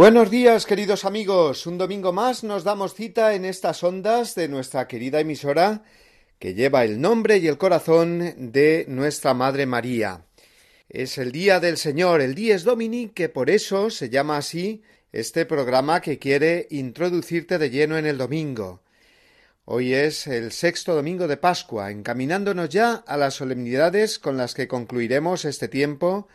Buenos 0.00 0.30
días, 0.30 0.64
queridos 0.64 1.04
amigos. 1.04 1.66
Un 1.66 1.76
domingo 1.76 2.10
más 2.10 2.42
nos 2.42 2.64
damos 2.64 2.94
cita 2.94 3.34
en 3.34 3.44
estas 3.44 3.84
ondas 3.84 4.34
de 4.34 4.48
nuestra 4.48 4.88
querida 4.88 5.20
emisora 5.20 5.82
que 6.38 6.54
lleva 6.54 6.84
el 6.84 7.02
nombre 7.02 7.36
y 7.36 7.46
el 7.46 7.58
corazón 7.58 8.50
de 8.50 8.86
nuestra 8.88 9.34
Madre 9.34 9.66
María. 9.66 10.24
Es 10.88 11.18
el 11.18 11.32
Día 11.32 11.60
del 11.60 11.76
Señor, 11.76 12.22
el 12.22 12.34
Dies 12.34 12.64
Domini, 12.64 13.08
que 13.08 13.28
por 13.28 13.50
eso 13.50 13.90
se 13.90 14.08
llama 14.08 14.38
así 14.38 14.82
este 15.12 15.44
programa 15.44 16.00
que 16.00 16.18
quiere 16.18 16.66
introducirte 16.70 17.58
de 17.58 17.68
lleno 17.68 17.98
en 17.98 18.06
el 18.06 18.16
domingo. 18.16 18.80
Hoy 19.66 19.92
es 19.92 20.26
el 20.26 20.52
sexto 20.52 20.94
domingo 20.94 21.28
de 21.28 21.36
Pascua, 21.36 21.90
encaminándonos 21.90 22.70
ya 22.70 22.94
a 23.06 23.18
las 23.18 23.34
solemnidades 23.34 24.18
con 24.18 24.38
las 24.38 24.54
que 24.54 24.66
concluiremos 24.66 25.44
este 25.44 25.68
tiempo 25.68 26.26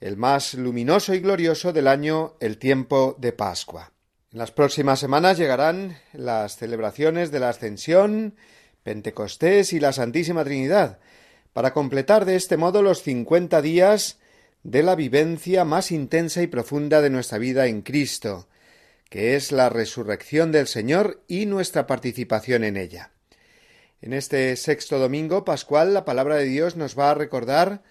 el 0.00 0.16
más 0.16 0.54
luminoso 0.54 1.14
y 1.14 1.20
glorioso 1.20 1.72
del 1.72 1.88
año, 1.88 2.34
el 2.40 2.58
tiempo 2.58 3.16
de 3.18 3.32
Pascua. 3.32 3.92
En 4.32 4.38
las 4.38 4.52
próximas 4.52 5.00
semanas 5.00 5.38
llegarán 5.38 5.98
las 6.12 6.56
celebraciones 6.56 7.30
de 7.30 7.40
la 7.40 7.48
Ascensión, 7.48 8.34
Pentecostés 8.82 9.72
y 9.72 9.80
la 9.80 9.92
Santísima 9.92 10.44
Trinidad, 10.44 10.98
para 11.52 11.72
completar 11.72 12.24
de 12.26 12.36
este 12.36 12.56
modo 12.56 12.82
los 12.82 13.02
cincuenta 13.02 13.62
días 13.62 14.18
de 14.62 14.82
la 14.82 14.94
vivencia 14.94 15.64
más 15.64 15.90
intensa 15.90 16.42
y 16.42 16.48
profunda 16.48 17.00
de 17.00 17.08
nuestra 17.08 17.38
vida 17.38 17.66
en 17.66 17.82
Cristo, 17.82 18.48
que 19.08 19.36
es 19.36 19.52
la 19.52 19.70
resurrección 19.70 20.52
del 20.52 20.66
Señor 20.66 21.22
y 21.28 21.46
nuestra 21.46 21.86
participación 21.86 22.64
en 22.64 22.76
ella. 22.76 23.12
En 24.02 24.12
este 24.12 24.54
sexto 24.56 24.98
domingo 24.98 25.44
pascual 25.44 25.94
la 25.94 26.04
palabra 26.04 26.36
de 26.36 26.44
Dios 26.44 26.76
nos 26.76 26.98
va 26.98 27.12
a 27.12 27.14
recordar 27.14 27.82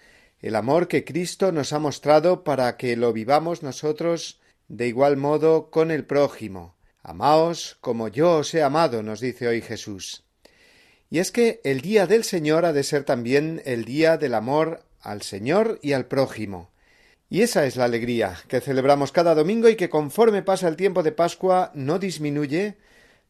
el 0.46 0.54
amor 0.54 0.86
que 0.86 1.04
Cristo 1.04 1.50
nos 1.50 1.72
ha 1.72 1.80
mostrado 1.80 2.44
para 2.44 2.76
que 2.76 2.94
lo 2.94 3.12
vivamos 3.12 3.64
nosotros 3.64 4.38
de 4.68 4.86
igual 4.86 5.16
modo 5.16 5.70
con 5.70 5.90
el 5.90 6.04
prójimo. 6.04 6.76
Amaos 7.02 7.78
como 7.80 8.06
yo 8.06 8.36
os 8.36 8.54
he 8.54 8.62
amado, 8.62 9.02
nos 9.02 9.18
dice 9.18 9.48
hoy 9.48 9.60
Jesús. 9.60 10.22
Y 11.10 11.18
es 11.18 11.32
que 11.32 11.60
el 11.64 11.80
día 11.80 12.06
del 12.06 12.22
Señor 12.22 12.64
ha 12.64 12.72
de 12.72 12.84
ser 12.84 13.02
también 13.02 13.60
el 13.64 13.84
día 13.84 14.18
del 14.18 14.34
amor 14.34 14.84
al 15.00 15.22
Señor 15.22 15.80
y 15.82 15.94
al 15.94 16.06
prójimo. 16.06 16.70
Y 17.28 17.42
esa 17.42 17.66
es 17.66 17.74
la 17.74 17.86
alegría 17.86 18.38
que 18.46 18.60
celebramos 18.60 19.10
cada 19.10 19.34
domingo 19.34 19.68
y 19.68 19.74
que 19.74 19.90
conforme 19.90 20.42
pasa 20.42 20.68
el 20.68 20.76
tiempo 20.76 21.02
de 21.02 21.10
Pascua 21.10 21.72
no 21.74 21.98
disminuye, 21.98 22.76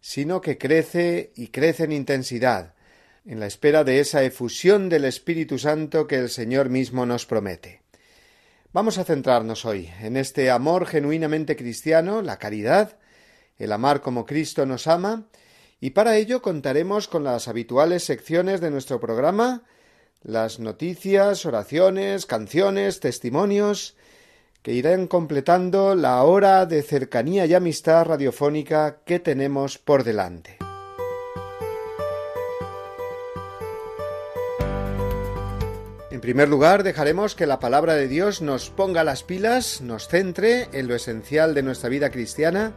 sino 0.03 0.43
que 0.43 0.59
crece 0.59 1.33
y 1.35 1.47
crece 1.47 1.85
en 1.85 1.93
intensidad, 1.93 2.75
en 3.27 3.41
la 3.41 3.47
espera 3.47 3.83
de 3.83 4.01
esa 4.01 4.23
efusión 4.23 4.89
del 4.89 5.05
Espíritu 5.05 5.59
Santo 5.59 6.07
que 6.07 6.17
el 6.17 6.29
Señor 6.31 6.69
mismo 6.69 7.07
nos 7.07 7.27
promete. 7.27 7.83
Vamos 8.73 8.99
a 8.99 9.05
centrarnos 9.05 9.65
hoy 9.65 9.91
en 10.01 10.17
este 10.17 10.51
amor 10.51 10.87
genuinamente 10.87 11.57
cristiano, 11.57 12.23
la 12.23 12.39
caridad, 12.39 12.99
el 13.59 13.73
amar 13.73 14.01
como 14.01 14.27
Cristo 14.27 14.65
nos 14.67 14.87
ama, 14.87 15.25
y 15.81 15.91
para 15.91 16.17
ello 16.17 16.41
contaremos 16.41 17.09
con 17.09 17.25
las 17.25 17.49
habituales 17.49 18.05
secciones 18.05 18.61
de 18.61 18.71
nuestro 18.71 19.01
programa, 19.01 19.65
las 20.23 20.61
noticias, 20.61 21.47
oraciones, 21.47 22.27
canciones, 22.27 23.01
testimonios, 23.01 23.97
que 24.63 24.73
irán 24.73 25.07
completando 25.07 25.95
la 25.95 26.23
hora 26.23 26.67
de 26.67 26.83
cercanía 26.83 27.47
y 27.47 27.55
amistad 27.55 28.05
radiofónica 28.05 28.99
que 29.05 29.21
tenemos 29.21 29.79
por 29.79 30.03
delante. 30.03 30.59
Primer 36.27 36.49
lugar, 36.49 36.83
dejaremos 36.83 37.37
que 37.37 37.47
la 37.47 37.61
palabra 37.61 37.95
de 37.95 38.09
Dios 38.09 38.43
nos 38.43 38.69
ponga 38.69 39.05
las 39.05 39.23
pilas, 39.23 39.81
nos 39.81 40.09
centre 40.09 40.67
en 40.73 40.89
lo 40.89 40.97
esencial 40.97 41.55
de 41.55 41.63
nuestra 41.63 41.89
vida 41.89 42.11
cristiana, 42.11 42.73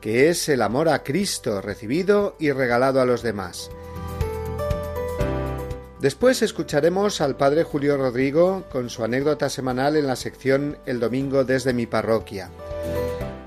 que 0.00 0.28
es 0.28 0.48
el 0.48 0.62
amor 0.62 0.88
a 0.88 1.02
Cristo 1.02 1.60
recibido 1.60 2.36
y 2.38 2.52
regalado 2.52 3.00
a 3.00 3.04
los 3.04 3.24
demás. 3.24 3.72
Después 5.98 6.42
escucharemos 6.42 7.20
al 7.20 7.36
Padre 7.36 7.64
Julio 7.64 7.96
Rodrigo 7.96 8.62
con 8.70 8.88
su 8.88 9.02
anécdota 9.02 9.50
semanal 9.50 9.96
en 9.96 10.06
la 10.06 10.14
sección 10.14 10.78
El 10.86 11.00
Domingo 11.00 11.42
desde 11.42 11.72
mi 11.72 11.86
parroquia. 11.86 12.50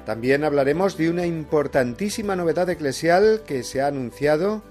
También 0.06 0.44
hablaremos 0.44 0.98
de 0.98 1.10
una 1.10 1.26
importantísima 1.26 2.36
novedad 2.36 2.70
eclesial 2.70 3.44
que 3.48 3.64
se 3.64 3.80
ha 3.80 3.88
anunciado 3.88 4.62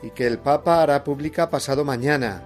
y 0.00 0.10
que 0.10 0.28
el 0.28 0.38
Papa 0.38 0.80
hará 0.80 1.02
pública 1.02 1.50
pasado 1.50 1.84
mañana 1.84 2.44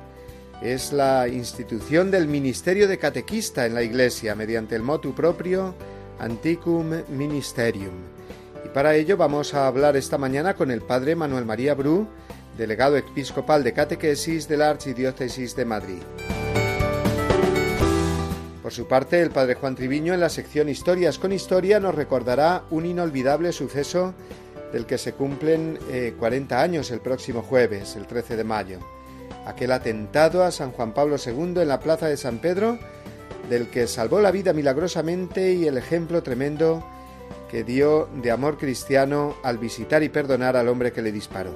es 0.62 0.92
la 0.92 1.28
institución 1.28 2.10
del 2.10 2.26
ministerio 2.26 2.88
de 2.88 2.98
catequista 2.98 3.66
en 3.66 3.74
la 3.74 3.82
Iglesia 3.82 4.34
mediante 4.34 4.74
el 4.74 4.82
motu 4.82 5.14
propio 5.14 5.74
Anticum 6.18 7.02
Ministerium. 7.08 7.94
Y 8.64 8.68
para 8.68 8.94
ello 8.94 9.16
vamos 9.16 9.54
a 9.54 9.66
hablar 9.66 9.96
esta 9.96 10.18
mañana 10.18 10.54
con 10.54 10.70
el 10.70 10.80
padre 10.80 11.16
Manuel 11.16 11.44
María 11.44 11.74
Bru, 11.74 12.06
delegado 12.56 12.96
episcopal 12.96 13.62
de 13.62 13.72
catequesis 13.72 14.48
de 14.48 14.56
la 14.56 14.70
Archidiócesis 14.70 15.54
de 15.56 15.64
Madrid. 15.64 16.02
Por 18.62 18.72
su 18.72 18.88
parte, 18.88 19.20
el 19.20 19.30
padre 19.30 19.56
Juan 19.56 19.74
Triviño 19.74 20.14
en 20.14 20.20
la 20.20 20.30
sección 20.30 20.70
Historias 20.70 21.18
con 21.18 21.32
Historia 21.32 21.80
nos 21.80 21.94
recordará 21.94 22.64
un 22.70 22.86
inolvidable 22.86 23.52
suceso 23.52 24.14
del 24.72 24.86
que 24.86 24.96
se 24.96 25.12
cumplen 25.12 25.78
40 26.18 26.54
eh, 26.54 26.62
años 26.62 26.90
el 26.90 27.00
próximo 27.00 27.42
jueves, 27.42 27.96
el 27.96 28.06
13 28.06 28.36
de 28.36 28.44
mayo 28.44 28.78
aquel 29.46 29.72
atentado 29.72 30.44
a 30.44 30.50
San 30.50 30.72
Juan 30.72 30.92
Pablo 30.92 31.16
II 31.24 31.60
en 31.60 31.68
la 31.68 31.80
plaza 31.80 32.06
de 32.06 32.16
San 32.16 32.38
Pedro, 32.38 32.78
del 33.48 33.68
que 33.68 33.86
salvó 33.86 34.20
la 34.20 34.30
vida 34.30 34.52
milagrosamente 34.52 35.52
y 35.52 35.66
el 35.66 35.76
ejemplo 35.76 36.22
tremendo 36.22 36.84
que 37.50 37.62
dio 37.62 38.08
de 38.22 38.30
amor 38.30 38.58
cristiano 38.58 39.36
al 39.42 39.58
visitar 39.58 40.02
y 40.02 40.08
perdonar 40.08 40.56
al 40.56 40.68
hombre 40.68 40.92
que 40.92 41.02
le 41.02 41.12
disparó. 41.12 41.52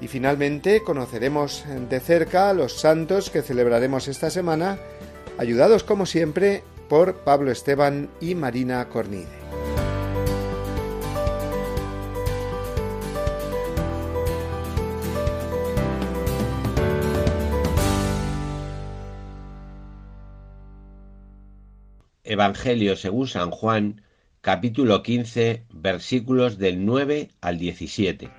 Y 0.00 0.08
finalmente 0.08 0.82
conoceremos 0.82 1.64
de 1.88 2.00
cerca 2.00 2.50
a 2.50 2.54
los 2.54 2.78
santos 2.78 3.30
que 3.30 3.42
celebraremos 3.42 4.08
esta 4.08 4.30
semana, 4.30 4.78
ayudados 5.38 5.84
como 5.84 6.06
siempre 6.06 6.62
por 6.88 7.14
Pablo 7.16 7.50
Esteban 7.50 8.08
y 8.20 8.34
Marina 8.34 8.88
Cornide. 8.88 9.59
Evangelio 22.30 22.94
según 22.94 23.26
San 23.26 23.50
Juan, 23.50 24.02
capítulo 24.40 25.02
15, 25.02 25.64
versículos 25.72 26.58
del 26.58 26.86
9 26.86 27.28
al 27.40 27.58
17. 27.58 28.30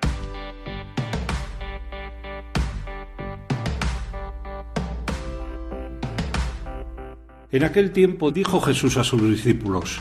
En 7.50 7.64
aquel 7.64 7.92
tiempo 7.92 8.30
dijo 8.30 8.62
Jesús 8.62 8.96
a 8.96 9.04
sus 9.04 9.28
discípulos, 9.28 10.00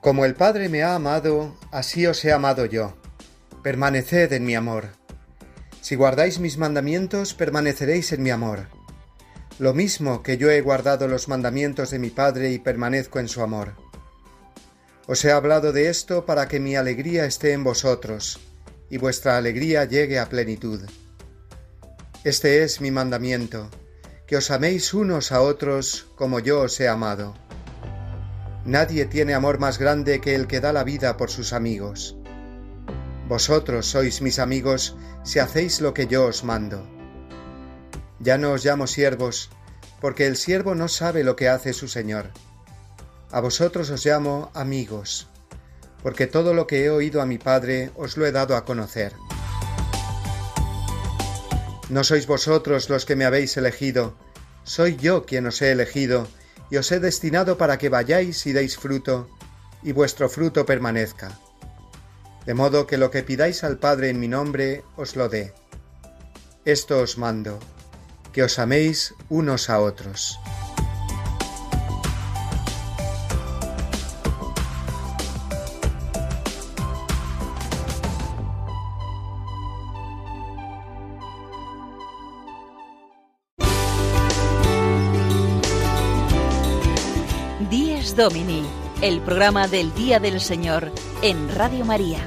Como 0.00 0.24
el 0.24 0.34
Padre 0.34 0.68
me 0.68 0.82
ha 0.82 0.96
amado, 0.96 1.56
así 1.70 2.08
os 2.08 2.24
he 2.24 2.32
amado 2.32 2.66
yo. 2.66 2.96
Permaneced 3.62 4.32
en 4.32 4.44
mi 4.44 4.56
amor. 4.56 4.88
Si 5.80 5.94
guardáis 5.94 6.40
mis 6.40 6.58
mandamientos, 6.58 7.34
permaneceréis 7.34 8.10
en 8.10 8.24
mi 8.24 8.30
amor 8.30 8.79
lo 9.60 9.74
mismo 9.74 10.22
que 10.22 10.38
yo 10.38 10.50
he 10.50 10.62
guardado 10.62 11.06
los 11.06 11.28
mandamientos 11.28 11.90
de 11.90 11.98
mi 11.98 12.08
Padre 12.08 12.50
y 12.50 12.58
permanezco 12.58 13.18
en 13.18 13.28
su 13.28 13.42
amor. 13.42 13.74
Os 15.06 15.22
he 15.26 15.32
hablado 15.32 15.72
de 15.72 15.90
esto 15.90 16.24
para 16.24 16.48
que 16.48 16.58
mi 16.58 16.76
alegría 16.76 17.26
esté 17.26 17.52
en 17.52 17.62
vosotros, 17.62 18.40
y 18.88 18.96
vuestra 18.96 19.36
alegría 19.36 19.84
llegue 19.84 20.18
a 20.18 20.30
plenitud. 20.30 20.80
Este 22.24 22.62
es 22.62 22.80
mi 22.80 22.90
mandamiento, 22.90 23.68
que 24.26 24.38
os 24.38 24.50
améis 24.50 24.94
unos 24.94 25.30
a 25.30 25.42
otros 25.42 26.06
como 26.14 26.40
yo 26.40 26.62
os 26.62 26.80
he 26.80 26.88
amado. 26.88 27.34
Nadie 28.64 29.04
tiene 29.04 29.34
amor 29.34 29.58
más 29.58 29.78
grande 29.78 30.22
que 30.22 30.34
el 30.34 30.46
que 30.46 30.60
da 30.60 30.72
la 30.72 30.84
vida 30.84 31.18
por 31.18 31.30
sus 31.30 31.52
amigos. 31.52 32.16
Vosotros 33.28 33.84
sois 33.84 34.22
mis 34.22 34.38
amigos 34.38 34.96
si 35.22 35.38
hacéis 35.38 35.82
lo 35.82 35.92
que 35.92 36.06
yo 36.06 36.24
os 36.24 36.44
mando. 36.44 36.99
Ya 38.20 38.38
no 38.38 38.52
os 38.52 38.64
llamo 38.64 38.86
siervos, 38.86 39.50
porque 40.00 40.26
el 40.26 40.36
siervo 40.36 40.74
no 40.74 40.88
sabe 40.88 41.24
lo 41.24 41.36
que 41.36 41.48
hace 41.48 41.72
su 41.72 41.88
Señor. 41.88 42.30
A 43.30 43.40
vosotros 43.40 43.90
os 43.90 44.04
llamo 44.04 44.50
amigos, 44.54 45.28
porque 46.02 46.26
todo 46.26 46.52
lo 46.52 46.66
que 46.66 46.84
he 46.84 46.90
oído 46.90 47.22
a 47.22 47.26
mi 47.26 47.38
Padre 47.38 47.90
os 47.96 48.16
lo 48.16 48.26
he 48.26 48.32
dado 48.32 48.56
a 48.56 48.64
conocer. 48.64 49.14
No 51.88 52.04
sois 52.04 52.26
vosotros 52.26 52.88
los 52.88 53.04
que 53.04 53.16
me 53.16 53.24
habéis 53.24 53.56
elegido, 53.56 54.14
soy 54.64 54.96
yo 54.96 55.24
quien 55.24 55.46
os 55.46 55.60
he 55.62 55.72
elegido, 55.72 56.28
y 56.70 56.76
os 56.76 56.92
he 56.92 57.00
destinado 57.00 57.58
para 57.58 57.78
que 57.78 57.88
vayáis 57.88 58.46
y 58.46 58.52
deis 58.52 58.76
fruto, 58.76 59.28
y 59.82 59.92
vuestro 59.92 60.28
fruto 60.28 60.66
permanezca. 60.66 61.38
De 62.46 62.54
modo 62.54 62.86
que 62.86 62.98
lo 62.98 63.10
que 63.10 63.22
pidáis 63.22 63.64
al 63.64 63.78
Padre 63.78 64.10
en 64.10 64.20
mi 64.20 64.28
nombre 64.28 64.84
os 64.96 65.16
lo 65.16 65.28
dé. 65.28 65.52
Esto 66.64 67.00
os 67.00 67.18
mando, 67.18 67.58
que 68.32 68.42
os 68.42 68.58
améis 68.58 69.14
unos 69.28 69.70
a 69.70 69.80
otros. 69.80 70.38
Dies 87.70 88.16
Domini, 88.16 88.62
el 89.02 89.20
programa 89.20 89.68
del 89.68 89.94
Día 89.94 90.18
del 90.18 90.40
Señor 90.40 90.92
en 91.22 91.54
Radio 91.54 91.84
María. 91.84 92.26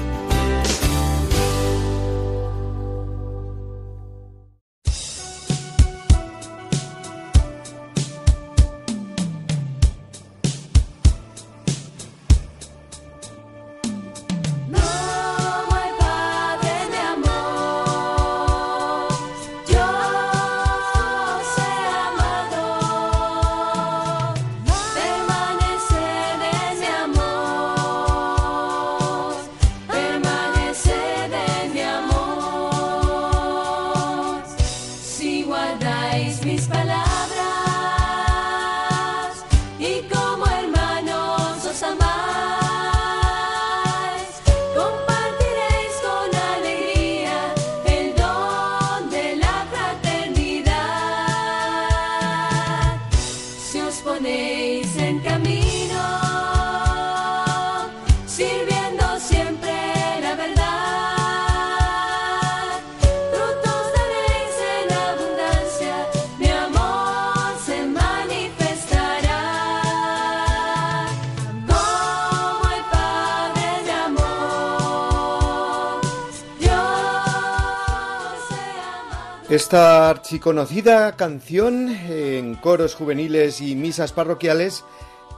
Esta 79.71 80.09
archiconocida 80.09 81.15
canción 81.15 81.87
en 81.87 82.55
coros 82.55 82.93
juveniles 82.93 83.61
y 83.61 83.73
misas 83.77 84.11
parroquiales 84.11 84.83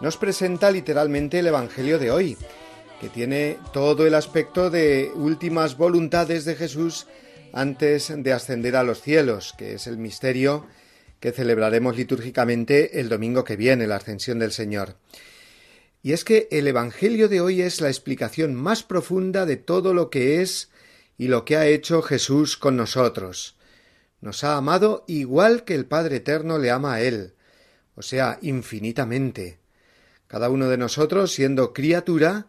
nos 0.02 0.18
presenta 0.18 0.72
literalmente 0.72 1.38
el 1.38 1.46
Evangelio 1.46 2.00
de 2.00 2.10
hoy, 2.10 2.36
que 3.00 3.10
tiene 3.10 3.60
todo 3.74 4.08
el 4.08 4.16
aspecto 4.16 4.72
de 4.72 5.12
últimas 5.14 5.78
voluntades 5.78 6.46
de 6.46 6.56
Jesús 6.56 7.06
antes 7.54 8.12
de 8.12 8.34
ascender 8.34 8.76
a 8.76 8.82
los 8.82 9.04
cielos, 9.04 9.54
que 9.56 9.76
es 9.76 9.86
el 9.86 10.00
misterio 10.00 10.66
que 11.20 11.32
celebraremos 11.32 11.96
litúrgicamente 11.96 13.00
el 13.00 13.10
domingo 13.10 13.44
que 13.44 13.56
viene, 13.56 13.86
la 13.86 13.98
ascensión 13.98 14.40
del 14.40 14.52
Señor. 14.52 14.96
Y 16.02 16.14
es 16.14 16.24
que 16.24 16.48
el 16.50 16.68
Evangelio 16.68 17.30
de 17.30 17.40
hoy 17.40 17.62
es 17.62 17.82
la 17.82 17.90
explicación 17.90 18.56
más 18.56 18.82
profunda 18.82 19.46
de 19.46 19.58
todo 19.58 19.94
lo 19.94 20.10
que 20.10 20.42
es 20.42 20.72
y 21.20 21.28
lo 21.28 21.46
que 21.46 21.56
ha 21.56 21.68
hecho 21.68 22.02
Jesús 22.02 22.58
con 22.58 22.76
nosotros. 22.76 23.58
Nos 24.24 24.46
ha 24.46 24.56
amado 24.56 25.04
igual 25.06 25.66
que 25.66 25.76
el 25.76 25.86
Padre 25.86 26.16
Eterno 26.16 26.58
le 26.58 26.72
ama 26.72 26.94
a 26.94 27.02
Él, 27.02 27.34
o 27.94 28.02
sea, 28.02 28.40
infinitamente. 28.42 29.60
Cada 30.28 30.50
uno 30.50 30.70
de 30.70 30.78
nosotros, 30.78 31.34
siendo 31.34 31.74
criatura, 31.74 32.48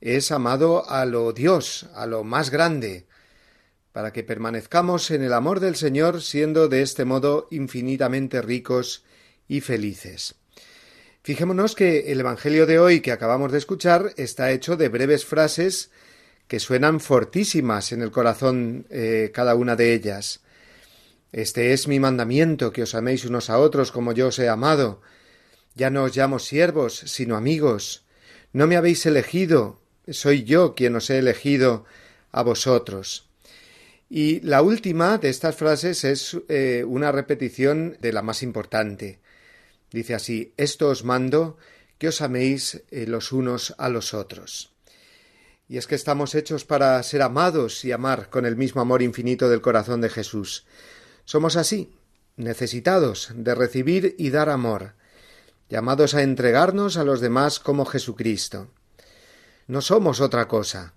es 0.00 0.32
amado 0.32 0.90
a 0.90 1.06
lo 1.06 1.32
Dios, 1.32 1.86
a 1.94 2.06
lo 2.06 2.24
más 2.24 2.50
grande, 2.50 3.06
para 3.92 4.12
que 4.12 4.24
permanezcamos 4.24 5.12
en 5.12 5.22
el 5.22 5.32
amor 5.32 5.60
del 5.60 5.76
Señor, 5.76 6.22
siendo 6.22 6.66
de 6.66 6.82
este 6.82 7.04
modo 7.04 7.46
infinitamente 7.52 8.42
ricos 8.42 9.04
y 9.46 9.60
felices. 9.60 10.34
Fijémonos 11.22 11.76
que 11.76 12.10
el 12.10 12.18
Evangelio 12.18 12.66
de 12.66 12.80
hoy 12.80 13.00
que 13.00 13.12
acabamos 13.12 13.52
de 13.52 13.58
escuchar 13.58 14.12
está 14.16 14.50
hecho 14.50 14.76
de 14.76 14.88
breves 14.88 15.24
frases 15.24 15.92
que 16.48 16.58
suenan 16.58 16.98
fortísimas 16.98 17.92
en 17.92 18.02
el 18.02 18.10
corazón 18.10 18.86
eh, 18.90 19.30
cada 19.32 19.54
una 19.54 19.76
de 19.76 19.94
ellas. 19.94 20.41
Este 21.32 21.72
es 21.72 21.88
mi 21.88 21.98
mandamiento, 21.98 22.72
que 22.72 22.82
os 22.82 22.94
améis 22.94 23.24
unos 23.24 23.48
a 23.48 23.58
otros 23.58 23.90
como 23.90 24.12
yo 24.12 24.28
os 24.28 24.38
he 24.38 24.48
amado. 24.48 25.00
Ya 25.74 25.88
no 25.88 26.04
os 26.04 26.14
llamo 26.14 26.38
siervos, 26.38 26.98
sino 27.06 27.36
amigos. 27.36 28.04
No 28.52 28.66
me 28.66 28.76
habéis 28.76 29.06
elegido, 29.06 29.80
soy 30.08 30.44
yo 30.44 30.74
quien 30.74 30.94
os 30.94 31.08
he 31.08 31.18
elegido 31.18 31.86
a 32.32 32.42
vosotros. 32.42 33.30
Y 34.10 34.40
la 34.40 34.60
última 34.60 35.16
de 35.16 35.30
estas 35.30 35.56
frases 35.56 36.04
es 36.04 36.36
eh, 36.50 36.84
una 36.86 37.10
repetición 37.12 37.96
de 37.98 38.12
la 38.12 38.20
más 38.20 38.42
importante. 38.42 39.20
Dice 39.90 40.14
así, 40.14 40.52
esto 40.58 40.90
os 40.90 41.02
mando, 41.02 41.56
que 41.96 42.08
os 42.08 42.20
améis 42.20 42.82
eh, 42.90 43.06
los 43.06 43.32
unos 43.32 43.74
a 43.78 43.88
los 43.88 44.12
otros. 44.12 44.74
Y 45.66 45.78
es 45.78 45.86
que 45.86 45.94
estamos 45.94 46.34
hechos 46.34 46.66
para 46.66 47.02
ser 47.02 47.22
amados 47.22 47.86
y 47.86 47.92
amar 47.92 48.28
con 48.28 48.44
el 48.44 48.56
mismo 48.56 48.82
amor 48.82 49.00
infinito 49.00 49.48
del 49.48 49.62
corazón 49.62 50.02
de 50.02 50.10
Jesús. 50.10 50.66
Somos 51.32 51.56
así, 51.56 51.90
necesitados 52.36 53.30
de 53.34 53.54
recibir 53.54 54.14
y 54.18 54.28
dar 54.28 54.50
amor, 54.50 54.92
llamados 55.70 56.14
a 56.14 56.22
entregarnos 56.22 56.98
a 56.98 57.04
los 57.04 57.22
demás 57.22 57.58
como 57.58 57.86
Jesucristo. 57.86 58.68
No 59.66 59.80
somos 59.80 60.20
otra 60.20 60.46
cosa. 60.46 60.92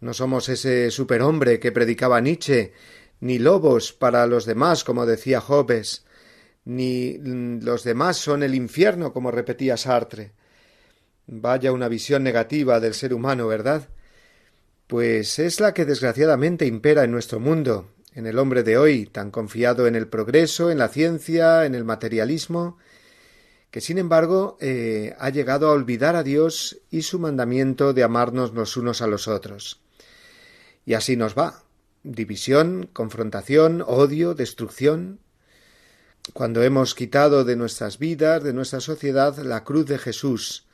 No 0.00 0.14
somos 0.14 0.48
ese 0.48 0.90
superhombre 0.90 1.60
que 1.60 1.70
predicaba 1.70 2.18
Nietzsche, 2.22 2.72
ni 3.20 3.38
lobos 3.38 3.92
para 3.92 4.26
los 4.26 4.46
demás, 4.46 4.84
como 4.84 5.04
decía 5.04 5.42
Hobbes, 5.42 6.06
ni 6.64 7.18
los 7.18 7.84
demás 7.84 8.16
son 8.16 8.42
el 8.42 8.54
infierno, 8.54 9.12
como 9.12 9.30
repetía 9.30 9.76
Sartre. 9.76 10.32
Vaya 11.26 11.72
una 11.72 11.88
visión 11.88 12.22
negativa 12.22 12.80
del 12.80 12.94
ser 12.94 13.12
humano, 13.12 13.46
¿verdad? 13.46 13.90
Pues 14.86 15.38
es 15.38 15.60
la 15.60 15.74
que 15.74 15.84
desgraciadamente 15.84 16.64
impera 16.64 17.04
en 17.04 17.12
nuestro 17.12 17.38
mundo, 17.38 17.90
en 18.18 18.26
el 18.26 18.40
hombre 18.40 18.64
de 18.64 18.76
hoy, 18.76 19.06
tan 19.06 19.30
confiado 19.30 19.86
en 19.86 19.94
el 19.94 20.08
progreso, 20.08 20.72
en 20.72 20.78
la 20.78 20.88
ciencia, 20.88 21.64
en 21.66 21.76
el 21.76 21.84
materialismo, 21.84 22.76
que 23.70 23.80
sin 23.80 23.96
embargo 23.96 24.58
eh, 24.60 25.14
ha 25.20 25.30
llegado 25.30 25.68
a 25.68 25.72
olvidar 25.72 26.16
a 26.16 26.24
Dios 26.24 26.80
y 26.90 27.02
su 27.02 27.20
mandamiento 27.20 27.92
de 27.92 28.02
amarnos 28.02 28.54
los 28.54 28.76
unos 28.76 29.02
a 29.02 29.06
los 29.06 29.28
otros. 29.28 29.80
Y 30.84 30.94
así 30.94 31.16
nos 31.16 31.38
va. 31.38 31.62
División, 32.02 32.90
confrontación, 32.92 33.84
odio, 33.86 34.34
destrucción. 34.34 35.20
Cuando 36.32 36.64
hemos 36.64 36.96
quitado 36.96 37.44
de 37.44 37.54
nuestras 37.54 38.00
vidas, 38.00 38.42
de 38.42 38.52
nuestra 38.52 38.80
sociedad, 38.80 39.38
la 39.38 39.62
cruz 39.62 39.86
de 39.86 39.98
Jesús, 39.98 40.66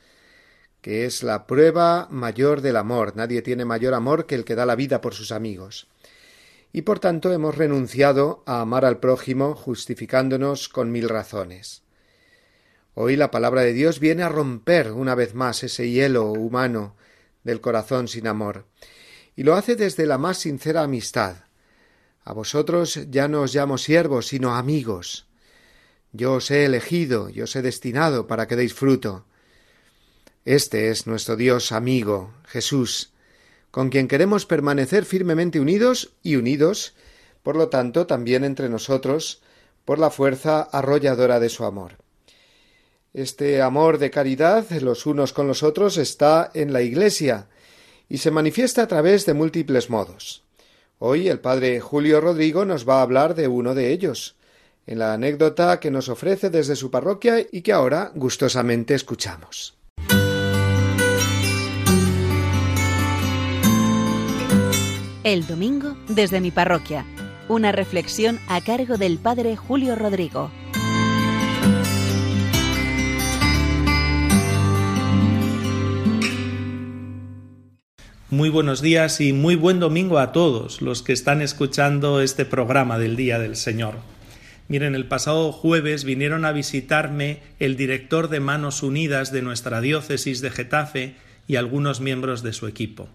que 0.81 1.05
es 1.05 1.21
la 1.21 1.45
prueba 1.45 2.07
mayor 2.09 2.61
del 2.61 2.77
amor. 2.77 3.15
Nadie 3.15 3.43
tiene 3.43 3.65
mayor 3.65 3.93
amor 3.93 4.25
que 4.25 4.33
el 4.33 4.45
que 4.45 4.55
da 4.55 4.65
la 4.65 4.75
vida 4.75 4.99
por 4.99 5.13
sus 5.13 5.31
amigos. 5.31 5.87
Y 6.75 6.81
por 6.81 6.99
tanto 6.99 7.31
hemos 7.31 7.55
renunciado 7.55 8.43
a 8.45 8.59
amar 8.59 8.83
al 8.83 8.99
prójimo 8.99 9.55
justificándonos 9.55 10.67
con 10.67 10.91
mil 10.91 11.07
razones. 11.07 11.83
Hoy 12.95 13.15
la 13.15 13.31
palabra 13.31 13.61
de 13.61 13.71
Dios 13.71 14.01
viene 14.01 14.23
a 14.23 14.27
romper 14.27 14.91
una 14.91 15.15
vez 15.15 15.35
más 15.35 15.63
ese 15.63 15.89
hielo 15.89 16.33
humano 16.33 16.97
del 17.45 17.61
corazón 17.61 18.09
sin 18.09 18.27
amor, 18.27 18.65
y 19.37 19.43
lo 19.43 19.55
hace 19.55 19.77
desde 19.77 20.05
la 20.05 20.17
más 20.17 20.39
sincera 20.39 20.81
amistad. 20.81 21.45
A 22.25 22.33
vosotros 22.33 22.99
ya 23.09 23.29
no 23.29 23.43
os 23.43 23.55
llamo 23.55 23.77
siervos, 23.77 24.27
sino 24.27 24.53
amigos. 24.53 25.27
Yo 26.11 26.33
os 26.33 26.51
he 26.51 26.65
elegido 26.65 27.29
y 27.29 27.39
os 27.39 27.55
he 27.55 27.61
destinado 27.61 28.27
para 28.27 28.49
que 28.49 28.57
deis 28.57 28.73
fruto. 28.73 29.23
Este 30.43 30.89
es 30.89 31.07
nuestro 31.07 31.37
Dios 31.37 31.71
amigo, 31.71 32.33
Jesús, 32.43 33.13
con 33.75 33.89
quien 33.89 34.07
queremos 34.07 34.45
permanecer 34.45 35.03
firmemente 35.03 35.59
unidos 35.59 36.13
y 36.23 36.37
unidos, 36.37 36.93
por 37.43 37.57
lo 37.57 37.67
tanto, 37.67 38.07
también 38.07 38.45
entre 38.45 38.69
nosotros, 38.69 39.41
por 39.83 39.99
la 39.99 40.11
fuerza 40.11 40.61
arrolladora 40.61 41.41
de 41.41 41.49
su 41.49 41.65
amor. 41.65 41.97
Este 43.13 43.61
amor 43.61 43.97
de 43.97 44.11
caridad 44.11 44.65
los 44.79 45.05
unos 45.05 45.33
con 45.33 45.49
los 45.49 45.61
otros 45.61 45.97
está 45.97 46.51
en 46.53 46.71
la 46.71 46.83
Iglesia 46.83 47.49
y 48.07 48.19
se 48.19 48.31
manifiesta 48.31 48.83
a 48.83 48.87
través 48.87 49.25
de 49.25 49.33
múltiples 49.33 49.89
modos. 49.89 50.45
Hoy 50.97 51.27
el 51.27 51.41
padre 51.41 51.81
Julio 51.81 52.21
Rodrigo 52.21 52.63
nos 52.63 52.87
va 52.87 52.99
a 52.99 53.01
hablar 53.01 53.35
de 53.35 53.49
uno 53.49 53.75
de 53.75 53.91
ellos, 53.91 54.37
en 54.87 54.99
la 54.99 55.11
anécdota 55.11 55.81
que 55.81 55.91
nos 55.91 56.07
ofrece 56.07 56.49
desde 56.49 56.77
su 56.77 56.91
parroquia 56.91 57.45
y 57.51 57.61
que 57.61 57.73
ahora 57.73 58.13
gustosamente 58.15 58.93
escuchamos. 58.93 59.75
El 65.25 65.47
domingo 65.47 65.97
desde 66.07 66.39
mi 66.39 66.51
parroquia. 66.51 67.03
Una 67.49 67.71
reflexión 67.71 68.39
a 68.47 68.61
cargo 68.61 68.99
del 68.99 69.17
padre 69.17 69.55
Julio 69.55 69.95
Rodrigo. 69.95 70.51
Muy 78.29 78.49
buenos 78.49 78.83
días 78.83 79.19
y 79.19 79.33
muy 79.33 79.55
buen 79.55 79.79
domingo 79.79 80.19
a 80.19 80.31
todos 80.31 80.83
los 80.83 81.01
que 81.01 81.13
están 81.13 81.41
escuchando 81.41 82.21
este 82.21 82.45
programa 82.45 82.99
del 82.99 83.15
Día 83.15 83.39
del 83.39 83.55
Señor. 83.55 83.95
Miren, 84.67 84.93
el 84.93 85.07
pasado 85.07 85.51
jueves 85.51 86.03
vinieron 86.03 86.45
a 86.45 86.51
visitarme 86.51 87.39
el 87.57 87.77
director 87.77 88.29
de 88.29 88.41
Manos 88.41 88.83
Unidas 88.83 89.31
de 89.31 89.41
nuestra 89.41 89.81
diócesis 89.81 90.41
de 90.41 90.51
Getafe 90.51 91.15
y 91.47 91.55
algunos 91.55 91.99
miembros 91.99 92.43
de 92.43 92.53
su 92.53 92.67
equipo 92.67 93.09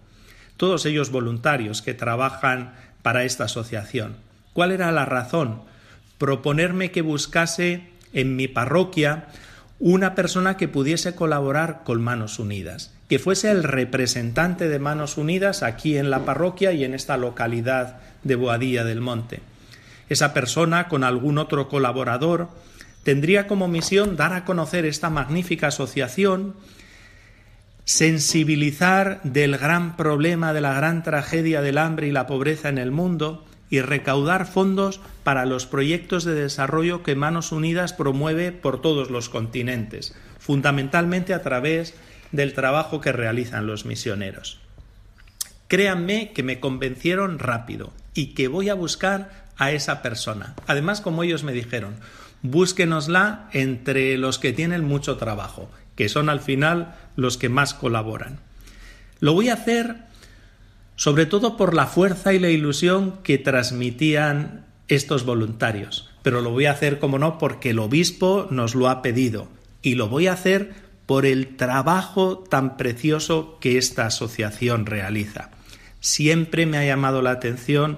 todos 0.57 0.85
ellos 0.85 1.11
voluntarios 1.11 1.81
que 1.81 1.93
trabajan 1.93 2.73
para 3.01 3.23
esta 3.23 3.45
asociación. 3.45 4.15
¿Cuál 4.53 4.71
era 4.71 4.91
la 4.91 5.05
razón? 5.05 5.61
Proponerme 6.17 6.91
que 6.91 7.01
buscase 7.01 7.89
en 8.13 8.35
mi 8.35 8.47
parroquia 8.47 9.27
una 9.79 10.13
persona 10.13 10.57
que 10.57 10.67
pudiese 10.67 11.15
colaborar 11.15 11.81
con 11.83 12.01
Manos 12.01 12.37
Unidas, 12.37 12.93
que 13.09 13.17
fuese 13.17 13.49
el 13.49 13.63
representante 13.63 14.69
de 14.69 14.77
Manos 14.77 15.17
Unidas 15.17 15.63
aquí 15.63 15.97
en 15.97 16.11
la 16.11 16.23
parroquia 16.23 16.71
y 16.71 16.83
en 16.83 16.93
esta 16.93 17.17
localidad 17.17 17.97
de 18.23 18.35
Boadilla 18.35 18.83
del 18.83 19.01
Monte. 19.01 19.39
Esa 20.07 20.33
persona, 20.33 20.87
con 20.87 21.03
algún 21.03 21.39
otro 21.39 21.67
colaborador, 21.67 22.49
tendría 23.03 23.47
como 23.47 23.67
misión 23.67 24.15
dar 24.15 24.33
a 24.33 24.45
conocer 24.45 24.85
esta 24.85 25.09
magnífica 25.09 25.67
asociación 25.67 26.53
sensibilizar 27.85 29.21
del 29.23 29.57
gran 29.57 29.97
problema, 29.97 30.53
de 30.53 30.61
la 30.61 30.73
gran 30.73 31.03
tragedia 31.03 31.61
del 31.61 31.77
hambre 31.77 32.07
y 32.07 32.11
la 32.11 32.27
pobreza 32.27 32.69
en 32.69 32.77
el 32.77 32.91
mundo 32.91 33.45
y 33.69 33.81
recaudar 33.81 34.45
fondos 34.45 34.99
para 35.23 35.45
los 35.45 35.65
proyectos 35.65 36.23
de 36.23 36.33
desarrollo 36.33 37.03
que 37.03 37.15
Manos 37.15 37.51
Unidas 37.51 37.93
promueve 37.93 38.51
por 38.51 38.81
todos 38.81 39.09
los 39.09 39.29
continentes, 39.29 40.13
fundamentalmente 40.39 41.33
a 41.33 41.41
través 41.41 41.95
del 42.31 42.53
trabajo 42.53 43.01
que 43.01 43.13
realizan 43.13 43.67
los 43.67 43.85
misioneros. 43.85 44.59
Créanme 45.67 46.33
que 46.33 46.43
me 46.43 46.59
convencieron 46.59 47.39
rápido 47.39 47.93
y 48.13 48.33
que 48.33 48.49
voy 48.49 48.67
a 48.67 48.73
buscar 48.73 49.45
a 49.57 49.71
esa 49.71 50.01
persona. 50.01 50.53
Además, 50.67 50.99
como 50.99 51.23
ellos 51.23 51.43
me 51.43 51.53
dijeron, 51.53 51.95
búsquenosla 52.41 53.49
entre 53.53 54.17
los 54.17 54.37
que 54.37 54.51
tienen 54.51 54.83
mucho 54.83 55.15
trabajo 55.15 55.69
que 55.95 56.09
son 56.09 56.29
al 56.29 56.39
final 56.39 56.95
los 57.15 57.37
que 57.37 57.49
más 57.49 57.73
colaboran. 57.73 58.39
Lo 59.19 59.33
voy 59.33 59.49
a 59.49 59.53
hacer 59.53 60.11
sobre 61.01 61.25
todo 61.25 61.57
por 61.57 61.73
la 61.73 61.87
fuerza 61.87 62.31
y 62.31 62.37
la 62.37 62.49
ilusión 62.49 63.15
que 63.23 63.39
transmitían 63.39 64.65
estos 64.87 65.25
voluntarios, 65.25 66.11
pero 66.21 66.41
lo 66.41 66.51
voy 66.51 66.65
a 66.65 66.73
hacer, 66.73 66.99
como 66.99 67.17
no, 67.17 67.39
porque 67.39 67.71
el 67.71 67.79
obispo 67.79 68.47
nos 68.51 68.75
lo 68.75 68.87
ha 68.87 69.01
pedido 69.01 69.47
y 69.81 69.95
lo 69.95 70.09
voy 70.09 70.27
a 70.27 70.33
hacer 70.33 70.73
por 71.07 71.25
el 71.25 71.55
trabajo 71.55 72.37
tan 72.37 72.77
precioso 72.77 73.57
que 73.59 73.79
esta 73.79 74.05
asociación 74.05 74.85
realiza. 74.85 75.49
Siempre 76.01 76.67
me 76.67 76.77
ha 76.77 76.85
llamado 76.85 77.23
la 77.23 77.31
atención 77.31 77.97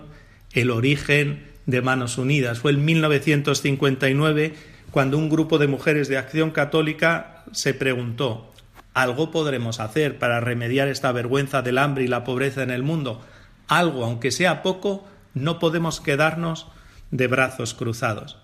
el 0.54 0.72
origen 0.72 1.44
de 1.66 1.82
Manos 1.82 2.18
Unidas. 2.18 2.60
Fue 2.60 2.72
en 2.72 2.86
1959 2.86 4.54
cuando 4.94 5.18
un 5.18 5.28
grupo 5.28 5.58
de 5.58 5.66
mujeres 5.66 6.08
de 6.08 6.20
acción 6.20 6.52
católica 6.52 7.46
se 7.52 7.74
preguntó, 7.74 8.54
¿algo 8.94 9.32
podremos 9.32 9.80
hacer 9.80 10.20
para 10.20 10.40
remediar 10.40 10.88
esta 10.88 11.12
vergüenza 11.12 11.64
del 11.64 11.80
hambre 11.80 12.04
y 12.04 12.08
la 12.08 12.24
pobreza 12.24 12.62
en 12.62 12.70
el 12.70 12.84
mundo? 12.84 13.20
Algo, 13.68 14.06
aunque 14.06 14.30
sea 14.30 14.62
poco, 14.62 15.04
no 15.34 15.58
podemos 15.58 16.00
quedarnos 16.00 16.68
de 17.10 17.26
brazos 17.26 17.74
cruzados. 17.74 18.38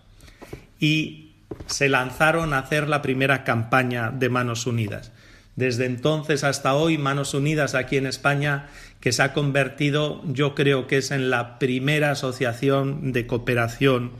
Y 0.79 1.33
se 1.67 1.87
lanzaron 1.87 2.55
a 2.55 2.59
hacer 2.59 2.89
la 2.89 3.03
primera 3.03 3.43
campaña 3.43 4.09
de 4.09 4.29
Manos 4.29 4.65
Unidas. 4.65 5.11
Desde 5.55 5.85
entonces 5.85 6.43
hasta 6.43 6.73
hoy, 6.73 6.97
Manos 6.97 7.35
Unidas 7.35 7.75
aquí 7.75 7.97
en 7.97 8.07
España, 8.07 8.69
que 9.01 9.11
se 9.11 9.21
ha 9.21 9.33
convertido, 9.33 10.23
yo 10.25 10.55
creo 10.55 10.87
que 10.87 10.97
es 10.97 11.11
en 11.11 11.29
la 11.29 11.59
primera 11.59 12.09
asociación 12.09 13.11
de 13.11 13.27
cooperación 13.27 14.13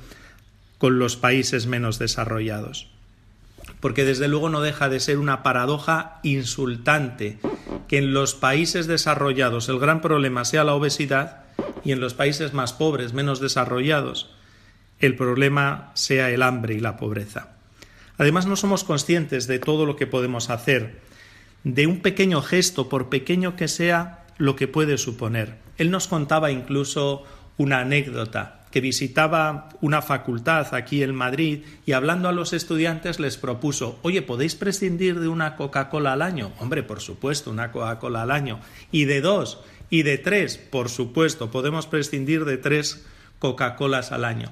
con 0.79 0.97
los 0.97 1.15
países 1.15 1.67
menos 1.67 1.99
desarrollados 1.99 2.87
porque 3.79 4.03
desde 4.03 4.27
luego 4.27 4.49
no 4.49 4.61
deja 4.61 4.89
de 4.89 4.99
ser 4.99 5.17
una 5.17 5.41
paradoja 5.43 6.19
insultante 6.23 7.39
que 7.87 7.97
en 7.97 8.13
los 8.13 8.35
países 8.35 8.87
desarrollados 8.87 9.69
el 9.69 9.79
gran 9.79 10.01
problema 10.01 10.45
sea 10.45 10.63
la 10.63 10.73
obesidad 10.73 11.43
y 11.83 11.91
en 11.91 11.99
los 11.99 12.13
países 12.13 12.53
más 12.53 12.73
pobres, 12.73 13.13
menos 13.13 13.39
desarrollados, 13.39 14.29
el 14.99 15.15
problema 15.15 15.91
sea 15.93 16.29
el 16.29 16.43
hambre 16.43 16.75
y 16.75 16.79
la 16.79 16.97
pobreza. 16.97 17.49
Además, 18.17 18.45
no 18.47 18.57
somos 18.57 18.83
conscientes 18.83 19.47
de 19.47 19.59
todo 19.59 19.85
lo 19.85 19.95
que 19.95 20.07
podemos 20.07 20.49
hacer, 20.49 20.99
de 21.63 21.87
un 21.87 22.01
pequeño 22.01 22.41
gesto, 22.41 22.89
por 22.89 23.07
pequeño 23.07 23.55
que 23.55 23.69
sea, 23.69 24.25
lo 24.37 24.57
que 24.57 24.67
puede 24.67 24.97
suponer. 24.97 25.55
Él 25.77 25.89
nos 25.89 26.07
contaba 26.07 26.51
incluso 26.51 27.23
una 27.57 27.79
anécdota 27.79 28.58
que 28.71 28.81
visitaba 28.81 29.69
una 29.81 30.01
facultad 30.01 30.73
aquí 30.73 31.01
en 31.01 31.15
Madrid 31.15 31.63
y 31.85 31.93
hablando 31.93 32.29
a 32.29 32.31
los 32.31 32.53
estudiantes 32.53 33.19
les 33.19 33.37
propuso, 33.37 33.99
oye, 34.03 34.21
¿podéis 34.21 34.55
prescindir 34.55 35.19
de 35.19 35.27
una 35.27 35.55
Coca-Cola 35.55 36.13
al 36.13 36.21
año? 36.21 36.51
Hombre, 36.59 36.83
por 36.83 37.01
supuesto, 37.01 37.49
una 37.49 37.71
Coca-Cola 37.71 38.21
al 38.21 38.31
año. 38.31 38.59
Y 38.91 39.05
de 39.05 39.21
dos, 39.21 39.59
y 39.89 40.03
de 40.03 40.17
tres, 40.17 40.57
por 40.57 40.89
supuesto, 40.89 41.49
podemos 41.49 41.87
prescindir 41.87 42.45
de 42.45 42.57
tres 42.57 43.05
Coca-Colas 43.39 44.11
al 44.11 44.25
año. 44.25 44.51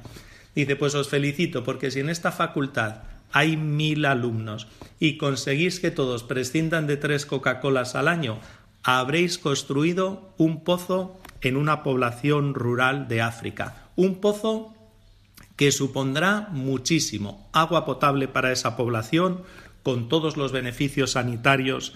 Dice, 0.56 0.76
pues 0.76 0.96
os 0.96 1.10
felicito, 1.10 1.64
porque 1.64 1.92
si 1.92 2.00
en 2.00 2.10
esta 2.10 2.32
facultad 2.32 3.04
hay 3.32 3.58
mil 3.58 4.06
alumnos 4.06 4.68
y 5.00 5.18
conseguís 5.18 5.80
que 5.80 5.92
todos 5.92 6.24
prescindan 6.24 6.88
de 6.88 6.98
tres 6.98 7.28
Coca-Colas 7.28 7.94
al 7.94 8.08
año, 8.08 8.40
habréis 8.82 9.38
construido 9.38 10.34
un 10.38 10.64
pozo 10.64 11.20
en 11.42 11.58
una 11.58 11.84
población 11.84 12.56
rural 12.56 13.08
de 13.08 13.22
África 13.22 13.87
un 13.98 14.22
pozo 14.22 14.74
que 15.58 15.74
supondrá 15.74 16.48
muchísimo 16.52 17.50
agua 17.52 17.84
potable 17.84 18.30
para 18.30 18.54
esa 18.54 18.78
población, 18.78 19.42
con 19.84 20.08
todos 20.08 20.38
los 20.38 20.54
beneficios 20.54 21.12
sanitarios 21.12 21.94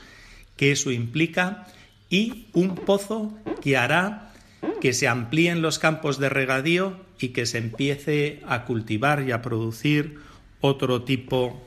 que 0.58 0.72
eso 0.72 0.92
implica, 0.92 1.68
y 2.10 2.48
un 2.54 2.76
pozo 2.76 3.32
que 3.62 3.78
hará 3.78 4.34
que 4.82 4.94
se 4.94 5.08
amplíen 5.08 5.62
los 5.62 5.80
campos 5.80 6.20
de 6.20 6.30
regadío 6.30 6.98
y 7.20 7.30
que 7.30 7.46
se 7.46 7.60
empiece 7.60 8.42
a 8.48 8.66
cultivar 8.66 9.24
y 9.24 9.32
a 9.32 9.42
producir 9.42 10.20
otro 10.60 11.04
tipo 11.04 11.62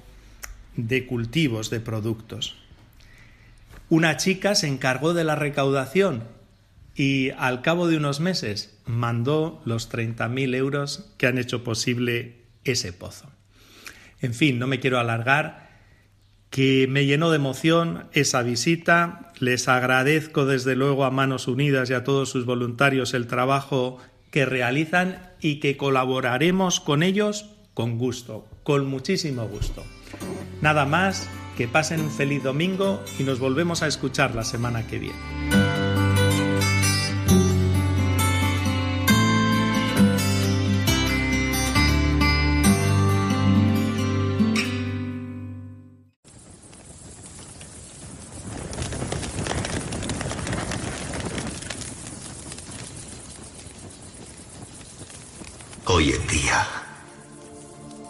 de 0.77 1.07
cultivos, 1.07 1.71
de 1.71 1.81
productos. 1.81 2.57
Una 3.89 4.17
chica 4.17 4.55
se 4.55 4.67
encargó 4.67 5.15
de 5.15 5.25
la 5.25 5.37
recaudación 5.37 6.25
y 6.95 7.31
al 7.31 7.63
cabo 7.63 7.89
de 7.89 7.97
unos 7.97 8.21
meses 8.21 8.79
mandó 8.87 9.61
los 9.65 9.91
30.000 9.91 10.55
euros 10.55 11.13
que 11.19 11.27
han 11.27 11.39
hecho 11.39 11.65
posible 11.65 12.45
ese 12.65 12.93
pozo. 12.93 13.31
En 14.21 14.35
fin, 14.35 14.59
no 14.59 14.67
me 14.67 14.81
quiero 14.81 14.99
alargar, 14.99 15.65
que 16.51 16.87
me 16.89 17.05
llenó 17.05 17.31
de 17.31 17.37
emoción 17.37 18.07
esa 18.13 18.43
visita. 18.43 19.33
Les 19.41 19.67
agradezco 19.69 20.47
desde 20.47 20.77
luego 20.77 21.05
a 21.05 21.11
Manos 21.11 21.49
Unidas 21.49 21.91
y 21.91 21.95
a 21.95 22.05
todos 22.05 22.31
sus 22.31 22.47
voluntarios 22.47 23.13
el 23.13 23.27
trabajo 23.27 23.99
que 24.31 24.47
realizan 24.47 25.19
y 25.41 25.61
que 25.61 25.77
colaboraremos 25.77 26.81
con 26.81 27.03
ellos 27.03 27.47
con 27.75 27.99
gusto, 27.99 28.47
con 28.63 28.87
muchísimo 28.87 29.47
gusto. 29.49 29.85
Nada 30.63 30.87
más, 30.87 31.29
que 31.57 31.69
pasen 31.69 32.01
un 32.01 32.11
feliz 32.11 32.43
domingo 32.43 33.03
y 33.19 33.25
nos 33.25 33.41
volvemos 33.41 33.83
a 33.83 33.87
escuchar 33.87 34.35
la 34.35 34.45
semana 34.45 34.87
que 34.87 34.99
viene. 34.99 35.64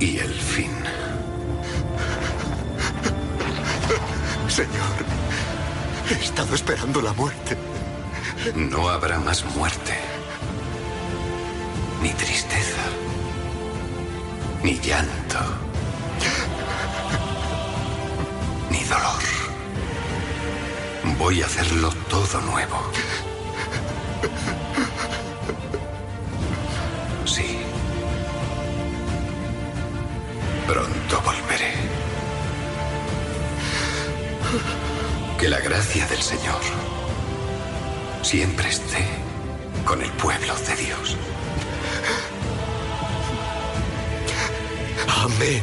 Y 0.00 0.18
el 0.18 0.32
fin. 0.32 0.72
Señor, 4.48 4.96
he 6.10 6.14
estado 6.24 6.54
esperando 6.54 7.00
la 7.02 7.12
muerte. 7.12 7.56
No 8.54 8.88
habrá 8.88 9.18
más 9.20 9.44
muerte, 9.54 9.94
ni 12.02 12.10
tristeza, 12.14 12.82
ni 14.62 14.80
llanto, 14.80 15.38
ni 18.70 18.82
dolor. 18.84 19.22
Voy 21.18 21.42
a 21.42 21.46
hacerlo 21.46 21.90
todo 22.08 22.40
nuevo. 22.40 22.90
Gracia 35.70 36.04
del 36.08 36.20
Señor 36.20 36.60
siempre 38.22 38.68
esté 38.68 39.06
con 39.84 40.02
el 40.02 40.10
pueblo 40.14 40.52
de 40.66 40.74
Dios. 40.84 41.16
Amén. 45.06 45.62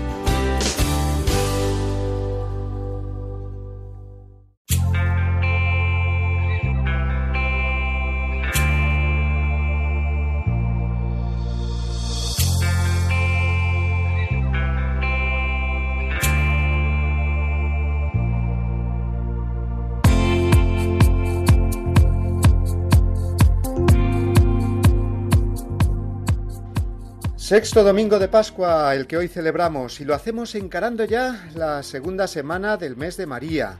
Sexto 27.51 27.83
domingo 27.83 28.17
de 28.17 28.29
Pascua, 28.29 28.95
el 28.95 29.07
que 29.07 29.17
hoy 29.17 29.27
celebramos, 29.27 29.99
y 29.99 30.05
lo 30.05 30.15
hacemos 30.15 30.55
encarando 30.55 31.03
ya 31.03 31.49
la 31.53 31.83
segunda 31.83 32.25
semana 32.25 32.77
del 32.77 32.95
mes 32.95 33.17
de 33.17 33.25
María, 33.25 33.75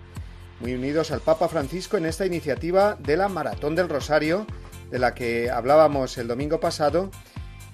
muy 0.59 0.73
unidos 0.73 1.09
al 1.09 1.21
Papa 1.21 1.47
Francisco 1.47 1.95
en 1.95 2.05
esta 2.05 2.25
iniciativa 2.25 2.97
de 2.99 3.15
la 3.15 3.29
Maratón 3.29 3.75
del 3.75 3.87
Rosario, 3.87 4.45
de 4.89 4.99
la 4.99 5.15
que 5.15 5.49
hablábamos 5.49 6.17
el 6.17 6.27
domingo 6.27 6.59
pasado, 6.59 7.11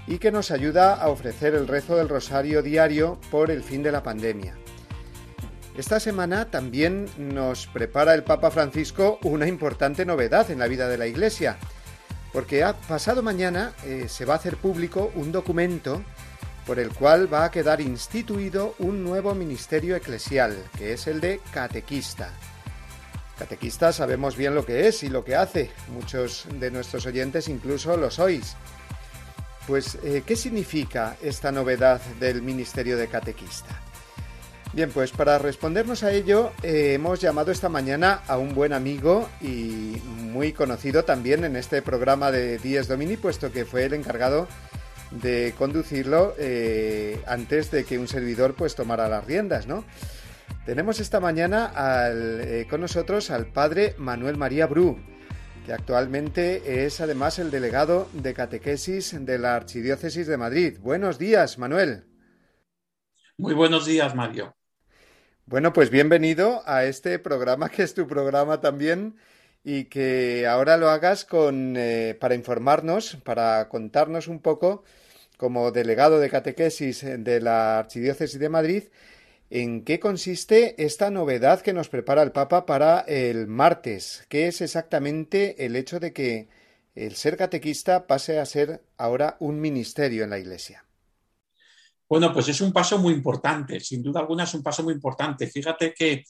y 0.05 0.19
que 0.19 0.31
nos 0.31 0.51
ayuda 0.51 0.93
a 0.93 1.10
ofrecer 1.10 1.55
el 1.55 1.67
rezo 1.67 1.95
del 1.95 2.10
Rosario 2.10 2.62
diario 2.62 3.19
por 3.31 3.49
el 3.49 3.63
fin 3.63 3.81
de 3.81 3.91
la 3.91 4.03
pandemia. 4.03 4.53
Esta 5.75 5.99
semana 5.99 6.51
también 6.51 7.07
nos 7.17 7.65
prepara 7.65 8.13
el 8.13 8.23
Papa 8.23 8.51
Francisco 8.51 9.17
una 9.23 9.47
importante 9.47 10.05
novedad 10.05 10.51
en 10.51 10.60
la 10.60 10.67
vida 10.67 10.89
de 10.89 10.99
la 10.99 11.07
Iglesia, 11.07 11.57
porque 12.33 12.63
ha 12.63 12.73
pasado 12.73 13.23
mañana 13.23 13.73
eh, 13.83 14.05
se 14.07 14.25
va 14.25 14.33
a 14.33 14.37
hacer 14.37 14.57
público 14.57 15.11
un 15.15 15.31
documento 15.31 16.03
por 16.65 16.79
el 16.79 16.89
cual 16.89 17.33
va 17.33 17.45
a 17.45 17.51
quedar 17.51 17.79
instituido 17.79 18.75
un 18.79 19.03
nuevo 19.03 19.33
ministerio 19.33 19.95
eclesial, 19.95 20.57
que 20.77 20.93
es 20.93 21.07
el 21.07 21.21
de 21.21 21.39
catequista. 21.51 22.29
Catequista 23.39 23.93
sabemos 23.93 24.35
bien 24.35 24.53
lo 24.53 24.65
que 24.65 24.87
es 24.87 25.03
y 25.03 25.09
lo 25.09 25.23
que 25.23 25.35
hace, 25.35 25.71
muchos 25.93 26.45
de 26.59 26.69
nuestros 26.69 27.05
oyentes 27.05 27.47
incluso 27.47 27.95
lo 27.95 28.11
sois. 28.11 28.55
Pues, 29.65 29.97
eh, 30.03 30.23
¿qué 30.25 30.35
significa 30.35 31.17
esta 31.21 31.51
novedad 31.51 32.01
del 32.19 32.41
ministerio 32.41 32.97
de 32.97 33.07
catequista? 33.07 33.87
Bien, 34.77 34.91
pues 34.91 35.11
para 35.11 35.39
respondernos 35.39 36.03
a 36.03 36.11
ello 36.11 36.51
eh, 36.61 36.93
hemos 36.93 37.19
llamado 37.19 37.51
esta 37.51 37.67
mañana 37.67 38.21
a 38.27 38.37
un 38.37 38.53
buen 38.53 38.73
amigo 38.73 39.27
y 39.41 39.99
muy 40.31 40.53
conocido 40.53 41.03
también 41.03 41.43
en 41.45 41.55
este 41.55 41.81
programa 41.81 42.29
de 42.29 42.59
Díez 42.59 42.87
Domini, 42.87 43.17
puesto 43.17 43.51
que 43.51 43.65
fue 43.65 43.85
el 43.85 43.95
encargado 43.95 44.47
de 45.09 45.55
conducirlo 45.57 46.35
eh, 46.37 47.19
antes 47.25 47.71
de 47.71 47.85
que 47.85 47.97
un 47.97 48.07
servidor 48.07 48.53
pues 48.53 48.75
tomara 48.75 49.09
las 49.09 49.25
riendas, 49.25 49.65
¿no? 49.65 49.83
Tenemos 50.67 50.99
esta 50.99 51.19
mañana 51.19 51.71
eh, 52.11 52.67
con 52.69 52.81
nosotros 52.81 53.31
al 53.31 53.47
padre 53.47 53.95
Manuel 53.97 54.37
María 54.37 54.67
Bru, 54.67 54.99
que 55.65 55.73
actualmente 55.73 56.85
es 56.85 57.01
además 57.01 57.39
el 57.39 57.49
delegado 57.49 58.09
de 58.13 58.35
catequesis 58.35 59.15
de 59.25 59.39
la 59.39 59.55
Archidiócesis 59.55 60.27
de 60.27 60.37
Madrid. 60.37 60.77
Buenos 60.79 61.17
días, 61.17 61.57
Manuel. 61.57 62.03
Muy 63.39 63.55
buenos 63.55 63.87
días, 63.87 64.13
Mario. 64.13 64.53
Bueno, 65.49 65.71
pues 65.71 65.89
bienvenido 65.89 66.62
a 66.65 66.83
este 66.83 67.19
programa, 67.19 67.69
que 67.71 67.83
es 67.83 67.93
tu 67.93 68.05
programa 68.05 68.60
también, 68.60 69.15
y 69.63 69.86
que 69.86 70.45
ahora 70.45 70.75
lo 70.75 70.89
hagas 70.89 71.23
con, 71.23 71.75
eh, 71.77 72.17
para 72.19 72.36
informarnos, 72.36 73.15
para 73.23 73.69
contarnos 73.69 74.27
un 74.27 74.39
poco, 74.41 74.83
como 75.38 75.71
delegado 75.71 76.19
de 76.19 76.29
catequesis 76.29 77.01
de 77.01 77.39
la 77.39 77.79
Archidiócesis 77.79 78.39
de 78.39 78.49
Madrid, 78.49 78.83
en 79.49 79.86
qué 79.86 80.01
consiste 80.01 80.83
esta 80.83 81.12
novedad 81.12 81.62
que 81.62 81.71
nos 81.71 81.88
prepara 81.88 82.23
el 82.23 82.33
Papa 82.33 82.65
para 82.65 82.99
el 83.07 83.47
martes. 83.47 84.25
¿Qué 84.27 84.47
es 84.47 84.60
exactamente 84.60 85.65
el 85.65 85.77
hecho 85.77 86.01
de 86.01 86.12
que 86.12 86.49
el 86.93 87.15
ser 87.15 87.38
catequista 87.38 88.05
pase 88.05 88.39
a 88.39 88.45
ser 88.45 88.81
ahora 88.97 89.38
un 89.39 89.62
ministerio 89.62 90.25
en 90.25 90.31
la 90.31 90.39
Iglesia? 90.39 90.87
Bueno, 92.09 92.31
pues 92.31 92.47
es 92.47 92.61
un 92.61 92.71
paso 92.71 92.97
muy 92.99 93.13
importante, 93.13 93.79
sin 93.79 94.01
duda 94.01 94.21
alguna 94.21 94.43
es 94.43 94.53
un 94.53 94.63
paso 94.63 94.83
muy 94.83 94.93
importante. 94.93 95.47
Fíjate 95.47 95.93
que, 95.93 96.23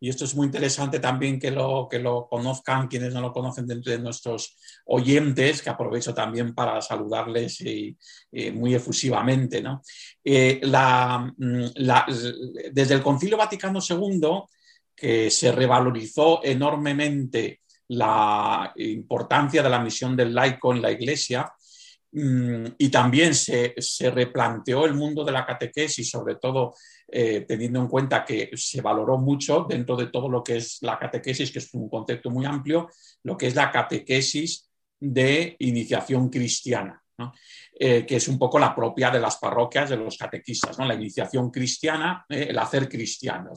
y 0.00 0.08
esto 0.08 0.24
es 0.24 0.34
muy 0.34 0.46
interesante 0.46 0.98
también 0.98 1.38
que 1.38 1.50
lo, 1.50 1.86
que 1.88 2.00
lo 2.00 2.26
conozcan 2.28 2.88
quienes 2.88 3.14
no 3.14 3.20
lo 3.20 3.32
conocen 3.32 3.66
dentro 3.66 3.92
de 3.92 3.98
nuestros 4.00 4.56
oyentes, 4.86 5.62
que 5.62 5.70
aprovecho 5.70 6.12
también 6.12 6.54
para 6.54 6.80
saludarles 6.82 7.62
muy 8.54 8.74
efusivamente. 8.74 9.62
¿no? 9.62 9.82
Eh, 10.24 10.60
mm, 10.64 11.64
desde 12.72 12.94
el 12.94 13.02
Concilio 13.02 13.36
Vaticano 13.36 13.78
II, 13.88 14.42
que 14.96 15.30
se 15.30 15.52
revalorizó 15.52 16.40
enormemente 16.42 17.60
la 17.88 18.72
importancia 18.76 19.62
de 19.62 19.70
la 19.70 19.80
misión 19.80 20.16
del 20.16 20.34
laico 20.34 20.72
en 20.72 20.82
la 20.82 20.90
Iglesia, 20.92 21.52
y 22.12 22.88
también 22.88 23.34
se, 23.34 23.74
replanteó 24.12 24.84
el 24.84 24.94
mundo 24.94 25.24
de 25.24 25.32
la 25.32 25.46
catequesis, 25.46 26.10
sobre 26.10 26.36
todo 26.36 26.74
eh, 27.06 27.44
teniendo 27.46 27.80
en 27.80 27.88
cuenta 27.88 28.24
que 28.24 28.50
se 28.54 28.80
valoró 28.80 29.18
mucho 29.18 29.66
dentro 29.68 29.96
de 29.96 30.06
todo 30.06 30.28
lo 30.28 30.42
que 30.42 30.56
es 30.56 30.78
la 30.82 30.98
catequesis, 30.98 31.52
que 31.52 31.60
es 31.60 31.72
un 31.74 31.88
concepto 31.88 32.30
muy 32.30 32.46
amplio, 32.46 32.88
lo 33.22 33.36
que 33.36 33.46
es 33.46 33.54
la 33.54 33.70
catequesis 33.70 34.68
de 34.98 35.56
iniciación 35.60 36.28
cristiana. 36.28 37.02
Eh, 37.78 38.06
que 38.06 38.16
es 38.16 38.28
un 38.28 38.38
poco 38.38 38.58
la 38.58 38.74
propia 38.74 39.10
de 39.10 39.20
las 39.20 39.36
parroquias 39.36 39.90
de 39.90 39.96
los 39.96 40.16
catequistas, 40.16 40.78
¿no? 40.78 40.86
la 40.86 40.94
iniciación 40.94 41.50
cristiana, 41.50 42.24
eh, 42.28 42.46
el 42.48 42.58
hacer 42.58 42.88
cristiano, 42.88 43.52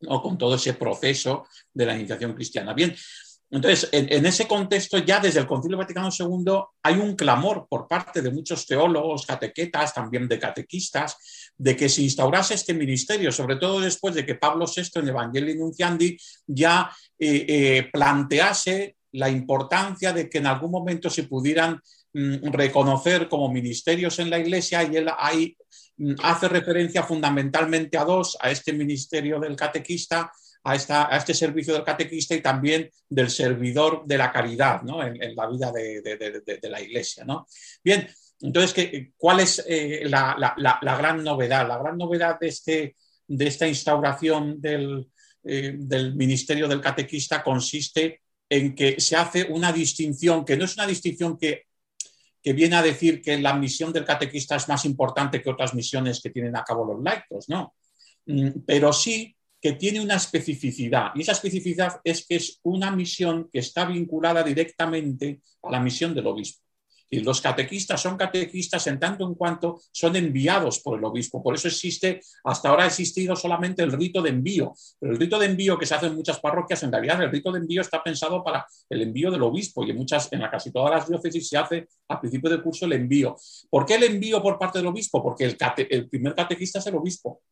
¿no? 0.00 0.22
con 0.22 0.36
todo 0.36 0.54
ese 0.54 0.74
proceso 0.74 1.46
de 1.72 1.86
la 1.86 1.96
iniciación 1.96 2.34
cristiana. 2.34 2.74
Bien, 2.74 2.94
entonces, 3.52 3.88
en, 3.90 4.24
ese 4.26 4.46
contexto, 4.46 4.98
ya 4.98 5.18
desde 5.18 5.40
el 5.40 5.46
Concilio 5.46 5.76
Vaticano 5.76 6.08
II 6.16 6.52
hay 6.84 6.94
un 6.94 7.16
clamor 7.16 7.66
por 7.68 7.88
parte 7.88 8.22
de 8.22 8.30
muchos 8.30 8.64
teólogos, 8.64 9.26
catequetas, 9.26 9.92
también 9.92 10.28
de 10.28 10.38
catequistas, 10.38 11.52
de 11.56 11.74
que 11.74 11.88
se 11.88 12.02
instaurase 12.02 12.54
este 12.54 12.74
ministerio, 12.74 13.32
sobre 13.32 13.56
todo 13.56 13.80
después 13.80 14.14
de 14.14 14.24
que 14.24 14.36
Pablo 14.36 14.66
VI 14.66 15.00
en 15.00 15.08
Evangelii 15.08 15.58
Nunciandi 15.58 16.16
ya 16.46 16.92
eh, 17.18 17.44
eh, 17.48 17.88
plantease 17.92 18.94
la 19.12 19.28
importancia 19.28 20.12
de 20.12 20.28
que 20.28 20.38
en 20.38 20.46
algún 20.46 20.70
momento 20.70 21.10
se 21.10 21.24
pudieran 21.24 21.80
mm, 22.12 22.52
reconocer 22.52 23.28
como 23.28 23.52
ministerios 23.52 24.20
en 24.20 24.30
la 24.30 24.38
Iglesia 24.38 24.84
y 24.84 24.94
él 24.94 25.10
ahí 25.18 25.56
mm, 25.96 26.14
hace 26.22 26.48
referencia 26.48 27.02
fundamentalmente 27.02 27.98
a 27.98 28.04
dos, 28.04 28.38
a 28.40 28.52
este 28.52 28.72
ministerio 28.72 29.40
del 29.40 29.56
catequista 29.56 30.30
a, 30.64 31.16
este 31.16 31.34
servicio 31.34 31.74
del 31.74 31.84
catequista 31.84 32.34
y 32.34 32.42
también 32.42 32.90
del 33.08 33.30
servidor 33.30 34.04
de 34.06 34.18
la 34.18 34.30
caridad 34.32 34.82
en, 34.82 35.34
la 35.34 35.48
vida 35.48 35.72
de, 35.72 36.60
la 36.70 36.80
Iglesia. 36.80 37.24
¿no? 37.24 37.46
Bien, 37.82 38.06
entonces, 38.40 39.08
¿cuál 39.16 39.40
es 39.40 39.64
eh, 39.66 40.02
la, 40.06 40.56
gran 40.98 41.22
novedad? 41.22 41.66
La 41.66 41.78
gran 41.78 41.96
novedad 41.96 42.38
de, 42.38 42.48
este, 42.48 42.96
esta 43.28 43.66
instauración 43.66 44.60
del, 44.60 45.08
eh, 45.44 45.74
del 45.76 46.14
ministerio 46.14 46.68
del 46.68 46.80
catequista 46.80 47.42
consiste 47.42 48.20
en 48.48 48.74
que 48.74 49.00
se 49.00 49.16
hace 49.16 49.44
una 49.44 49.72
distinción, 49.72 50.44
que 50.44 50.56
no 50.56 50.64
es 50.64 50.74
una 50.74 50.86
distinción 50.86 51.38
que, 51.38 51.64
que, 52.42 52.52
viene 52.52 52.76
a 52.76 52.82
decir 52.82 53.22
que 53.22 53.38
la 53.38 53.54
misión 53.54 53.92
del 53.92 54.04
catequista 54.04 54.56
es 54.56 54.68
más 54.68 54.84
importante 54.84 55.40
que 55.40 55.50
otras 55.50 55.72
misiones 55.72 56.20
que 56.20 56.30
tienen 56.30 56.56
a 56.56 56.64
cabo 56.64 56.84
los 56.84 57.02
laicos, 57.02 57.48
¿no? 57.48 57.74
Mm, 58.26 58.62
pero 58.66 58.92
sí 58.92 59.36
que 59.60 59.72
tiene 59.72 60.00
una 60.00 60.16
especificidad 60.16 61.10
y 61.14 61.20
esa 61.20 61.32
especificidad 61.32 62.00
es 62.02 62.26
que 62.26 62.36
es 62.36 62.60
una 62.62 62.90
misión 62.90 63.48
que 63.52 63.58
está 63.58 63.84
vinculada 63.84 64.42
directamente 64.42 65.40
a 65.62 65.70
la 65.70 65.80
misión 65.80 66.14
del 66.14 66.26
obispo. 66.26 66.64
Y 67.12 67.20
los 67.20 67.40
catequistas 67.40 68.00
son 68.00 68.16
catequistas 68.16 68.86
en 68.86 69.00
tanto 69.00 69.26
en 69.26 69.34
cuanto 69.34 69.80
son 69.90 70.14
enviados 70.14 70.78
por 70.78 70.96
el 70.96 71.04
obispo. 71.04 71.42
Por 71.42 71.56
eso 71.56 71.66
existe, 71.66 72.20
hasta 72.44 72.68
ahora 72.68 72.84
ha 72.84 72.86
existido 72.86 73.34
solamente 73.34 73.82
el 73.82 73.90
rito 73.90 74.22
de 74.22 74.30
envío. 74.30 74.72
Pero 75.00 75.12
el 75.12 75.18
rito 75.18 75.36
de 75.36 75.46
envío 75.46 75.76
que 75.76 75.86
se 75.86 75.96
hace 75.96 76.06
en 76.06 76.14
muchas 76.14 76.38
parroquias, 76.38 76.84
en 76.84 76.92
realidad 76.92 77.20
el 77.20 77.32
rito 77.32 77.50
de 77.50 77.58
envío 77.58 77.80
está 77.80 78.00
pensado 78.00 78.44
para 78.44 78.64
el 78.88 79.02
envío 79.02 79.32
del 79.32 79.42
obispo 79.42 79.84
y 79.84 79.90
en 79.90 79.96
muchas, 79.96 80.32
en 80.32 80.40
casi 80.42 80.70
todas 80.70 80.92
las 80.92 81.08
diócesis 81.08 81.48
se 81.48 81.58
hace 81.58 81.88
a 82.08 82.20
principio 82.20 82.48
del 82.48 82.62
curso 82.62 82.86
el 82.86 82.92
envío. 82.92 83.36
¿Por 83.68 83.84
qué 83.84 83.96
el 83.96 84.04
envío 84.04 84.40
por 84.40 84.56
parte 84.56 84.78
del 84.78 84.86
obispo? 84.86 85.20
Porque 85.20 85.46
el, 85.46 85.56
el 85.90 86.08
primer 86.08 86.36
catequista 86.36 86.78
es 86.78 86.86
el 86.86 86.94
obispo. 86.94 87.42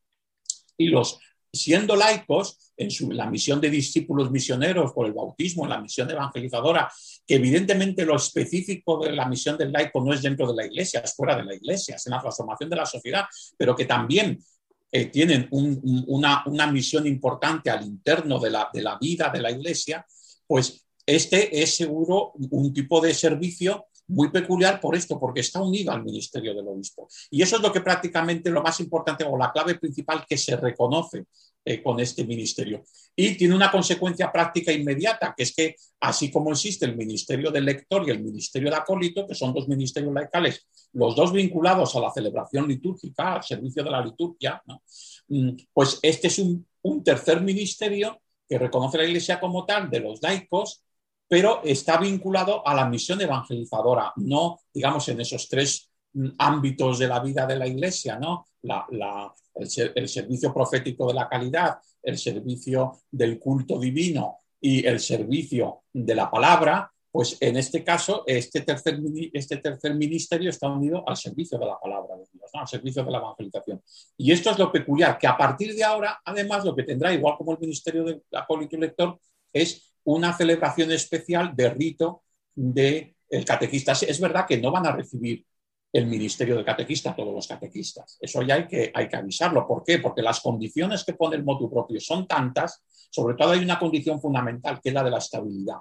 Y 0.77 0.87
los 0.87 1.19
siendo 1.53 1.97
laicos, 1.97 2.73
en 2.77 2.89
la 3.17 3.27
misión 3.27 3.61
de 3.61 3.71
discípulos 3.71 4.31
misioneros 4.31 4.93
por 4.93 5.07
el 5.07 5.13
bautismo, 5.13 5.65
en 5.65 5.71
la 5.71 5.81
misión 5.81 6.09
evangelizadora, 6.11 6.91
que 7.27 7.35
evidentemente 7.35 8.05
lo 8.05 8.17
específico 8.17 9.05
de 9.05 9.13
la 9.13 9.27
misión 9.27 9.59
del 9.59 9.73
laico 9.73 10.01
no 10.01 10.13
es 10.13 10.23
dentro 10.23 10.47
de 10.47 10.55
la 10.55 10.67
iglesia, 10.67 11.01
es 11.01 11.15
fuera 11.15 11.37
de 11.37 11.45
la 11.45 11.55
iglesia, 11.55 11.97
es 11.97 12.07
en 12.07 12.13
la 12.13 12.21
transformación 12.21 12.71
de 12.71 12.77
la 12.77 12.87
sociedad, 12.87 13.25
pero 13.57 13.75
que 13.75 13.85
también 13.85 14.39
eh, 14.93 15.07
tienen 15.07 15.49
una, 15.51 16.45
misión 16.73 17.07
importante 17.07 17.69
al 17.69 17.85
interno 17.85 18.39
de 18.39 18.51
la, 18.51 18.71
de 18.73 18.83
la 18.83 18.97
vida 18.99 19.29
de 19.29 19.41
la 19.41 19.51
iglesia, 19.51 20.07
pues 20.47 20.87
este 21.05 21.63
es 21.63 21.75
seguro 21.75 22.33
un 22.51 22.73
tipo 22.73 23.01
de 23.01 23.13
servicio 23.13 23.87
muy 24.09 24.31
peculiar 24.31 24.81
por 24.81 24.97
esto, 24.97 25.19
porque 25.19 25.41
está 25.41 25.63
unido 25.63 25.93
al 25.93 26.03
ministerio 26.03 26.55
del 26.55 26.67
obispo. 26.67 27.09
Y 27.31 27.43
eso 27.43 27.57
es 27.57 27.63
lo 27.63 27.73
que 27.73 27.81
prácticamente 27.81 28.51
lo 28.51 28.63
más 28.63 28.81
importante 28.81 29.25
o 29.25 29.37
la 29.37 29.53
clave 29.53 29.77
principal 29.77 30.25
que 30.29 30.37
se 30.37 30.57
reconoce 30.57 31.27
eh, 31.65 31.83
con 31.83 32.01
este 32.01 32.25
ministerio. 32.25 32.83
Y 33.15 33.37
tiene 33.37 33.55
una 33.55 33.71
consecuencia 33.71 34.33
práctica 34.33 34.73
inmediata, 34.73 35.35
que 35.37 35.43
es 35.43 35.55
que 35.55 35.77
así 36.01 36.31
como 36.31 36.53
existe 36.53 36.87
el 36.87 36.97
ministerio 36.97 37.51
del 37.51 37.67
lector 37.67 38.07
y 38.07 38.11
el 38.11 38.23
ministerio 38.23 38.71
de 38.71 38.77
acólito, 38.77 39.27
que 39.27 39.35
son 39.35 39.53
dos 39.53 39.69
ministerios 39.69 40.13
laicales, 40.15 40.67
los 40.93 41.15
dos 41.15 41.33
vinculados 41.33 41.95
a 41.95 42.01
la 42.01 42.11
celebración 42.11 42.67
litúrgica, 42.67 43.35
al 43.35 43.43
servicio 43.43 43.85
de 43.85 43.91
la 43.91 44.05
liturgia, 44.05 44.63
mm, 45.29 45.51
pues 45.73 45.99
este 46.01 46.29
es 46.29 46.39
un, 46.39 46.67
un 46.83 47.05
tercer 47.05 47.43
ministerio 47.43 48.21
que 48.49 48.59
reconoce 48.59 48.97
la 48.97 49.05
Iglesia 49.05 49.39
como 49.39 49.67
tal 49.67 49.91
de 49.91 50.01
los 50.01 50.23
laicos 50.23 50.83
pero 51.29 51.61
está 51.63 51.99
vinculado 51.99 52.67
a 52.67 52.75
la 52.75 52.89
misión 52.89 53.21
evangelizadora, 53.21 54.13
no, 54.17 54.61
digamos, 54.73 55.07
en 55.09 55.21
esos 55.21 55.49
tres 55.49 55.91
mm, 56.15 56.29
ámbitos 56.39 56.99
de 56.99 57.09
la 57.09 57.21
vida 57.21 57.47
de 57.47 57.57
la 57.57 57.67
Iglesia, 57.67 58.19
¿no? 58.19 58.47
el, 58.65 60.09
servicio 60.09 60.53
profético 60.55 61.07
de 61.09 61.15
la 61.15 61.29
calidad, 61.29 61.79
el 62.03 62.17
servicio 62.17 63.01
del 63.11 63.39
culto 63.39 63.79
divino 63.79 64.39
y 64.61 64.87
el 64.87 65.01
servicio 65.01 65.83
de 65.93 66.15
la 66.15 66.31
palabra, 66.31 66.91
pues 67.11 67.37
en 67.41 67.57
este 67.57 67.85
caso, 67.85 68.23
este 68.27 68.63
tercer, 68.63 68.99
este 69.33 69.57
tercer 69.59 69.95
ministerio 69.95 70.51
está 70.51 70.69
unido 70.69 71.05
al 71.07 71.17
servicio 71.17 71.59
de 71.59 71.67
la 71.67 71.79
palabra 71.79 72.17
de 72.17 72.25
Dios, 72.33 72.51
al 72.53 72.69
servicio 72.69 73.05
de 73.05 73.11
la 73.11 73.19
evangelización. 73.19 73.83
Y 74.17 74.33
esto 74.33 74.51
es 74.51 74.59
lo 74.59 74.71
peculiar, 74.71 75.19
que 75.19 75.27
a 75.27 75.37
partir 75.37 75.75
de 75.75 75.85
ahora, 75.85 76.21
además, 76.25 76.65
lo 76.65 76.75
que 76.75 76.83
tendrá, 76.83 77.13
igual 77.13 77.37
como 77.37 77.53
el 77.53 77.59
ministerio 77.59 78.05
del 78.05 78.23
acólito 78.33 78.77
y 78.77 78.81
lector, 78.81 79.19
es 79.53 79.89
una 80.09 80.33
celebración 80.33 80.91
especial 80.91 81.55
de 81.55 81.69
rito 81.69 82.23
del 82.55 83.15
el 83.29 83.45
catequista. 83.45 83.93
Es 83.93 84.19
verdad 84.21 84.47
que 84.47 84.57
no 84.57 84.71
van 84.71 84.87
a 84.87 84.93
recibir 84.93 85.45
el 85.93 86.07
ministerio 86.07 86.57
del 86.57 86.65
catequista 86.65 87.15
todos 87.15 87.35
los 87.35 87.47
catequistas. 87.47 88.17
Eso 88.19 88.43
ya 88.43 88.55
hay 88.55 88.67
que, 88.67 88.91
hay 88.95 89.07
que 89.07 89.17
avisarlo. 89.17 89.67
¿Por 89.67 89.85
qué? 89.85 89.99
Porque 89.99 90.23
las 90.23 90.41
condiciones 90.41 91.05
que 91.05 91.13
pone 91.13 91.37
el 91.37 91.45
motu 91.45 91.71
propio 91.71 92.01
son 92.01 92.27
tantas, 92.27 92.83
sobre 93.11 93.37
todo 93.37 93.51
hay 93.51 93.61
una 93.61 93.79
condición 93.79 94.19
fundamental, 94.19 94.81
que 94.83 94.89
es 94.89 94.95
la 94.95 95.05
de 95.05 95.11
la 95.11 95.19
estabilidad. 95.19 95.77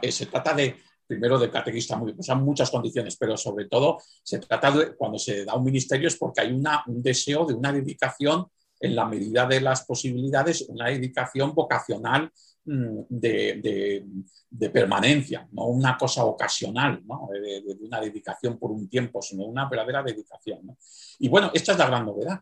Eh, 0.00 0.12
se 0.12 0.26
trata 0.26 0.54
de, 0.54 0.76
primero, 1.04 1.36
de 1.36 1.50
catequista, 1.50 1.96
muy, 1.96 2.12
pues 2.12 2.26
son 2.26 2.44
muchas 2.44 2.70
condiciones, 2.70 3.16
pero 3.16 3.36
sobre 3.36 3.66
todo 3.66 3.98
se 4.22 4.38
trata 4.38 4.70
de, 4.70 4.96
cuando 4.96 5.18
se 5.18 5.44
da 5.44 5.56
un 5.56 5.64
ministerio 5.64 6.06
es 6.06 6.16
porque 6.16 6.42
hay 6.42 6.52
una, 6.52 6.84
un 6.86 7.02
deseo 7.02 7.44
de 7.46 7.54
una 7.54 7.72
dedicación 7.72 8.46
en 8.78 8.96
la 8.96 9.06
medida 9.06 9.46
de 9.46 9.60
las 9.60 9.84
posibilidades, 9.84 10.62
una 10.68 10.86
dedicación 10.86 11.52
vocacional 11.54 12.30
Mm, 12.64 13.04
de, 13.08 14.70
permanencia, 14.70 15.48
no 15.52 15.66
una 15.66 15.96
cosa 15.96 16.24
ocasional, 16.24 17.02
de, 17.02 17.76
una 17.80 18.00
dedicación 18.00 18.58
por 18.58 18.70
un 18.70 18.88
tiempo, 18.88 19.22
sino 19.22 19.44
una 19.44 19.68
verdadera 19.68 20.02
dedicación. 20.02 20.76
Y 21.18 21.28
bueno, 21.28 21.50
esta 21.54 21.72
es 21.72 21.78
la 21.78 21.86
gran 21.86 22.04
novedad. 22.04 22.40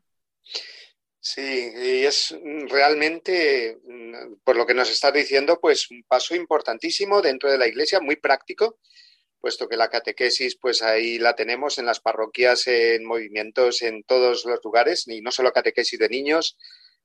Sí, 1.20 1.40
y 1.40 2.04
es 2.04 2.35
realmente, 2.68 3.78
mm, 3.85 4.40
por 4.42 4.57
lo 4.57 4.66
que 4.66 4.74
nos 4.74 4.90
estás 4.90 5.12
diciendo, 5.12 5.59
pues 5.61 5.90
un 5.90 6.02
paso 6.02 6.35
importantísimo 6.35 7.22
dentro 7.22 7.50
de 7.50 7.59
la 7.59 7.68
Iglesia, 7.68 8.00
muy 8.00 8.16
práctico, 8.16 8.78
puesto 9.40 9.68
que 9.68 9.76
la 9.76 9.88
catequesis, 9.88 10.57
pues 10.57 10.83
ahí 10.83 11.18
la 11.18 11.37
tenemos 11.37 11.78
en 11.78 11.87
las 11.87 12.00
parroquias, 12.00 12.66
en 12.66 13.04
movimientos 13.04 13.83
en 13.83 14.02
todos 14.02 14.44
los 14.44 14.61
lugares, 14.64 15.07
y 15.07 15.20
no 15.20 15.31
solo 15.31 15.52
catequesis 15.52 15.98
de 15.98 16.09
niños, 16.09 16.57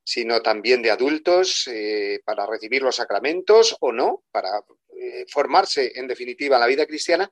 sino 0.03 0.41
también 0.41 0.81
de 0.81 0.91
adultos 0.91 1.67
eh, 1.67 2.19
para 2.25 2.45
recibir 2.45 2.81
los 2.81 2.97
sacramentos 2.97 3.77
o 3.79 3.91
no, 3.91 4.23
para 4.31 4.49
eh, 4.97 5.25
formarse 5.29 5.93
en 5.95 6.07
definitiva 6.07 6.57
en 6.57 6.61
la 6.61 6.67
vida 6.67 6.85
cristiana. 6.85 7.31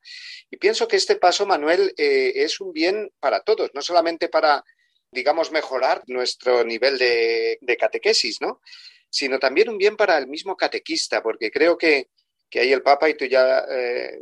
Y 0.50 0.58
pienso 0.58 0.88
que 0.88 0.96
este 0.96 1.18
paso, 1.18 1.46
Manuel, 1.46 1.94
eh, 1.98 2.32
es 2.36 2.62
un 2.62 2.72
bien 2.72 3.12
para 3.20 3.42
todos, 3.42 3.72
no 3.74 3.82
solamente 3.82 4.30
para, 4.30 4.64
digamos, 5.12 5.52
mejorar 5.52 6.04
nuestro 6.08 6.64
nivel 6.64 6.98
de, 6.98 7.78
catequesis, 7.78 8.42
¿no? 8.42 8.62
sino 9.10 9.40
también 9.40 9.68
un 9.68 9.78
bien 9.78 9.98
para 9.98 10.18
el 10.18 10.28
mismo 10.28 10.56
catequista, 10.56 11.22
porque 11.22 11.52
creo 11.52 11.78
que, 11.78 12.08
que 12.50 12.62
ahí 12.62 12.72
el 12.72 12.82
Papa, 12.82 13.10
y 13.10 13.16
tú 13.16 13.26
ya 13.26 13.66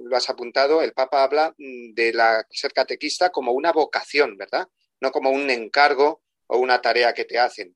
lo 0.03 0.17
has 0.17 0.29
apuntado, 0.29 0.81
el 0.81 0.93
Papa 0.93 1.23
habla 1.23 1.53
mm, 1.57 1.93
de 1.93 2.13
ser 2.49 2.73
catequista 2.73 3.29
como 3.29 3.51
una 3.51 3.71
vocación, 3.71 4.35
¿verdad? 4.37 4.67
No 4.99 5.11
como 5.11 5.29
un 5.29 5.47
encargo 5.51 6.23
o 6.47 6.57
una 6.57 6.81
tarea 6.81 7.13
que 7.13 7.25
te 7.25 7.37
hacen. 7.37 7.75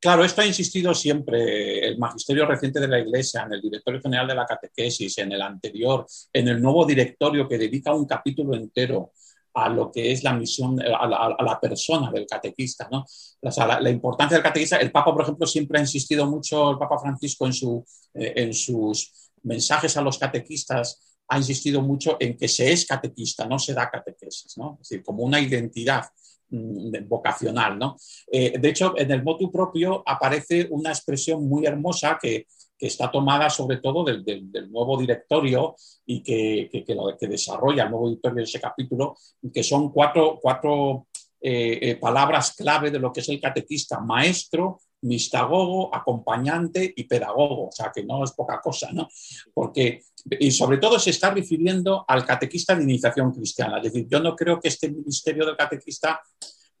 Claro, 0.00 0.24
esto 0.24 0.40
ha 0.40 0.46
insistido 0.46 0.94
siempre 0.94 1.86
el 1.86 1.98
magisterio 1.98 2.46
reciente 2.46 2.80
de 2.80 2.88
la 2.88 2.98
Iglesia, 2.98 3.42
en 3.42 3.52
el 3.52 3.60
directorio 3.60 4.00
general 4.00 4.26
de 4.26 4.34
la 4.34 4.46
catequesis, 4.46 5.18
en 5.18 5.32
el 5.32 5.42
anterior, 5.42 6.06
en 6.32 6.48
el 6.48 6.62
nuevo 6.62 6.86
directorio 6.86 7.46
que 7.46 7.58
dedica 7.58 7.92
un 7.92 8.06
capítulo 8.06 8.56
entero 8.56 9.12
a 9.52 9.68
lo 9.68 9.90
que 9.92 10.10
es 10.10 10.22
la 10.24 10.32
misión, 10.32 10.80
a 10.80 11.06
la, 11.06 11.60
persona 11.60 12.10
del 12.10 12.26
catequista, 12.26 12.88
¿no? 12.90 13.04
la, 13.42 13.90
importancia 13.90 14.38
del 14.38 14.44
catequista. 14.44 14.76
El 14.78 14.90
Papa, 14.90 15.12
por 15.12 15.22
ejemplo, 15.22 15.46
siempre 15.46 15.78
ha 15.78 15.82
insistido 15.82 16.24
mucho, 16.26 16.70
el 16.70 16.78
Papa 16.78 16.98
Francisco, 16.98 17.44
en, 17.44 17.52
su, 17.52 17.84
eh, 18.14 18.32
en 18.36 18.54
sus 18.54 19.30
mensajes 19.42 19.98
a 19.98 20.02
los 20.02 20.16
catequistas, 20.16 21.18
ha 21.28 21.36
insistido 21.36 21.82
mucho 21.82 22.16
en 22.20 22.38
que 22.38 22.48
se 22.48 22.72
es 22.72 22.86
catequista, 22.86 23.44
no 23.44 23.58
se 23.58 23.74
da 23.74 23.90
catequesis, 23.90 24.56
¿no? 24.56 24.78
Es 24.80 24.88
decir, 24.88 25.04
como 25.04 25.24
una 25.24 25.40
identidad 25.40 26.04
vocacional. 26.50 27.78
¿no? 27.78 27.96
Eh, 28.30 28.58
de 28.58 28.68
hecho, 28.68 28.94
en 28.96 29.10
el 29.10 29.22
motu 29.22 29.50
propio 29.50 30.02
aparece 30.06 30.66
una 30.70 30.90
expresión 30.90 31.48
muy 31.48 31.66
hermosa 31.66 32.18
que, 32.20 32.46
está 32.78 33.10
tomada 33.10 33.50
sobre 33.50 33.76
todo 33.76 34.02
del, 34.04 34.48
nuevo 34.70 34.96
directorio 34.96 35.76
y 36.06 36.22
que, 36.22 36.70
que, 36.72 37.28
desarrolla 37.28 37.84
el 37.84 37.90
nuevo 37.90 38.08
directorio 38.08 38.38
de 38.38 38.44
ese 38.44 38.58
capítulo, 38.58 39.18
que 39.52 39.62
son 39.62 39.92
cuatro, 39.92 40.38
cuatro 40.40 41.06
eh, 41.42 41.78
eh, 41.82 41.96
palabras 41.96 42.54
clave 42.54 42.90
de 42.90 42.98
lo 42.98 43.12
que 43.12 43.20
es 43.20 43.28
el 43.30 43.40
catequista, 43.40 43.98
maestro, 44.00 44.80
mistagogo, 45.02 45.94
acompañante 45.94 46.92
y 46.94 47.04
pedagogo, 47.04 47.68
o 47.68 47.72
sea 47.72 47.90
que 47.94 48.04
no 48.04 48.22
es 48.24 48.32
poca 48.32 48.60
cosa, 48.60 48.90
¿no? 48.92 49.08
Porque, 49.54 50.02
y 50.38 50.50
sobre 50.50 50.78
todo 50.78 50.98
se 50.98 51.10
está 51.10 51.30
refiriendo 51.30 52.04
al 52.06 52.24
catequista 52.24 52.74
de 52.74 52.82
iniciación 52.82 53.32
cristiana, 53.32 53.78
es 53.78 53.84
decir, 53.84 54.06
yo 54.08 54.20
no 54.20 54.36
creo 54.36 54.60
que 54.60 54.68
este 54.68 54.90
ministerio 54.90 55.46
del 55.46 55.56
catequista 55.56 56.20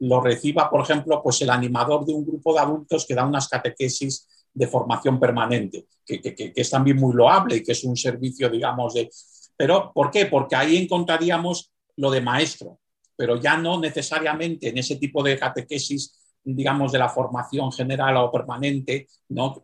lo 0.00 0.20
reciba, 0.20 0.70
por 0.70 0.82
ejemplo, 0.82 1.22
pues 1.22 1.40
el 1.42 1.50
animador 1.50 2.04
de 2.06 2.14
un 2.14 2.24
grupo 2.24 2.54
de 2.54 2.60
adultos 2.60 3.06
que 3.06 3.14
da 3.14 3.26
unas 3.26 3.48
catequesis 3.48 4.26
de 4.52 4.66
formación 4.66 5.20
permanente, 5.20 5.86
que, 6.04 6.20
que 6.20 6.52
es 6.54 6.70
también 6.70 6.96
muy 6.96 7.14
loable 7.14 7.56
y 7.56 7.62
que 7.62 7.72
es 7.72 7.84
un 7.84 7.96
servicio, 7.96 8.48
digamos, 8.48 8.94
de... 8.94 9.10
Pero, 9.56 9.92
¿por 9.94 10.10
qué? 10.10 10.26
Porque 10.26 10.56
ahí 10.56 10.76
encontraríamos 10.78 11.70
lo 11.96 12.10
de 12.10 12.22
maestro, 12.22 12.78
pero 13.14 13.38
ya 13.38 13.58
no 13.58 13.78
necesariamente 13.78 14.70
en 14.70 14.78
ese 14.78 14.96
tipo 14.96 15.22
de 15.22 15.38
catequesis 15.38 16.19
digamos, 16.42 16.92
de 16.92 16.98
la 16.98 17.08
formación 17.08 17.70
general 17.72 18.16
o 18.16 18.32
permanente, 18.32 19.08
¿no? 19.28 19.62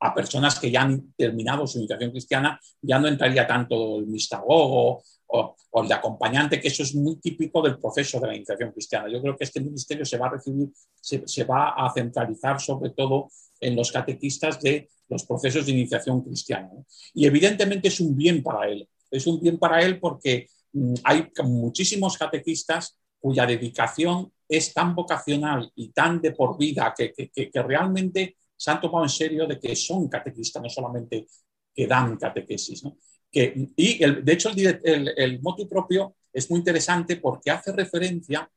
a 0.00 0.14
personas 0.14 0.58
que 0.58 0.70
ya 0.70 0.82
han 0.82 1.12
terminado 1.16 1.66
su 1.66 1.78
iniciación 1.78 2.10
cristiana, 2.10 2.60
ya 2.80 2.98
no 2.98 3.08
entraría 3.08 3.46
tanto 3.46 3.98
el 3.98 4.06
mistagogo 4.06 5.02
o, 5.26 5.56
el 5.82 5.88
de 5.88 5.94
acompañante, 5.94 6.60
que 6.60 6.68
eso 6.68 6.84
es 6.84 6.94
muy 6.94 7.16
típico 7.16 7.60
del 7.60 7.78
proceso 7.78 8.20
de 8.20 8.28
la 8.28 8.36
iniciación 8.36 8.70
cristiana. 8.70 9.08
Yo 9.08 9.20
creo 9.20 9.36
que 9.36 9.44
este 9.44 9.60
ministerio 9.60 10.04
se 10.04 10.16
va 10.16 10.28
a 10.28 10.30
recibir, 10.30 10.68
se, 11.00 11.44
va 11.44 11.70
a 11.70 11.92
centralizar 11.92 12.60
sobre 12.60 12.90
todo 12.90 13.30
en 13.60 13.74
los 13.74 13.90
catequistas 13.90 14.60
de 14.60 14.88
los 15.08 15.24
procesos 15.24 15.66
de 15.66 15.72
iniciación 15.72 16.22
cristiana. 16.22 16.70
Y 17.12 17.26
evidentemente 17.26 17.88
es 17.88 17.98
un 17.98 18.16
bien 18.16 18.42
para 18.42 18.68
él. 18.68 18.88
Es 19.10 19.26
un 19.26 19.40
bien 19.40 19.58
para 19.58 19.82
él 19.82 19.98
porque 19.98 20.48
mm, 20.72 20.94
hay 21.02 21.26
muchísimos 21.42 22.16
catequistas 22.16 22.96
cuya 23.18 23.46
dedicación 23.46 24.30
es 24.48 24.72
tan 24.72 24.94
vocacional 24.94 25.70
y 25.74 25.90
tan 25.90 26.20
de 26.20 26.32
por 26.32 26.58
vida 26.58 26.94
que, 26.96 27.12
realmente 27.54 28.36
se 28.56 28.70
han 28.70 28.80
tomado 28.80 29.04
en 29.04 29.10
serio 29.10 29.46
de 29.46 29.58
que 29.58 29.74
son 29.74 30.08
catequistas, 30.08 30.62
no 30.62 30.68
solamente 30.68 31.26
que 31.74 31.86
dan 31.86 32.16
catequesis. 32.16 32.82
Que, 33.30 33.70
y 33.76 33.98
de 33.98 34.32
hecho 34.32 34.50
el, 34.50 35.12
el, 35.16 35.42
motu 35.42 35.68
propio 35.68 36.14
es 36.32 36.48
muy 36.50 36.58
interesante 36.58 37.16
porque 37.16 37.50
hace 37.50 37.72
referencia, 37.72 38.48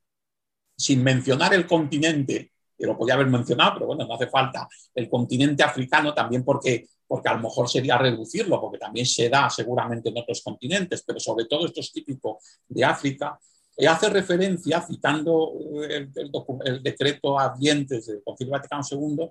sin 0.76 1.04
mencionar 1.04 1.54
el 1.54 1.66
continente, 1.66 2.52
que 2.78 2.86
lo 2.86 2.96
podía 2.96 3.16
haber 3.16 3.28
mencionado, 3.28 3.74
pero 3.74 3.88
bueno, 3.88 4.06
no 4.06 4.14
hace 4.14 4.28
falta, 4.28 4.68
el 4.94 5.10
continente 5.10 5.64
africano 5.64 6.14
también 6.14 6.44
porque, 6.44 6.88
porque 7.08 7.30
a 7.30 7.34
lo 7.34 7.42
mejor 7.42 7.68
sería 7.68 7.98
reducirlo, 7.98 8.62
porque 8.62 8.78
también 8.78 9.08
se 9.08 9.30
da 9.30 9.50
seguramente 9.50 10.10
en 10.10 10.18
otros 10.20 10.44
continentes, 10.44 11.04
pero 11.04 11.20
sobre 11.20 11.46
todo 11.46 11.66
esto 11.66 11.80
es 11.80 11.92
típico 11.92 12.40
de 12.68 12.86
África, 12.86 13.40
hace 13.86 14.10
referencia, 14.10 14.82
citando 14.82 15.54
el, 15.88 16.82
decreto 16.82 17.40
a 17.40 17.56
dientes 17.58 18.08
del 18.08 18.24
Concilio 18.24 18.54
Vaticano 18.54 18.82
II, 18.90 19.30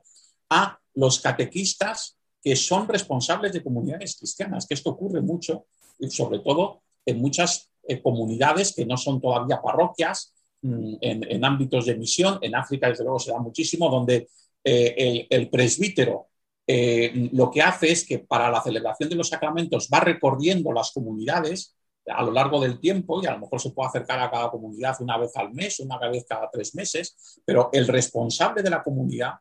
a 0.50 0.78
los 0.94 1.20
catequistas 1.20 2.16
que 2.42 2.54
son 2.54 2.86
responsables 2.86 3.52
de 3.52 3.62
comunidades 3.62 4.16
cristianas, 4.16 4.66
que 4.66 4.74
esto 4.74 4.90
ocurre 4.90 5.20
mucho, 5.20 5.66
sobre 6.08 6.38
todo 6.38 6.82
en 7.04 7.20
muchas 7.20 7.70
eh, 7.88 8.00
comunidades 8.00 8.74
que 8.74 8.86
no 8.86 8.96
son 8.96 9.20
todavía 9.20 9.60
parroquias, 9.60 10.32
mm, 10.62 10.94
en, 11.00 11.44
ámbitos 11.44 11.86
de 11.86 11.96
misión, 11.96 12.38
en 12.42 12.54
África 12.54 12.88
desde 12.88 13.04
luego 13.04 13.18
se 13.18 13.32
da 13.32 13.38
muchísimo, 13.38 13.88
donde 13.88 14.28
eh, 14.62 15.26
el, 15.30 15.48
presbítero 15.48 16.26
eh, 16.66 17.30
lo 17.32 17.50
que 17.50 17.62
hace 17.62 17.92
es 17.92 18.04
que 18.04 18.18
para 18.18 18.50
la 18.50 18.60
celebración 18.60 19.08
de 19.08 19.14
los 19.14 19.28
sacramentos 19.28 19.88
va 19.92 20.00
recorriendo 20.00 20.72
las 20.72 20.90
comunidades 20.90 21.75
a 22.06 22.22
lo 22.22 22.30
largo 22.30 22.60
del 22.60 22.78
tiempo 22.78 23.22
y 23.22 23.26
a 23.26 23.32
lo 23.32 23.40
mejor 23.40 23.60
se 23.60 23.70
puede 23.70 23.88
acercar 23.88 24.20
a 24.20 24.30
cada 24.30 24.50
comunidad 24.50 24.96
una 25.00 25.18
vez 25.18 25.36
al 25.36 25.52
mes, 25.52 25.80
una 25.80 25.98
vez 25.98 26.24
cada 26.28 26.50
tres 26.50 26.74
meses, 26.74 27.40
pero 27.44 27.70
el 27.72 27.86
responsable 27.88 28.62
de 28.62 28.70
la 28.70 28.82
comunidad 28.82 29.34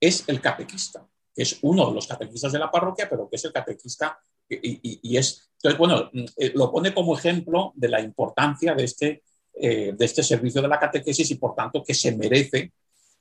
es 0.00 0.28
el 0.28 0.40
catequista, 0.40 1.06
que 1.34 1.42
es 1.42 1.58
uno 1.62 1.88
de 1.88 1.94
los 1.94 2.06
catequistas 2.06 2.52
de 2.52 2.58
la 2.58 2.70
parroquia, 2.70 3.08
pero 3.08 3.28
que 3.28 3.36
es 3.36 3.44
el 3.44 3.52
catequista 3.52 4.18
y, 4.48 5.16
es, 5.16 5.50
entonces, 5.56 5.78
bueno, 5.78 6.10
eh, 6.36 6.52
lo 6.54 6.70
pone 6.70 6.92
como 6.92 7.16
ejemplo 7.16 7.72
de 7.74 7.88
la 7.88 8.00
importancia 8.00 8.74
de 8.74 8.84
este, 8.84 9.22
eh, 9.54 9.94
de 9.96 10.04
este 10.04 10.22
servicio 10.22 10.60
de 10.60 10.68
la 10.68 10.78
catequesis 10.78 11.30
y 11.30 11.36
por 11.36 11.54
tanto 11.54 11.82
que 11.82 11.94
se 11.94 12.14
merece 12.16 12.72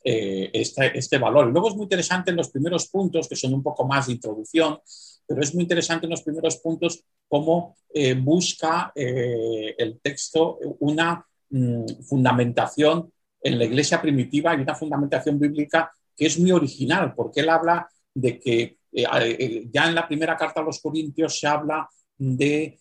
eh, 0.03 0.49
este, 0.53 0.97
este 0.97 1.17
valor. 1.17 1.47
Luego 1.47 1.69
es 1.69 1.75
muy 1.75 1.83
interesante 1.83 2.31
en 2.31 2.37
los 2.37 2.49
primeros 2.49 2.87
puntos, 2.87 3.27
que 3.27 3.35
son 3.35 3.53
un 3.53 3.63
poco 3.63 3.85
más 3.85 4.07
de 4.07 4.13
introducción, 4.13 4.79
pero 5.27 5.41
es 5.41 5.53
muy 5.53 5.63
interesante 5.63 6.05
en 6.05 6.11
los 6.11 6.23
primeros 6.23 6.57
puntos 6.57 7.03
cómo 7.27 7.77
eh, 7.93 8.13
busca 8.13 8.91
eh, 8.95 9.75
el 9.77 9.99
texto 10.01 10.59
una 10.79 11.25
mm, 11.49 11.85
fundamentación 12.03 13.11
en 13.41 13.57
la 13.57 13.65
iglesia 13.65 14.01
primitiva 14.01 14.53
y 14.53 14.61
una 14.61 14.75
fundamentación 14.75 15.39
bíblica 15.39 15.91
que 16.15 16.25
es 16.25 16.37
muy 16.37 16.51
original, 16.51 17.13
porque 17.15 17.39
él 17.39 17.49
habla 17.49 17.89
de 18.13 18.39
que 18.39 18.77
eh, 18.91 19.67
ya 19.71 19.87
en 19.87 19.95
la 19.95 20.07
primera 20.07 20.35
carta 20.35 20.59
a 20.59 20.63
los 20.63 20.79
Corintios 20.81 21.39
se 21.39 21.47
habla 21.47 21.89
de 22.17 22.77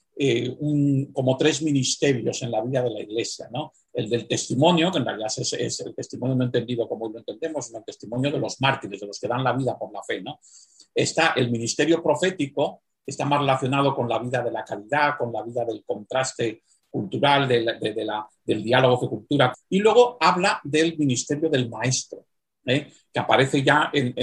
como 1.14 1.38
tres 1.38 1.62
ministerios 1.62 2.42
en 2.42 2.50
la 2.50 2.62
vida 2.62 2.82
de 2.82 2.90
la 2.90 3.00
iglesia, 3.00 3.48
¿no? 3.50 3.72
El 3.90 4.10
del 4.10 4.28
testimonio, 4.28 4.92
que 4.92 4.98
en 4.98 5.06
realidad 5.06 5.32
es, 5.34 5.80
el 5.80 5.94
testimonio 5.94 6.36
no 6.36 6.44
entendido 6.44 6.86
como 6.86 7.08
lo 7.08 7.18
entendemos, 7.18 7.66
sino 7.66 7.78
el 7.78 7.84
testimonio 7.84 8.30
de 8.30 8.38
los 8.38 8.60
mártires, 8.60 9.00
de 9.00 9.06
los 9.06 9.18
que 9.18 9.28
dan 9.28 9.42
la 9.42 9.54
vida 9.54 9.78
por 9.78 9.90
la 9.92 10.02
fe, 10.02 10.20
¿no? 10.20 10.38
Está 10.94 11.34
el 11.36 11.50
ministerio 11.50 12.02
profético, 12.02 12.82
está 13.06 13.24
más 13.24 13.40
relacionado 13.40 13.94
con 13.94 14.08
la 14.08 14.18
vida 14.18 14.42
de 14.42 14.50
la 14.50 14.64
calidad, 14.64 15.16
con 15.18 15.32
la 15.32 15.42
vida 15.42 15.64
del 15.64 15.82
contraste 15.84 16.62
cultural, 16.90 17.48
del 17.48 18.62
diálogo 18.62 19.02
de 19.02 19.08
cultura. 19.08 19.52
Y 19.68 19.78
luego 19.78 20.16
habla 20.20 20.60
del 20.64 20.98
ministerio 20.98 21.48
del 21.48 21.68
maestro, 21.68 22.26
¿eh? 22.66 22.92
que 23.12 23.20
aparece 23.20 23.62
ya 23.62 23.90
en, 23.92 24.14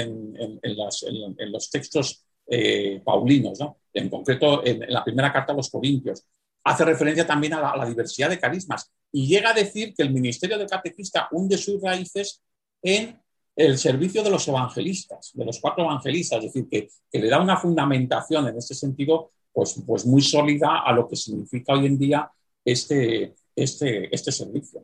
los 1.52 1.70
textos 1.70 2.26
eh, 2.46 3.02
paulinos, 3.04 3.60
en 3.94 4.10
concreto 4.10 4.66
en, 4.66 4.82
la 4.88 5.04
primera 5.04 5.32
carta 5.32 5.54
a 5.54 5.56
los 5.56 5.70
Corintios. 5.70 6.26
Hace 6.64 6.84
referencia 6.84 7.26
también 7.26 7.54
a 7.54 7.62
la, 7.62 7.70
a 7.72 7.78
la 7.78 7.86
diversidad 7.86 8.30
de 8.30 8.40
carismas 8.40 8.92
y 9.12 9.28
llega 9.28 9.52
a 9.52 9.54
decir 9.54 9.94
que 9.96 10.04
el 10.04 10.12
ministerio 10.12 10.58
del 10.58 10.68
catequista 10.68 11.30
hunde 11.32 11.58
sus 11.58 11.82
raíces 11.82 12.42
en 12.82 13.18
el 13.58 13.80
servicio 13.80 14.22
de 14.22 14.30
los 14.30 14.48
evangelistas, 14.48 15.32
de 15.34 15.44
los 15.44 15.60
cuatro 15.60 15.84
evangelistas, 15.84 16.44
es 16.44 16.54
decir, 16.54 16.70
que, 16.70 17.20
le 17.20 17.28
da 17.28 17.42
una 17.42 17.58
fundamentación 17.58 18.48
en 18.48 18.58
ese 18.58 18.76
sentido 18.76 19.32
pues, 19.52 19.82
pues 19.86 20.06
muy 20.06 20.22
sólida 20.22 20.84
a 20.86 20.94
lo 20.94 21.08
que 21.08 21.16
significa 21.16 21.74
hoy 21.74 21.88
en 21.88 21.98
día 21.98 22.32
este, 22.64 23.34
este, 23.56 24.14
este 24.14 24.32
servicio. 24.32 24.80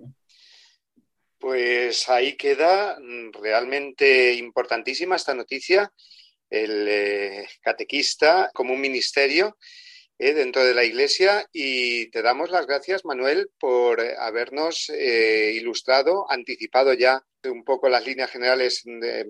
Pues 1.38 2.10
ahí 2.10 2.36
queda 2.36 2.98
realmente 3.34 4.34
importantísima 4.34 5.18
esta 5.18 5.36
noticia, 5.36 5.94
el 6.50 6.88
eh, 6.90 7.48
catequista 7.62 8.50
como 8.56 8.74
un 8.74 8.82
ministerio 8.82 9.56
eh, 10.20 10.34
dentro 10.34 10.64
de 10.64 10.74
la 10.74 10.84
Iglesia 10.84 11.48
y 11.52 12.10
te 12.12 12.22
damos 12.22 12.50
las 12.50 12.68
gracias, 12.68 13.06
Manuel, 13.06 13.50
por 13.60 14.02
habernos 14.02 14.90
eh, 14.90 15.54
ilustrado, 15.56 16.30
anticipado 16.30 16.94
ya 16.94 17.24
un 17.44 17.64
poco 17.64 17.90
las 17.90 18.06
líneas 18.06 18.32
generales 18.32 18.84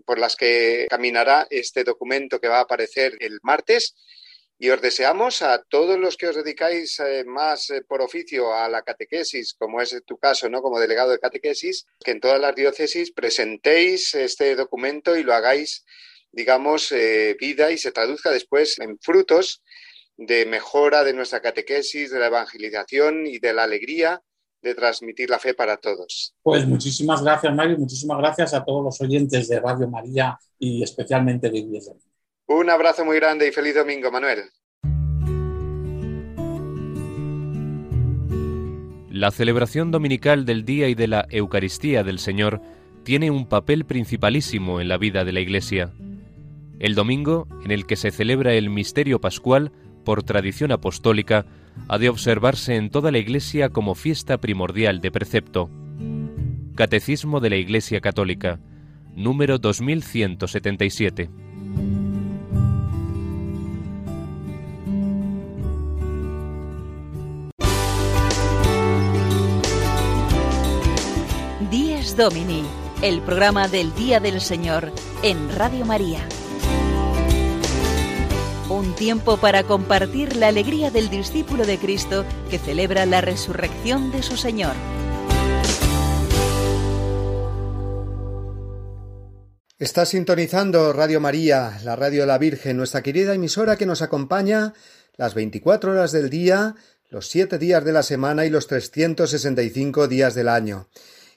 por 0.06 0.20
las 0.20 0.36
que 0.36 0.88
caminará 0.90 1.48
este 1.50 1.84
documento 1.84 2.40
que 2.40 2.48
va 2.48 2.60
a 2.60 2.64
aparecer 2.64 3.18
el 3.20 3.40
martes. 3.42 3.96
Y 4.60 4.70
os 4.70 4.82
deseamos 4.82 5.42
a 5.42 5.62
todos 5.64 6.00
los 6.00 6.16
que 6.16 6.28
os 6.28 6.36
dedicáis 6.36 7.00
eh, 7.00 7.26
más 7.26 7.70
eh, 7.70 7.82
por 7.82 8.02
oficio 8.02 8.54
a 8.54 8.70
la 8.70 8.84
catequesis, 8.84 9.56
como 9.56 9.82
es 9.82 10.02
tu 10.06 10.18
caso, 10.18 10.48
¿no? 10.48 10.62
Como 10.62 10.80
delegado 10.80 11.12
de 11.12 11.20
catequesis, 11.20 11.86
que 12.04 12.12
en 12.12 12.20
todas 12.20 12.40
las 12.40 12.56
diócesis 12.56 13.12
presentéis 13.12 14.14
este 14.14 14.56
documento 14.56 15.18
y 15.18 15.24
lo 15.24 15.34
hagáis, 15.34 15.84
digamos, 16.32 16.92
eh, 16.92 17.36
vida 17.40 17.72
y 17.72 17.78
se 17.78 17.92
traduzca 17.92 18.32
después 18.32 18.80
en 18.80 18.98
frutos 19.00 19.64
de 20.18 20.46
mejora 20.46 21.04
de 21.04 21.14
nuestra 21.14 21.42
catequesis, 21.42 22.12
de 22.12 22.20
la 22.20 22.28
evangelización 22.28 23.26
y 23.26 23.40
de 23.40 23.54
la 23.54 23.64
alegría 23.64 24.22
de 24.62 24.76
transmitir 24.76 25.30
la 25.30 25.40
fe 25.40 25.54
para 25.54 25.78
todos. 25.78 26.34
Pues 26.42 26.66
muchísimas 26.66 27.22
gracias, 27.22 27.54
Mario, 27.54 27.78
muchísimas 27.78 28.18
gracias 28.18 28.54
a 28.54 28.64
todos 28.64 28.84
los 28.84 29.02
oyentes 29.02 29.50
de 29.50 29.60
Radio 29.60 29.90
María 29.90 30.40
y 30.58 30.82
especialmente 30.82 31.50
de 31.50 31.58
Iglesia. 31.58 31.94
Un 32.48 32.70
abrazo 32.70 33.04
muy 33.04 33.18
grande 33.18 33.48
y 33.48 33.52
feliz 33.52 33.76
domingo, 33.76 34.10
Manuel. 34.10 34.44
La 39.10 39.32
celebración 39.32 39.92
dominical 39.92 40.46
del 40.46 40.66
Día 40.66 40.88
y 40.88 40.96
de 40.96 41.08
la 41.08 41.28
Eucaristía 41.30 42.04
del 42.04 42.20
Señor 42.20 42.62
tiene 43.04 43.32
un 43.32 43.48
papel 43.48 43.86
principalísimo 43.86 44.82
en 44.82 44.88
la 44.88 44.98
vida 44.98 45.24
de 45.24 45.34
la 45.34 45.42
Iglesia. 45.42 45.92
El 46.80 46.96
domingo, 46.96 47.48
en 47.64 47.72
el 47.72 47.86
que 47.86 47.96
se 47.96 48.12
celebra 48.12 48.54
el 48.54 48.70
misterio 48.70 49.22
pascual, 49.22 49.72
por 50.04 50.24
tradición 50.24 50.72
apostólica, 50.72 51.46
ha 51.88 51.98
de 51.98 52.10
observarse 52.10 52.76
en 52.76 52.90
toda 52.90 53.12
la 53.12 53.18
Iglesia 53.18 53.70
como 53.70 53.96
fiesta 53.96 54.38
primordial 54.38 55.02
de 55.02 55.12
precepto. 55.12 55.70
Catecismo 56.76 57.40
de 57.40 57.50
la 57.50 57.56
Iglesia 57.58 58.02
Católica, 58.02 58.60
número 59.16 59.58
2177. 59.58 61.30
Domini, 72.16 72.64
el 73.02 73.22
programa 73.22 73.68
del 73.68 73.94
Día 73.96 74.20
del 74.20 74.40
Señor 74.40 74.92
en 75.24 75.50
Radio 75.56 75.84
María. 75.84 76.20
Un 78.74 78.96
tiempo 78.96 79.38
para 79.38 79.62
compartir 79.62 80.36
la 80.36 80.48
alegría 80.48 80.90
del 80.90 81.12
discípulo 81.12 81.64
de 81.64 81.78
Cristo 81.78 82.26
que 82.50 82.58
celebra 82.58 83.06
la 83.06 83.22
resurrección 83.22 84.12
de 84.12 84.24
su 84.24 84.36
Señor. 84.36 84.74
Está 89.78 90.08
sintonizando 90.08 90.92
Radio 90.92 91.20
María, 91.20 91.80
la 91.84 91.96
radio 91.96 92.22
de 92.22 92.28
la 92.28 92.40
Virgen, 92.40 92.78
nuestra 92.78 93.04
querida 93.04 93.36
emisora 93.36 93.78
que 93.78 93.86
nos 93.86 94.02
acompaña 94.02 94.74
las 95.18 95.36
24 95.36 95.92
horas 95.92 96.12
del 96.12 96.32
día, 96.32 96.74
los 97.12 97.28
7 97.28 97.60
días 97.60 97.86
de 97.86 97.94
la 97.94 98.02
semana 98.02 98.48
y 98.48 98.50
los 98.50 98.66
365 98.66 100.08
días 100.08 100.34
del 100.34 100.50
año. 100.50 100.88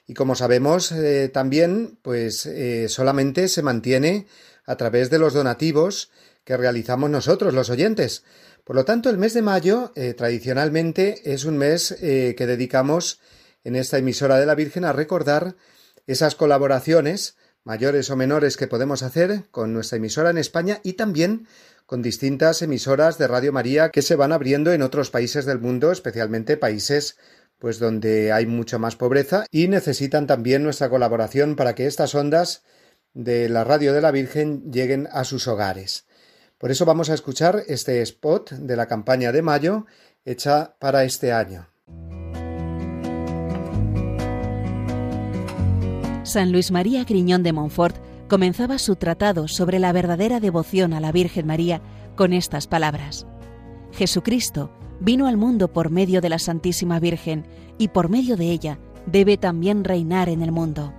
Y 0.07 0.15
como 0.15 0.33
sabemos, 0.33 0.91
eh, 0.91 1.29
también, 1.31 1.99
pues 2.01 2.47
eh, 2.47 2.89
solamente 2.89 3.47
se 3.47 3.61
mantiene 3.61 4.25
a 4.65 4.75
través 4.75 5.11
de 5.11 5.19
los 5.19 5.35
donativos 5.35 6.09
que 6.47 6.55
realizamos 6.55 7.09
nosotros, 7.09 7.53
los 7.53 7.69
oyentes. 7.69 8.23
Por 8.63 8.77
lo 8.77 8.85
tanto, 8.85 9.09
el 9.09 9.17
mes 9.17 9.33
de 9.33 9.41
mayo, 9.41 9.91
eh, 9.95 10.13
tradicionalmente, 10.13 11.33
es 11.33 11.43
un 11.43 11.57
mes 11.57 11.93
que 11.99 12.47
dedicamos 12.47 13.19
en 13.65 13.75
esta 13.75 13.97
emisora 13.97 14.39
de 14.39 14.45
la 14.45 14.55
Virgen 14.55 14.85
a 14.85 14.93
recordar 14.93 15.57
esas 16.05 16.35
colaboraciones, 16.35 17.35
mayores 17.65 18.09
o 18.09 18.15
menores, 18.15 18.55
que 18.55 18.67
podemos 18.67 19.03
hacer 19.03 19.43
con 19.51 19.73
nuestra 19.73 19.97
emisora 19.97 20.29
en 20.29 20.37
España 20.37 20.79
y 20.83 20.93
también 20.93 21.47
con 21.85 22.01
distintas 22.01 22.61
emisoras 22.61 23.17
de 23.17 23.27
Radio 23.27 23.51
María 23.51 23.89
que 23.89 24.01
se 24.01 24.15
van 24.15 24.31
abriendo 24.31 24.71
en 24.71 24.81
otros 24.81 25.09
países 25.09 25.45
del 25.45 25.59
mundo, 25.59 25.91
especialmente 25.91 26.55
países 26.55 27.17
pues 27.59 27.79
donde 27.79 28.31
hay 28.31 28.45
mucha 28.45 28.77
más 28.77 28.95
pobreza 28.95 29.45
y 29.51 29.67
necesitan 29.67 30.27
también 30.27 30.63
nuestra 30.63 30.89
colaboración 30.89 31.55
para 31.57 31.75
que 31.75 31.87
estas 31.87 32.15
ondas 32.15 32.63
de 33.13 33.49
la 33.49 33.63
radio 33.63 33.93
de 33.93 34.01
la 34.01 34.11
Virgen 34.11 34.71
lleguen 34.71 35.09
a 35.11 35.23
sus 35.23 35.47
hogares. 35.47 36.05
Por 36.57 36.71
eso 36.71 36.85
vamos 36.85 37.09
a 37.09 37.13
escuchar 37.13 37.63
este 37.67 38.01
spot 38.01 38.51
de 38.51 38.75
la 38.75 38.87
campaña 38.87 39.31
de 39.31 39.41
mayo 39.41 39.85
hecha 40.25 40.75
para 40.79 41.03
este 41.03 41.31
año. 41.31 41.67
San 46.23 46.51
Luis 46.51 46.71
María 46.71 47.03
Griñón 47.05 47.43
de 47.43 47.53
Montfort 47.53 47.95
comenzaba 48.27 48.79
su 48.79 48.95
tratado 48.95 49.47
sobre 49.47 49.79
la 49.79 49.93
verdadera 49.93 50.39
devoción 50.39 50.93
a 50.93 50.99
la 50.99 51.11
Virgen 51.11 51.47
María 51.47 51.81
con 52.15 52.33
estas 52.33 52.67
palabras. 52.67 53.25
Jesucristo 53.93 54.71
vino 54.99 55.27
al 55.27 55.37
mundo 55.37 55.71
por 55.71 55.89
medio 55.89 56.21
de 56.21 56.29
la 56.29 56.39
Santísima 56.39 56.99
Virgen 56.99 57.45
y 57.77 57.89
por 57.89 58.09
medio 58.09 58.35
de 58.35 58.51
ella 58.51 58.79
debe 59.05 59.37
también 59.37 59.83
reinar 59.83 60.27
en 60.27 60.41
el 60.41 60.51
mundo. 60.51 60.93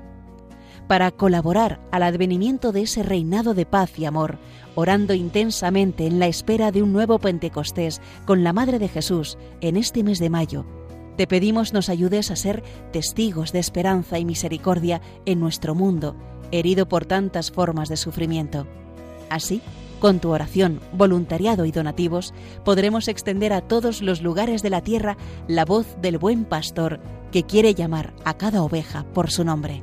Para 0.89 1.11
colaborar 1.11 1.81
al 1.93 2.03
advenimiento 2.03 2.73
de 2.73 2.83
ese 2.83 3.03
reinado 3.03 3.53
de 3.53 3.67
paz 3.67 3.99
y 3.99 4.07
amor, 4.07 4.39
orando 4.75 5.13
intensamente 5.13 6.07
en 6.07 6.19
la 6.19 6.29
espera 6.29 6.73
de 6.73 6.83
un 6.83 6.95
nuevo 6.95 7.19
Pentecostés 7.19 8.01
con 8.25 8.43
la 8.43 8.55
Madre 8.55 8.79
de 8.79 8.89
Jesús 8.89 9.37
en 9.61 9.77
este 9.77 10.03
mes 10.03 10.19
de 10.19 10.31
mayo, 10.31 10.65
te 11.19 11.27
pedimos 11.27 11.75
nos 11.75 11.91
ayudes 11.91 12.31
a 12.31 12.37
ser 12.37 12.63
testigos 12.91 13.53
de 13.53 13.59
esperanza 13.59 14.19
y 14.19 14.25
misericordia 14.25 15.03
en 15.27 15.41
nuestro 15.41 15.75
mundo, 15.75 16.17
herido 16.53 16.89
por 16.89 17.05
tantas 17.05 17.51
formas 17.51 17.91
de 17.91 17.99
sufrimiento. 17.99 18.67
Así, 19.29 19.61
con 20.01 20.21
tu 20.21 20.31
oración, 20.31 20.81
voluntariado 20.93 21.67
y 21.67 21.73
donativos, 21.73 22.33
podremos 22.65 23.09
extender 23.09 23.53
a 23.53 23.61
todos 23.61 24.01
los 24.01 24.23
lugares 24.23 24.63
de 24.63 24.71
la 24.71 24.81
tierra 24.81 25.19
la 25.49 25.67
voz 25.67 25.87
del 26.01 26.17
buen 26.17 26.47
pastor 26.47 27.01
que 27.31 27.43
quiere 27.43 27.75
llamar 27.75 28.15
a 28.25 28.39
cada 28.39 28.63
oveja 28.63 29.05
por 29.13 29.31
su 29.31 29.45
nombre. 29.45 29.83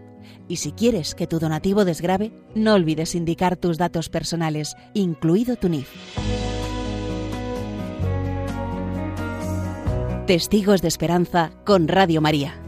Y 0.47 0.57
si 0.57 0.71
quieres 0.71 1.15
que 1.15 1.27
tu 1.27 1.39
donativo 1.39 1.85
desgrabe, 1.85 2.31
no 2.55 2.73
olvides 2.73 3.15
indicar 3.15 3.57
tus 3.57 3.77
datos 3.77 4.09
personales, 4.09 4.75
incluido 4.93 5.55
tu 5.55 5.69
NIF. 5.69 5.89
Testigos 10.27 10.81
de 10.81 10.87
Esperanza 10.87 11.51
con 11.65 11.87
Radio 11.87 12.21
María. 12.21 12.60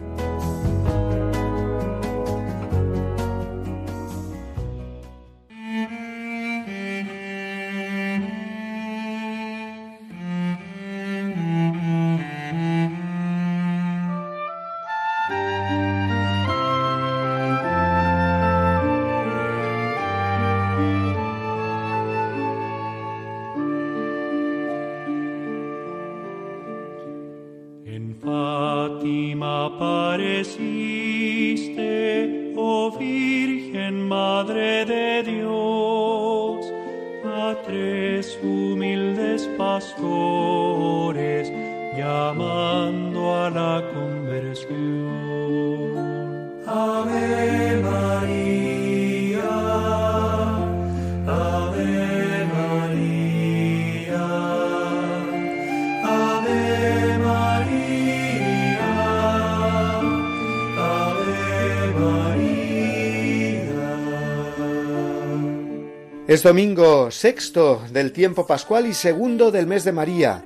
Domingo 66.43 67.09
sexto 67.09 67.81
del 67.93 68.11
tiempo 68.11 68.45
pascual 68.45 68.85
y 68.85 68.93
segundo 68.93 69.49
del 69.49 69.65
mes 69.65 69.85
de 69.85 69.93
María. 69.93 70.43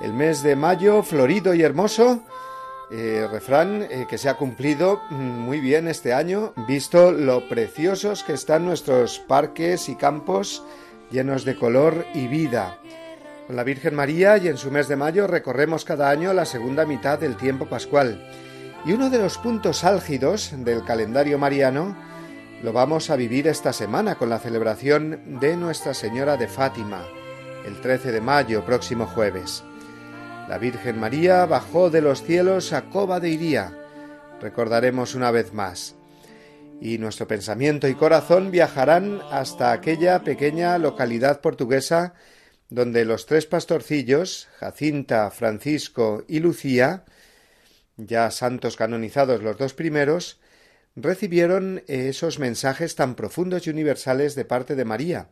El 0.00 0.12
mes 0.12 0.44
de 0.44 0.54
mayo, 0.54 1.02
florido 1.02 1.54
y 1.54 1.62
hermoso, 1.62 2.22
eh, 2.92 3.26
refrán 3.28 3.82
eh, 3.82 4.06
que 4.08 4.16
se 4.16 4.28
ha 4.28 4.36
cumplido 4.36 5.00
mm, 5.10 5.14
muy 5.16 5.58
bien 5.58 5.88
este 5.88 6.14
año, 6.14 6.52
visto 6.68 7.10
lo 7.10 7.48
preciosos 7.48 8.22
que 8.22 8.32
están 8.32 8.64
nuestros 8.64 9.18
parques 9.18 9.88
y 9.88 9.96
campos 9.96 10.62
llenos 11.10 11.44
de 11.44 11.56
color 11.56 12.06
y 12.14 12.28
vida. 12.28 12.78
Con 13.48 13.56
la 13.56 13.64
Virgen 13.64 13.96
María 13.96 14.36
y 14.36 14.46
en 14.46 14.56
su 14.56 14.70
mes 14.70 14.86
de 14.86 14.94
mayo 14.94 15.26
recorremos 15.26 15.84
cada 15.84 16.10
año 16.10 16.32
la 16.32 16.44
segunda 16.44 16.86
mitad 16.86 17.18
del 17.18 17.36
tiempo 17.36 17.68
pascual. 17.68 18.24
Y 18.86 18.92
uno 18.92 19.10
de 19.10 19.18
los 19.18 19.36
puntos 19.36 19.82
álgidos 19.82 20.52
del 20.58 20.84
calendario 20.84 21.38
mariano 21.38 21.96
lo 22.62 22.72
vamos 22.74 23.08
a 23.08 23.16
vivir 23.16 23.46
esta 23.46 23.72
semana 23.72 24.16
con 24.16 24.28
la 24.28 24.38
celebración 24.38 25.38
de 25.40 25.56
Nuestra 25.56 25.94
Señora 25.94 26.36
de 26.36 26.46
Fátima, 26.46 27.06
el 27.64 27.80
13 27.80 28.12
de 28.12 28.20
mayo, 28.20 28.64
próximo 28.66 29.06
jueves. 29.06 29.64
La 30.46 30.58
Virgen 30.58 31.00
María 31.00 31.46
bajó 31.46 31.88
de 31.88 32.02
los 32.02 32.22
cielos 32.22 32.74
a 32.74 32.90
Coba 32.90 33.18
de 33.18 33.30
Iría, 33.30 33.72
recordaremos 34.42 35.14
una 35.14 35.30
vez 35.30 35.54
más. 35.54 35.94
Y 36.82 36.98
nuestro 36.98 37.26
pensamiento 37.26 37.88
y 37.88 37.94
corazón 37.94 38.50
viajarán 38.50 39.20
hasta 39.30 39.72
aquella 39.72 40.22
pequeña 40.22 40.76
localidad 40.76 41.40
portuguesa 41.40 42.14
donde 42.68 43.04
los 43.04 43.26
tres 43.26 43.46
pastorcillos, 43.46 44.48
Jacinta, 44.58 45.30
Francisco 45.30 46.24
y 46.28 46.40
Lucía, 46.40 47.04
ya 47.96 48.30
santos 48.30 48.76
canonizados 48.76 49.42
los 49.42 49.56
dos 49.56 49.74
primeros, 49.74 50.39
recibieron 50.96 51.82
esos 51.86 52.38
mensajes 52.38 52.94
tan 52.94 53.14
profundos 53.14 53.66
y 53.66 53.70
universales 53.70 54.34
de 54.34 54.44
parte 54.44 54.74
de 54.74 54.84
María, 54.84 55.28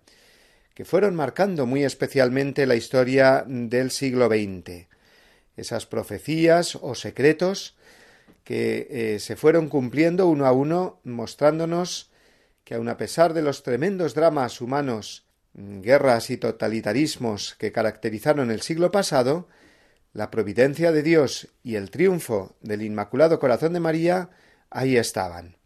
que 0.75 0.85
fueron 0.85 1.15
marcando 1.15 1.67
muy 1.67 1.85
especialmente 1.85 2.67
la 2.67 2.77
historia 2.77 3.45
del 3.47 3.91
siglo 3.91 4.29
XX 4.29 4.89
esas 5.59 5.87
profecías 5.87 6.79
o 6.81 6.95
secretos 6.95 7.77
que 8.45 8.87
eh, 8.91 9.19
se 9.19 9.37
fueron 9.37 9.69
cumpliendo 9.69 10.27
uno 10.27 10.47
a 10.47 10.53
uno, 10.53 11.01
mostrándonos 11.05 12.11
que 12.65 12.77
aun 12.77 12.89
a 12.89 12.97
pesar 12.97 13.35
de 13.35 13.43
los 13.43 13.63
tremendos 13.63 14.15
dramas 14.15 14.61
humanos, 14.61 15.27
mm, 15.53 15.81
guerras 15.81 16.31
y 16.31 16.39
totalitarismos 16.39 17.57
que 17.59 17.73
caracterizaron 17.73 18.51
el 18.51 18.63
siglo 18.63 18.91
pasado, 18.91 19.49
la 20.15 20.31
providencia 20.31 20.93
de 20.93 21.03
Dios 21.03 21.49
y 21.63 21.75
el 21.75 21.91
triunfo 21.91 22.57
del 22.63 22.83
Inmaculado 22.83 23.39
Corazón 23.39 23.75
de 23.75 23.81
María 23.81 24.31
ahí 24.71 24.97
estaban. 24.97 25.57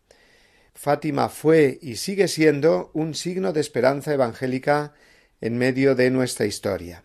Fátima 0.74 1.28
fue 1.28 1.78
y 1.80 1.96
sigue 1.96 2.28
siendo 2.28 2.90
un 2.94 3.14
signo 3.14 3.53
de 3.53 3.61
esperanza 3.61 4.12
evangélica 4.12 4.94
en 5.40 5.59
medio 5.59 5.94
de 5.94 6.11
nuestra 6.11 6.46
historia. 6.46 7.05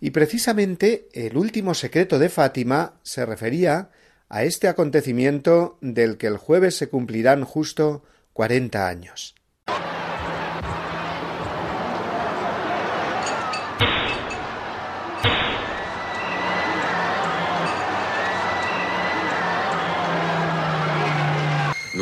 Y 0.00 0.10
precisamente 0.10 1.08
el 1.12 1.36
último 1.36 1.74
secreto 1.74 2.18
de 2.18 2.28
Fátima 2.28 3.00
se 3.02 3.24
refería 3.24 3.90
a 4.28 4.44
este 4.44 4.66
acontecimiento 4.66 5.78
del 5.80 6.16
que 6.16 6.26
el 6.26 6.38
jueves 6.38 6.76
se 6.76 6.88
cumplirán 6.88 7.44
justo 7.44 8.02
cuarenta 8.32 8.88
años. 8.88 9.34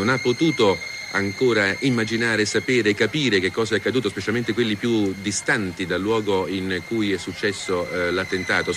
Non 0.00 0.08
ha 0.08 0.18
potuto 0.18 0.78
ancora 1.12 1.74
immaginare, 1.80 2.44
sapere, 2.44 2.94
capire 2.94 3.40
che 3.40 3.50
cosa 3.50 3.74
è 3.74 3.78
accaduto, 3.78 4.08
specialmente 4.08 4.52
quelli 4.52 4.76
più 4.76 5.14
distanti 5.20 5.86
dal 5.86 6.00
luogo 6.00 6.46
in 6.46 6.82
cui 6.86 7.12
è 7.12 7.18
successo 7.18 7.88
eh, 7.90 8.10
l'attentato. 8.10 8.72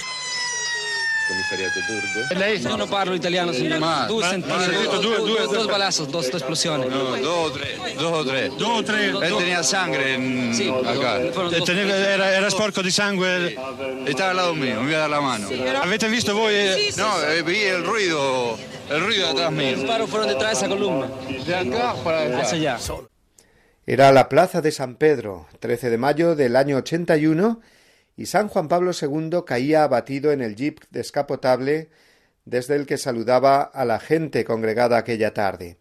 Commissariato 1.25 1.79
Burgo. 1.87 2.39
Lei? 2.39 2.61
No, 2.61 2.75
non 2.75 2.89
parlo 2.89 3.13
italiano, 3.13 3.53
signore. 3.53 3.79
Ma, 3.79 4.05
tu 4.07 4.19
senti, 4.19 4.47
ma, 4.47 4.61
sentito 4.61 4.97
due, 4.97 5.15
due, 5.17 5.47
due, 5.47 5.65
balazos, 5.65 6.07
dos 6.07 6.27
explosioni. 6.27 6.85
No, 6.87 7.15
due 7.15 7.27
o 7.27 7.51
tre, 7.51 7.79
due 7.95 8.05
o 8.05 8.23
tre. 8.23 8.49
Due 8.49 8.67
o 8.67 8.83
tre. 8.83 9.07
E 9.07 9.33
teneva 9.33 9.63
sangue 9.63 10.11
in... 10.11 10.53
sì, 10.53 10.65
teneva, 11.63 11.93
era, 11.93 12.29
era, 12.29 12.49
sporco 12.49 12.81
di 12.81 12.91
sangue? 12.91 13.53
E 14.03 14.11
stava 14.11 14.31
al 14.31 14.35
lato 14.35 14.53
mio, 14.53 14.81
mi 14.81 14.91
dà 14.91 15.07
la 15.07 15.21
mano. 15.21 15.47
Sì, 15.47 15.61
Avete 15.61 16.09
visto 16.09 16.33
voi? 16.33 16.73
Sì, 16.73 16.91
sì, 16.91 16.99
no, 16.99 17.21
eh, 17.23 17.37
il 17.37 17.83
ruido, 17.83 18.59
il 18.89 19.03
ruido 19.03 19.27
atrás 19.27 19.51
mío. 19.51 19.75
Disparo 19.75 20.07
fueron 20.07 20.29
detrás 20.29 20.51
de 20.51 20.57
esa 20.57 20.67
columna. 20.67 21.07
De 21.45 21.55
acá 21.55 21.95
para 22.03 22.39
Hacia 22.39 22.75
allá. 22.75 22.77
Era 23.85 24.11
la 24.11 24.29
plaza 24.29 24.61
de 24.61 24.71
San 24.71 24.95
Pedro, 24.95 25.47
13 25.59 25.89
de 25.89 25.97
mayo 25.97 26.35
del 26.35 26.55
año 26.55 26.77
81, 26.77 27.59
y 28.15 28.27
San 28.27 28.47
Juan 28.47 28.67
Pablo 28.67 28.91
II 28.99 29.43
caía 29.45 29.83
abatido 29.83 30.31
en 30.31 30.41
el 30.41 30.55
jeep 30.55 30.79
descapotable 30.91 31.89
desde 32.45 32.75
el 32.75 32.85
que 32.85 32.97
saludaba 32.97 33.61
a 33.61 33.85
la 33.85 33.99
gente 33.99 34.45
congregada 34.45 34.97
aquella 34.97 35.33
tarde. 35.33 35.77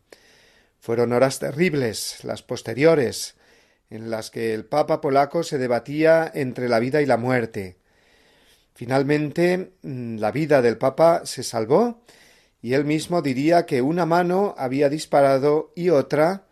Fueron 0.81 1.13
horas 1.13 1.39
terribles, 1.39 2.25
las 2.25 2.43
posteriores, 2.43 3.37
en 3.91 4.11
las 4.11 4.31
que 4.31 4.55
el 4.55 4.65
Papa 4.65 5.01
polaco 5.01 5.43
se 5.45 5.59
debatía 5.59 6.31
entre 6.35 6.69
la 6.69 6.81
vida 6.81 7.03
y 7.03 7.07
la 7.07 7.19
muerte. 7.19 7.77
Finalmente, 8.75 9.75
mm, 9.83 10.17
la 10.19 10.33
vida 10.33 10.63
del 10.63 10.79
Papa 10.79 11.23
se 11.25 11.43
salvó 11.43 12.03
y 12.63 12.75
él 12.75 12.85
mismo 12.85 13.21
diría 13.23 13.67
que 13.67 13.83
una 13.83 14.07
mano 14.07 14.55
había 14.57 14.89
disparado 14.89 15.73
y 15.75 15.91
otra, 15.91 16.47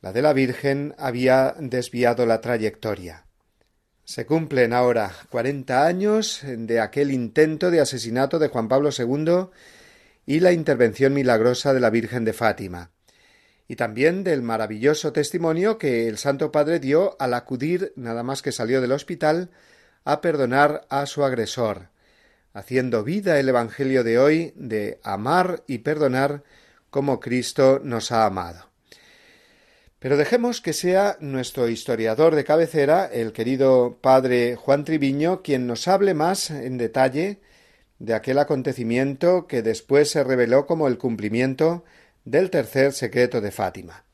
la 0.00 0.12
de 0.12 0.22
la 0.22 0.32
Virgen, 0.32 0.94
había 0.96 1.56
desviado 1.58 2.24
la 2.26 2.40
trayectoria. 2.40 3.26
Se 4.04 4.24
cumplen 4.24 4.72
ahora 4.72 5.12
cuarenta 5.28 5.84
años 5.84 6.40
de 6.44 6.80
aquel 6.80 7.10
intento 7.10 7.72
de 7.72 7.80
asesinato 7.80 8.38
de 8.38 8.48
Juan 8.48 8.68
Pablo 8.68 8.90
II 8.96 9.48
y 10.24 10.40
la 10.40 10.52
intervención 10.52 11.12
milagrosa 11.12 11.74
de 11.74 11.80
la 11.80 11.90
Virgen 11.90 12.24
de 12.24 12.32
Fátima, 12.32 12.92
y 13.66 13.76
también 13.76 14.22
del 14.22 14.42
maravilloso 14.42 15.12
testimonio 15.12 15.76
que 15.76 16.06
el 16.06 16.18
Santo 16.18 16.52
Padre 16.52 16.78
dio 16.78 17.16
al 17.18 17.34
acudir, 17.34 17.92
nada 17.96 18.22
más 18.22 18.42
que 18.42 18.52
salió 18.52 18.80
del 18.80 18.92
hospital, 18.92 19.50
a 20.04 20.20
perdonar 20.20 20.86
a 20.88 21.04
su 21.06 21.24
agresor, 21.24 21.88
haciendo 22.58 23.04
vida 23.04 23.38
el 23.38 23.48
Evangelio 23.48 24.02
de 24.02 24.18
hoy 24.18 24.52
de 24.56 24.98
amar 25.04 25.62
y 25.68 25.78
perdonar 25.78 26.42
como 26.90 27.20
Cristo 27.20 27.80
nos 27.84 28.10
ha 28.10 28.26
amado. 28.26 28.68
Pero 30.00 30.16
dejemos 30.16 30.60
que 30.60 30.72
sea 30.72 31.16
nuestro 31.20 31.68
historiador 31.68 32.34
de 32.34 32.44
cabecera, 32.44 33.06
el 33.06 33.32
querido 33.32 33.98
padre 34.00 34.56
Juan 34.56 34.84
Triviño, 34.84 35.42
quien 35.42 35.68
nos 35.68 35.86
hable 35.86 36.14
más 36.14 36.50
en 36.50 36.78
detalle 36.78 37.38
de 38.00 38.14
aquel 38.14 38.38
acontecimiento 38.38 39.46
que 39.46 39.62
después 39.62 40.10
se 40.10 40.24
reveló 40.24 40.66
como 40.66 40.88
el 40.88 40.98
cumplimiento 40.98 41.84
del 42.24 42.50
tercer 42.50 42.92
secreto 42.92 43.40
de 43.40 43.52
Fátima. 43.52 44.04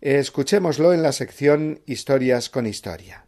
Escuchémoslo 0.00 0.92
en 0.92 1.02
la 1.02 1.12
sección 1.12 1.80
Historias 1.86 2.48
con 2.48 2.66
Historia. 2.66 3.26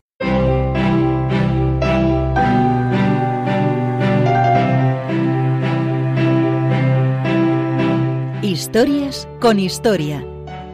Historias 8.54 9.28
con 9.40 9.58
Historia 9.58 10.24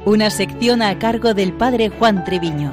una 0.05 0.29
sección 0.29 0.83
a 0.83 0.99
cargo 0.99 1.33
del 1.33 1.55
padre 1.55 1.89
Juan 1.89 2.25
Treviño. 2.25 2.71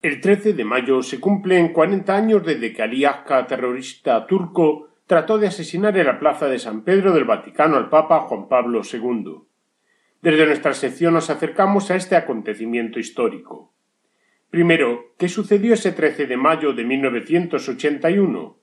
El 0.00 0.22
13 0.22 0.54
de 0.54 0.64
mayo 0.64 1.02
se 1.02 1.20
cumplen 1.20 1.74
40 1.74 2.16
años 2.16 2.42
desde 2.42 2.72
que 2.72 2.82
Ali 2.82 3.04
Akka, 3.04 3.46
terrorista 3.46 4.26
turco, 4.26 4.88
trató 5.06 5.36
de 5.36 5.48
asesinar 5.48 5.98
en 5.98 6.06
la 6.06 6.18
plaza 6.18 6.46
de 6.46 6.58
San 6.58 6.84
Pedro 6.84 7.12
del 7.12 7.26
Vaticano 7.26 7.76
al 7.76 7.90
Papa 7.90 8.20
Juan 8.20 8.48
Pablo 8.48 8.80
II. 8.90 9.42
Desde 10.22 10.46
nuestra 10.46 10.72
sección 10.72 11.12
nos 11.12 11.28
acercamos 11.28 11.90
a 11.90 11.96
este 11.96 12.16
acontecimiento 12.16 12.98
histórico. 12.98 13.74
Primero, 14.50 15.14
¿qué 15.16 15.28
sucedió 15.28 15.74
ese 15.74 15.92
13 15.92 16.26
de 16.26 16.36
mayo 16.36 16.72
de 16.72 16.82
1981? 16.82 18.58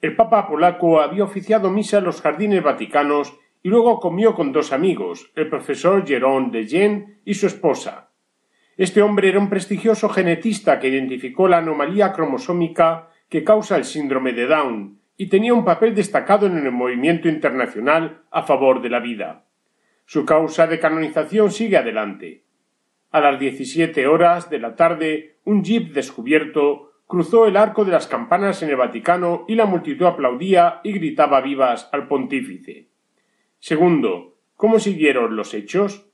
El 0.00 0.16
Papa 0.16 0.48
polaco 0.48 1.00
había 1.00 1.22
oficiado 1.22 1.70
misa 1.70 1.98
en 1.98 2.04
los 2.04 2.20
jardines 2.20 2.64
vaticanos 2.64 3.38
y 3.62 3.68
luego 3.68 4.00
comió 4.00 4.34
con 4.34 4.50
dos 4.50 4.72
amigos, 4.72 5.30
el 5.36 5.48
profesor 5.48 6.04
Jérôme 6.04 6.50
de 6.50 6.66
Jen 6.66 7.20
y 7.24 7.34
su 7.34 7.46
esposa. 7.46 8.10
Este 8.76 9.02
hombre 9.02 9.28
era 9.28 9.38
un 9.38 9.48
prestigioso 9.48 10.08
genetista 10.08 10.80
que 10.80 10.88
identificó 10.88 11.46
la 11.46 11.58
anomalía 11.58 12.12
cromosómica 12.12 13.10
que 13.28 13.44
causa 13.44 13.76
el 13.76 13.84
síndrome 13.84 14.32
de 14.32 14.46
Down 14.46 14.98
y 15.16 15.26
tenía 15.26 15.54
un 15.54 15.64
papel 15.64 15.94
destacado 15.94 16.46
en 16.46 16.56
el 16.56 16.72
movimiento 16.72 17.28
internacional 17.28 18.22
a 18.32 18.42
favor 18.42 18.82
de 18.82 18.90
la 18.90 18.98
vida. 18.98 19.44
Su 20.06 20.24
causa 20.24 20.66
de 20.66 20.80
canonización 20.80 21.52
sigue 21.52 21.76
adelante. 21.76 22.42
A 23.10 23.20
las 23.20 23.38
diecisiete 23.38 24.06
horas 24.06 24.50
de 24.50 24.58
la 24.58 24.76
tarde, 24.76 25.36
un 25.44 25.64
jeep 25.64 25.92
descubierto 25.92 26.92
cruzó 27.06 27.46
el 27.46 27.56
arco 27.56 27.84
de 27.84 27.92
las 27.92 28.06
campanas 28.06 28.62
en 28.62 28.70
el 28.70 28.76
Vaticano 28.76 29.44
y 29.48 29.56
la 29.56 29.66
multitud 29.66 30.06
aplaudía 30.06 30.80
y 30.84 30.92
gritaba 30.92 31.40
vivas 31.40 31.88
al 31.92 32.06
pontífice. 32.06 32.86
Segundo, 33.58 34.30
¿Cómo 34.60 34.78
siguieron 34.78 35.36
los 35.36 35.54
hechos? 35.54 36.06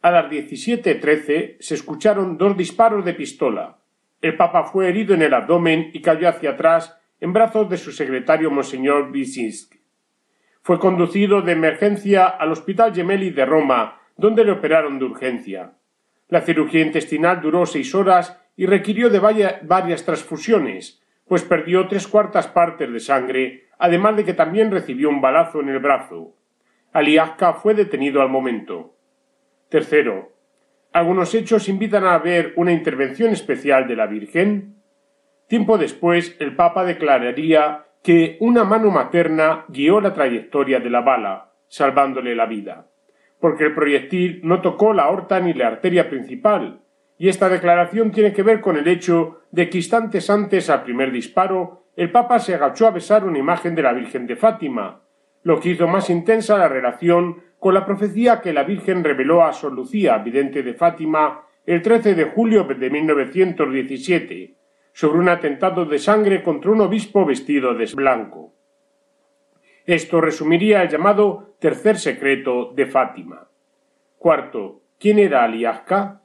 A 0.00 0.10
las 0.10 0.30
17.13 0.30 1.56
se 1.60 1.74
escucharon 1.74 2.38
dos 2.38 2.56
disparos 2.56 3.04
de 3.04 3.12
pistola. 3.12 3.76
El 4.22 4.38
Papa 4.38 4.64
fue 4.64 4.88
herido 4.88 5.12
en 5.12 5.20
el 5.20 5.34
abdomen 5.34 5.90
y 5.92 6.00
cayó 6.00 6.30
hacia 6.30 6.52
atrás 6.52 6.98
en 7.20 7.34
brazos 7.34 7.68
de 7.68 7.76
su 7.76 7.92
secretario 7.92 8.50
Monseñor 8.50 9.10
Wyszynski. 9.10 9.82
Fue 10.62 10.78
conducido 10.78 11.42
de 11.42 11.52
emergencia 11.52 12.26
al 12.26 12.52
Hospital 12.52 12.94
Gemelli 12.94 13.28
de 13.32 13.44
Roma, 13.44 14.00
donde 14.16 14.44
le 14.44 14.52
operaron 14.52 14.98
de 14.98 15.04
urgencia. 15.04 15.74
La 16.28 16.40
cirugía 16.40 16.82
intestinal 16.82 17.40
duró 17.40 17.66
seis 17.66 17.94
horas 17.94 18.38
y 18.56 18.66
requirió 18.66 19.10
de 19.10 19.18
varias 19.18 20.04
transfusiones, 20.04 21.02
pues 21.26 21.42
perdió 21.42 21.88
tres 21.88 22.06
cuartas 22.06 22.46
partes 22.46 22.92
de 22.92 23.00
sangre, 23.00 23.68
además 23.78 24.16
de 24.16 24.24
que 24.24 24.34
también 24.34 24.70
recibió 24.70 25.08
un 25.08 25.20
balazo 25.20 25.60
en 25.60 25.68
el 25.68 25.78
brazo. 25.78 26.36
Aliasca 26.92 27.54
fue 27.54 27.74
detenido 27.74 28.22
al 28.22 28.28
momento. 28.28 28.94
Tercero, 29.68 30.32
algunos 30.92 31.34
hechos 31.34 31.68
invitan 31.68 32.04
a 32.04 32.18
ver 32.18 32.52
una 32.56 32.72
intervención 32.72 33.32
especial 33.32 33.88
de 33.88 33.96
la 33.96 34.06
Virgen. 34.06 34.76
Tiempo 35.48 35.76
después, 35.76 36.36
el 36.38 36.54
Papa 36.54 36.84
declararía 36.84 37.86
que 38.02 38.36
una 38.40 38.64
mano 38.64 38.90
materna 38.90 39.64
guió 39.68 40.00
la 40.00 40.14
trayectoria 40.14 40.78
de 40.78 40.90
la 40.90 41.00
bala, 41.00 41.52
salvándole 41.66 42.36
la 42.36 42.46
vida, 42.46 42.86
porque 43.44 43.64
el 43.64 43.74
proyectil 43.74 44.40
no 44.42 44.62
tocó 44.62 44.94
la 44.94 45.02
aorta 45.02 45.38
ni 45.38 45.52
la 45.52 45.66
arteria 45.66 46.08
principal, 46.08 46.80
y 47.18 47.28
esta 47.28 47.50
declaración 47.50 48.10
tiene 48.10 48.32
que 48.32 48.42
ver 48.42 48.62
con 48.62 48.78
el 48.78 48.88
hecho 48.88 49.42
de 49.50 49.68
que 49.68 49.76
instantes 49.76 50.30
antes 50.30 50.70
al 50.70 50.82
primer 50.82 51.12
disparo 51.12 51.82
el 51.94 52.10
Papa 52.10 52.38
se 52.38 52.54
agachó 52.54 52.86
a 52.86 52.92
besar 52.92 53.22
una 53.22 53.38
imagen 53.38 53.74
de 53.74 53.82
la 53.82 53.92
Virgen 53.92 54.26
de 54.26 54.36
Fátima, 54.36 55.02
lo 55.42 55.60
que 55.60 55.68
hizo 55.68 55.86
más 55.86 56.08
intensa 56.08 56.56
la 56.56 56.68
relación 56.68 57.42
con 57.58 57.74
la 57.74 57.84
profecía 57.84 58.40
que 58.40 58.54
la 58.54 58.62
Virgen 58.62 59.04
reveló 59.04 59.44
a 59.44 59.52
Sor 59.52 59.74
Lucía, 59.74 60.16
vidente 60.16 60.62
de 60.62 60.72
Fátima, 60.72 61.42
el 61.66 61.82
13 61.82 62.14
de 62.14 62.24
julio 62.24 62.64
de 62.64 62.88
1917, 62.88 64.54
sobre 64.94 65.18
un 65.18 65.28
atentado 65.28 65.84
de 65.84 65.98
sangre 65.98 66.42
contra 66.42 66.70
un 66.70 66.80
obispo 66.80 67.26
vestido 67.26 67.74
de 67.74 67.92
blanco. 67.94 68.53
Esto 69.86 70.20
resumiría 70.20 70.82
el 70.82 70.88
llamado 70.88 71.56
tercer 71.60 71.98
secreto 71.98 72.72
de 72.74 72.86
Fátima. 72.86 73.48
Cuarto, 74.18 74.82
¿quién 74.98 75.18
era 75.18 75.44
Aliasca? 75.44 76.22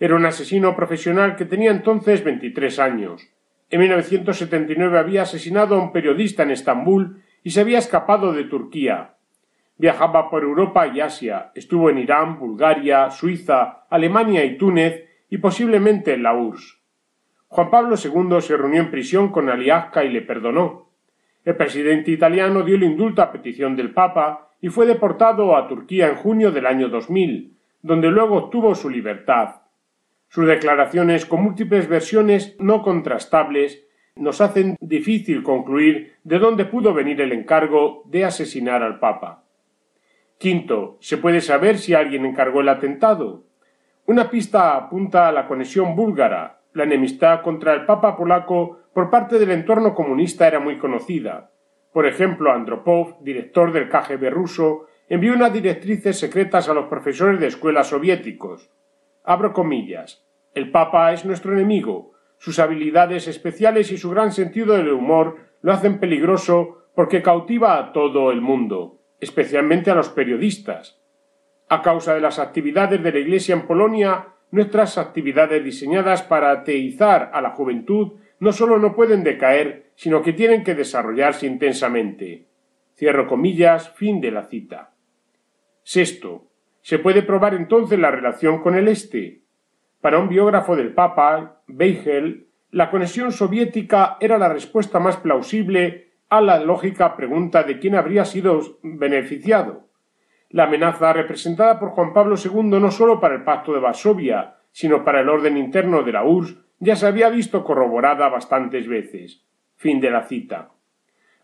Era 0.00 0.16
un 0.16 0.26
asesino 0.26 0.74
profesional 0.74 1.36
que 1.36 1.44
tenía 1.44 1.70
entonces 1.70 2.24
23 2.24 2.78
años. 2.80 3.22
En 3.70 3.80
1979 3.80 4.98
había 4.98 5.22
asesinado 5.22 5.76
a 5.76 5.82
un 5.82 5.92
periodista 5.92 6.42
en 6.42 6.50
Estambul 6.50 7.22
y 7.44 7.50
se 7.50 7.60
había 7.60 7.78
escapado 7.78 8.32
de 8.32 8.44
Turquía. 8.44 9.14
Viajaba 9.78 10.28
por 10.28 10.42
Europa 10.42 10.88
y 10.88 11.00
Asia, 11.00 11.52
estuvo 11.54 11.90
en 11.90 11.98
Irán, 11.98 12.40
Bulgaria, 12.40 13.10
Suiza, 13.10 13.86
Alemania 13.88 14.44
y 14.44 14.56
Túnez 14.56 15.04
y 15.30 15.38
posiblemente 15.38 16.14
en 16.14 16.24
la 16.24 16.34
URSS. 16.34 16.80
Juan 17.46 17.70
Pablo 17.70 17.94
II 18.02 18.40
se 18.40 18.56
reunió 18.56 18.80
en 18.80 18.90
prisión 18.90 19.30
con 19.30 19.48
Aliasca 19.48 20.02
y 20.02 20.10
le 20.10 20.22
perdonó. 20.22 20.85
El 21.46 21.54
presidente 21.54 22.10
italiano 22.10 22.64
dio 22.64 22.74
el 22.74 22.82
indulto 22.82 23.22
a 23.22 23.30
petición 23.30 23.76
del 23.76 23.92
Papa 23.94 24.50
y 24.60 24.68
fue 24.68 24.84
deportado 24.84 25.56
a 25.56 25.68
Turquía 25.68 26.08
en 26.08 26.16
junio 26.16 26.50
del 26.50 26.66
año 26.66 26.88
2000, 26.88 27.56
donde 27.82 28.10
luego 28.10 28.34
obtuvo 28.34 28.74
su 28.74 28.90
libertad. 28.90 29.62
Sus 30.28 30.48
declaraciones, 30.48 31.24
con 31.24 31.44
múltiples 31.44 31.88
versiones 31.88 32.56
no 32.58 32.82
contrastables, 32.82 33.86
nos 34.16 34.40
hacen 34.40 34.76
difícil 34.80 35.44
concluir 35.44 36.16
de 36.24 36.40
dónde 36.40 36.64
pudo 36.64 36.92
venir 36.92 37.20
el 37.20 37.30
encargo 37.30 38.02
de 38.06 38.24
asesinar 38.24 38.82
al 38.82 38.98
Papa. 38.98 39.44
Quinto, 40.38 40.98
¿se 41.00 41.16
puede 41.16 41.40
saber 41.40 41.78
si 41.78 41.94
alguien 41.94 42.26
encargó 42.26 42.60
el 42.60 42.70
atentado? 42.70 43.44
Una 44.06 44.30
pista 44.30 44.76
apunta 44.76 45.28
a 45.28 45.32
la 45.32 45.46
conexión 45.46 45.94
búlgara. 45.94 46.62
La 46.72 46.82
enemistad 46.82 47.42
contra 47.42 47.72
el 47.72 47.86
Papa 47.86 48.16
polaco 48.16 48.80
por 48.96 49.10
parte 49.10 49.38
del 49.38 49.50
entorno 49.50 49.94
comunista 49.94 50.48
era 50.48 50.58
muy 50.58 50.78
conocida. 50.78 51.50
Por 51.92 52.06
ejemplo, 52.06 52.50
Andropov, 52.50 53.22
director 53.22 53.70
del 53.70 53.90
KGB 53.90 54.30
ruso, 54.30 54.86
envió 55.06 55.34
unas 55.34 55.52
directrices 55.52 56.18
secretas 56.18 56.70
a 56.70 56.72
los 56.72 56.86
profesores 56.86 57.38
de 57.38 57.46
escuelas 57.46 57.88
soviéticos. 57.88 58.70
Abro 59.22 59.52
comillas. 59.52 60.24
El 60.54 60.70
Papa 60.70 61.12
es 61.12 61.26
nuestro 61.26 61.52
enemigo. 61.52 62.12
Sus 62.38 62.58
habilidades 62.58 63.28
especiales 63.28 63.92
y 63.92 63.98
su 63.98 64.08
gran 64.08 64.32
sentido 64.32 64.74
del 64.78 64.90
humor 64.90 65.40
lo 65.60 65.74
hacen 65.74 66.00
peligroso 66.00 66.86
porque 66.94 67.20
cautiva 67.20 67.76
a 67.76 67.92
todo 67.92 68.32
el 68.32 68.40
mundo, 68.40 69.02
especialmente 69.20 69.90
a 69.90 69.94
los 69.94 70.08
periodistas. 70.08 71.02
A 71.68 71.82
causa 71.82 72.14
de 72.14 72.22
las 72.22 72.38
actividades 72.38 73.02
de 73.02 73.12
la 73.12 73.18
Iglesia 73.18 73.56
en 73.56 73.66
Polonia, 73.66 74.28
nuestras 74.50 74.96
actividades 74.96 75.62
diseñadas 75.62 76.22
para 76.22 76.50
ateizar 76.50 77.30
a 77.34 77.42
la 77.42 77.50
juventud 77.50 78.12
no 78.40 78.52
solo 78.52 78.78
no 78.78 78.94
pueden 78.94 79.24
decaer, 79.24 79.92
sino 79.94 80.22
que 80.22 80.32
tienen 80.32 80.64
que 80.64 80.74
desarrollarse 80.74 81.46
intensamente. 81.46 82.46
Cierro 82.94 83.26
comillas, 83.26 83.90
fin 83.90 84.20
de 84.20 84.30
la 84.30 84.44
cita. 84.44 84.92
Sexto, 85.82 86.46
¿Se 86.86 87.00
puede 87.00 87.22
probar 87.22 87.54
entonces 87.54 87.98
la 87.98 88.12
relación 88.12 88.62
con 88.62 88.76
el 88.76 88.86
Este? 88.86 89.42
Para 90.00 90.20
un 90.20 90.28
biógrafo 90.28 90.76
del 90.76 90.94
Papa, 90.94 91.62
Beigel, 91.66 92.46
la 92.70 92.92
conexión 92.92 93.32
soviética 93.32 94.18
era 94.20 94.38
la 94.38 94.48
respuesta 94.48 95.00
más 95.00 95.16
plausible 95.16 96.12
a 96.28 96.40
la 96.40 96.60
lógica 96.60 97.16
pregunta 97.16 97.64
de 97.64 97.80
quién 97.80 97.96
habría 97.96 98.24
sido 98.24 98.78
beneficiado. 98.84 99.88
La 100.50 100.66
amenaza 100.66 101.12
representada 101.12 101.80
por 101.80 101.88
Juan 101.88 102.12
Pablo 102.12 102.36
II 102.36 102.78
no 102.78 102.92
solo 102.92 103.18
para 103.18 103.34
el 103.34 103.42
Pacto 103.42 103.72
de 103.72 103.80
Varsovia, 103.80 104.58
sino 104.70 105.04
para 105.04 105.22
el 105.22 105.28
orden 105.28 105.56
interno 105.56 106.04
de 106.04 106.12
la 106.12 106.22
URSS, 106.22 106.56
ya 106.78 106.96
se 106.96 107.06
había 107.06 107.28
visto 107.28 107.64
corroborada 107.64 108.28
bastantes 108.28 108.88
veces. 108.88 109.44
Fin 109.76 110.00
de 110.00 110.10
la 110.10 110.22
cita. 110.22 110.70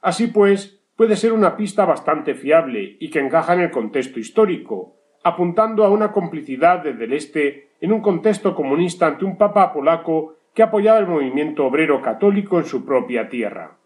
Así 0.00 0.26
pues, 0.28 0.80
puede 0.96 1.16
ser 1.16 1.32
una 1.32 1.56
pista 1.56 1.84
bastante 1.84 2.34
fiable 2.34 2.96
y 2.98 3.10
que 3.10 3.20
encaja 3.20 3.54
en 3.54 3.60
el 3.60 3.70
contexto 3.70 4.18
histórico, 4.18 4.96
apuntando 5.22 5.84
a 5.84 5.90
una 5.90 6.12
complicidad 6.12 6.82
desde 6.82 7.04
el 7.04 7.12
Este 7.12 7.68
en 7.80 7.92
un 7.92 8.00
contexto 8.00 8.54
comunista 8.54 9.06
ante 9.06 9.24
un 9.24 9.36
papa 9.36 9.72
polaco 9.72 10.36
que 10.54 10.62
apoyaba 10.62 10.98
el 10.98 11.06
movimiento 11.06 11.66
obrero 11.66 12.02
católico 12.02 12.58
en 12.58 12.64
su 12.64 12.84
propia 12.84 13.28
tierra. 13.28 13.76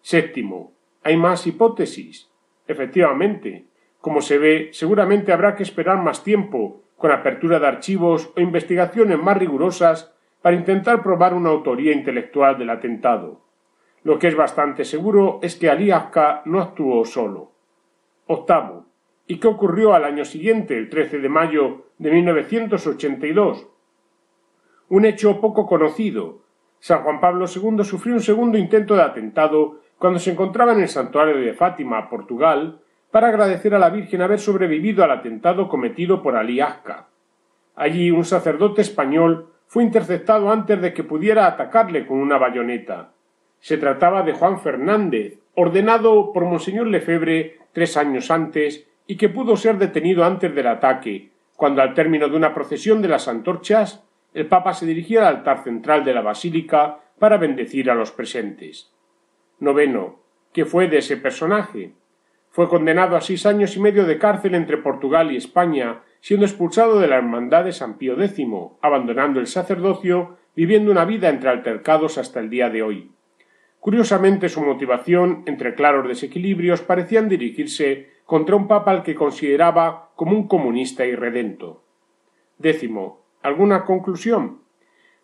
Séptimo, 0.00 0.72
¿hay 1.02 1.16
más 1.16 1.46
hipótesis? 1.46 2.30
Efectivamente, 2.66 3.66
como 4.00 4.20
se 4.20 4.38
ve, 4.38 4.70
seguramente 4.72 5.32
habrá 5.32 5.54
que 5.54 5.62
esperar 5.62 5.98
más 6.02 6.24
tiempo, 6.24 6.82
con 6.96 7.10
apertura 7.12 7.60
de 7.60 7.66
archivos 7.66 8.32
o 8.36 8.40
investigaciones 8.40 9.18
más 9.18 9.36
rigurosas, 9.36 10.14
para 10.42 10.56
intentar 10.56 11.02
probar 11.02 11.34
una 11.34 11.50
autoría 11.50 11.92
intelectual 11.92 12.58
del 12.58 12.70
atentado. 12.70 13.40
Lo 14.04 14.18
que 14.18 14.28
es 14.28 14.36
bastante 14.36 14.84
seguro 14.84 15.40
es 15.42 15.56
que 15.56 15.68
Ali 15.68 15.90
no 16.44 16.60
actuó 16.60 17.04
solo. 17.04 17.52
Octavo, 18.26 18.88
¿Y 19.30 19.36
qué 19.36 19.46
ocurrió 19.46 19.92
al 19.92 20.04
año 20.04 20.24
siguiente, 20.24 20.78
el 20.78 20.88
13 20.88 21.18
de 21.18 21.28
mayo 21.28 21.84
de 21.98 22.10
1982? 22.10 23.66
Un 24.88 25.04
hecho 25.04 25.38
poco 25.38 25.66
conocido. 25.66 26.38
San 26.78 27.02
Juan 27.02 27.20
Pablo 27.20 27.44
II 27.44 27.84
sufrió 27.84 28.14
un 28.14 28.22
segundo 28.22 28.56
intento 28.56 28.96
de 28.96 29.02
atentado 29.02 29.80
cuando 29.98 30.18
se 30.18 30.30
encontraba 30.30 30.72
en 30.72 30.80
el 30.80 30.88
santuario 30.88 31.36
de 31.36 31.52
Fátima, 31.52 32.08
Portugal, 32.08 32.80
para 33.10 33.28
agradecer 33.28 33.74
a 33.74 33.78
la 33.78 33.90
Virgen 33.90 34.22
haber 34.22 34.40
sobrevivido 34.40 35.04
al 35.04 35.10
atentado 35.10 35.68
cometido 35.68 36.22
por 36.22 36.34
Ali. 36.34 36.60
Allí 37.76 38.10
un 38.10 38.24
sacerdote 38.24 38.80
español 38.80 39.47
fue 39.68 39.84
interceptado 39.84 40.50
antes 40.50 40.80
de 40.80 40.94
que 40.94 41.04
pudiera 41.04 41.46
atacarle 41.46 42.06
con 42.06 42.18
una 42.18 42.38
bayoneta. 42.38 43.12
Se 43.60 43.76
trataba 43.76 44.22
de 44.22 44.32
Juan 44.32 44.60
Fernández, 44.60 45.38
ordenado 45.54 46.32
por 46.32 46.46
Monseñor 46.46 46.86
Lefebvre 46.86 47.58
tres 47.72 47.96
años 47.98 48.30
antes 48.30 48.86
y 49.06 49.16
que 49.16 49.28
pudo 49.28 49.56
ser 49.56 49.76
detenido 49.76 50.24
antes 50.24 50.54
del 50.54 50.66
ataque, 50.66 51.30
cuando 51.54 51.82
al 51.82 51.92
término 51.92 52.28
de 52.28 52.36
una 52.36 52.54
procesión 52.54 53.02
de 53.02 53.08
las 53.08 53.28
antorchas, 53.28 54.02
el 54.32 54.46
Papa 54.46 54.72
se 54.72 54.86
dirigía 54.86 55.20
al 55.20 55.36
altar 55.36 55.62
central 55.62 56.02
de 56.02 56.14
la 56.14 56.22
Basílica 56.22 57.00
para 57.18 57.36
bendecir 57.36 57.90
a 57.90 57.94
los 57.94 58.10
presentes. 58.10 58.90
Noveno. 59.60 60.16
¿Qué 60.52 60.64
fue 60.64 60.88
de 60.88 60.98
ese 60.98 61.18
personaje? 61.18 61.92
Fue 62.50 62.68
condenado 62.68 63.16
a 63.16 63.20
seis 63.20 63.44
años 63.44 63.76
y 63.76 63.80
medio 63.80 64.06
de 64.06 64.18
cárcel 64.18 64.54
entre 64.54 64.78
Portugal 64.78 65.30
y 65.30 65.36
España, 65.36 66.00
siendo 66.20 66.46
expulsado 66.46 66.98
de 67.00 67.08
la 67.08 67.16
Hermandad 67.16 67.64
de 67.64 67.72
San 67.72 67.98
Pío 67.98 68.20
X, 68.20 68.46
abandonando 68.80 69.40
el 69.40 69.46
sacerdocio, 69.46 70.36
viviendo 70.54 70.90
una 70.90 71.04
vida 71.04 71.28
entre 71.28 71.50
altercados 71.50 72.18
hasta 72.18 72.40
el 72.40 72.50
día 72.50 72.70
de 72.70 72.82
hoy. 72.82 73.12
Curiosamente, 73.80 74.48
su 74.48 74.60
motivación, 74.60 75.44
entre 75.46 75.74
claros 75.74 76.08
desequilibrios, 76.08 76.82
parecían 76.82 77.28
dirigirse 77.28 78.08
contra 78.26 78.56
un 78.56 78.66
papa 78.66 78.90
al 78.90 79.02
que 79.02 79.14
consideraba 79.14 80.10
como 80.16 80.32
un 80.32 80.48
comunista 80.48 81.06
irredento. 81.06 81.84
Décimo. 82.58 83.24
¿Alguna 83.40 83.84
conclusión? 83.84 84.62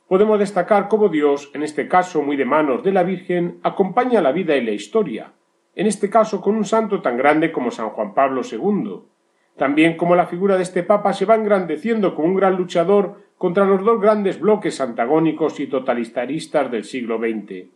Podemos 0.08 0.38
destacar 0.38 0.88
cómo 0.88 1.08
Dios, 1.08 1.50
en 1.54 1.62
este 1.62 1.88
caso 1.88 2.22
muy 2.22 2.36
de 2.36 2.44
manos 2.44 2.84
de 2.84 2.92
la 2.92 3.02
Virgen, 3.02 3.58
acompaña 3.62 4.20
la 4.20 4.32
vida 4.32 4.56
y 4.56 4.64
la 4.64 4.70
historia, 4.70 5.32
en 5.74 5.86
este 5.86 6.08
caso 6.08 6.40
con 6.40 6.54
un 6.54 6.64
santo 6.64 7.02
tan 7.02 7.16
grande 7.16 7.50
como 7.50 7.70
San 7.70 7.90
Juan 7.90 8.14
Pablo 8.14 8.42
II. 8.48 9.00
También 9.56 9.96
como 9.96 10.16
la 10.16 10.26
figura 10.26 10.56
de 10.56 10.62
este 10.62 10.82
Papa 10.82 11.12
se 11.12 11.26
va 11.26 11.36
engrandeciendo 11.36 12.14
como 12.14 12.28
un 12.28 12.34
gran 12.34 12.56
luchador 12.56 13.22
contra 13.38 13.64
los 13.64 13.84
dos 13.84 14.00
grandes 14.00 14.40
bloques 14.40 14.80
antagónicos 14.80 15.60
y 15.60 15.66
totalitaristas 15.66 16.70
del 16.70 16.84
siglo 16.84 17.18
XX. 17.18 17.68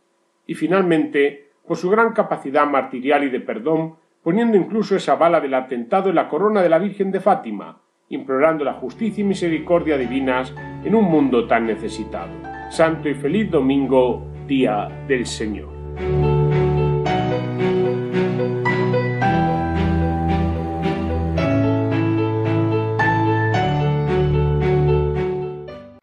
Y 0.46 0.54
finalmente, 0.54 1.50
por 1.66 1.76
su 1.76 1.90
gran 1.90 2.12
capacidad 2.12 2.66
martirial 2.66 3.24
y 3.24 3.30
de 3.30 3.40
perdón, 3.40 3.94
poniendo 4.22 4.56
incluso 4.56 4.96
esa 4.96 5.14
bala 5.14 5.40
del 5.40 5.54
atentado 5.54 6.08
en 6.08 6.16
la 6.16 6.28
corona 6.28 6.62
de 6.62 6.68
la 6.68 6.78
Virgen 6.78 7.12
de 7.12 7.20
Fátima, 7.20 7.80
implorando 8.08 8.64
la 8.64 8.74
justicia 8.74 9.22
y 9.22 9.26
misericordia 9.26 9.98
divinas 9.98 10.54
en 10.84 10.94
un 10.94 11.04
mundo 11.04 11.46
tan 11.46 11.66
necesitado. 11.66 12.32
Santo 12.70 13.08
y 13.08 13.14
feliz 13.14 13.50
domingo, 13.50 14.26
día 14.46 14.88
del 15.06 15.26
Señor. 15.26 15.68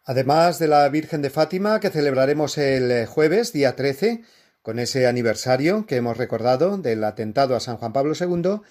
Además 0.08 0.60
de 0.60 0.68
la 0.68 0.88
Virgen 0.90 1.24
de 1.24 1.32
Fátima, 1.32 1.80
que 1.80 1.90
celebraremos 1.90 2.60
el 2.60 3.08
jueves, 3.08 3.52
día 3.54 3.76
13, 3.76 4.22
con 4.62 4.78
ese 4.78 5.08
aniversario 5.08 5.88
que 5.88 5.96
hemos 5.96 6.16
recordado 6.16 6.78
del 6.78 7.04
atentado 7.04 7.56
a 7.56 7.60
San 7.60 7.78
Juan 7.78 7.92
Pablo 7.92 8.14
II, 8.20 8.62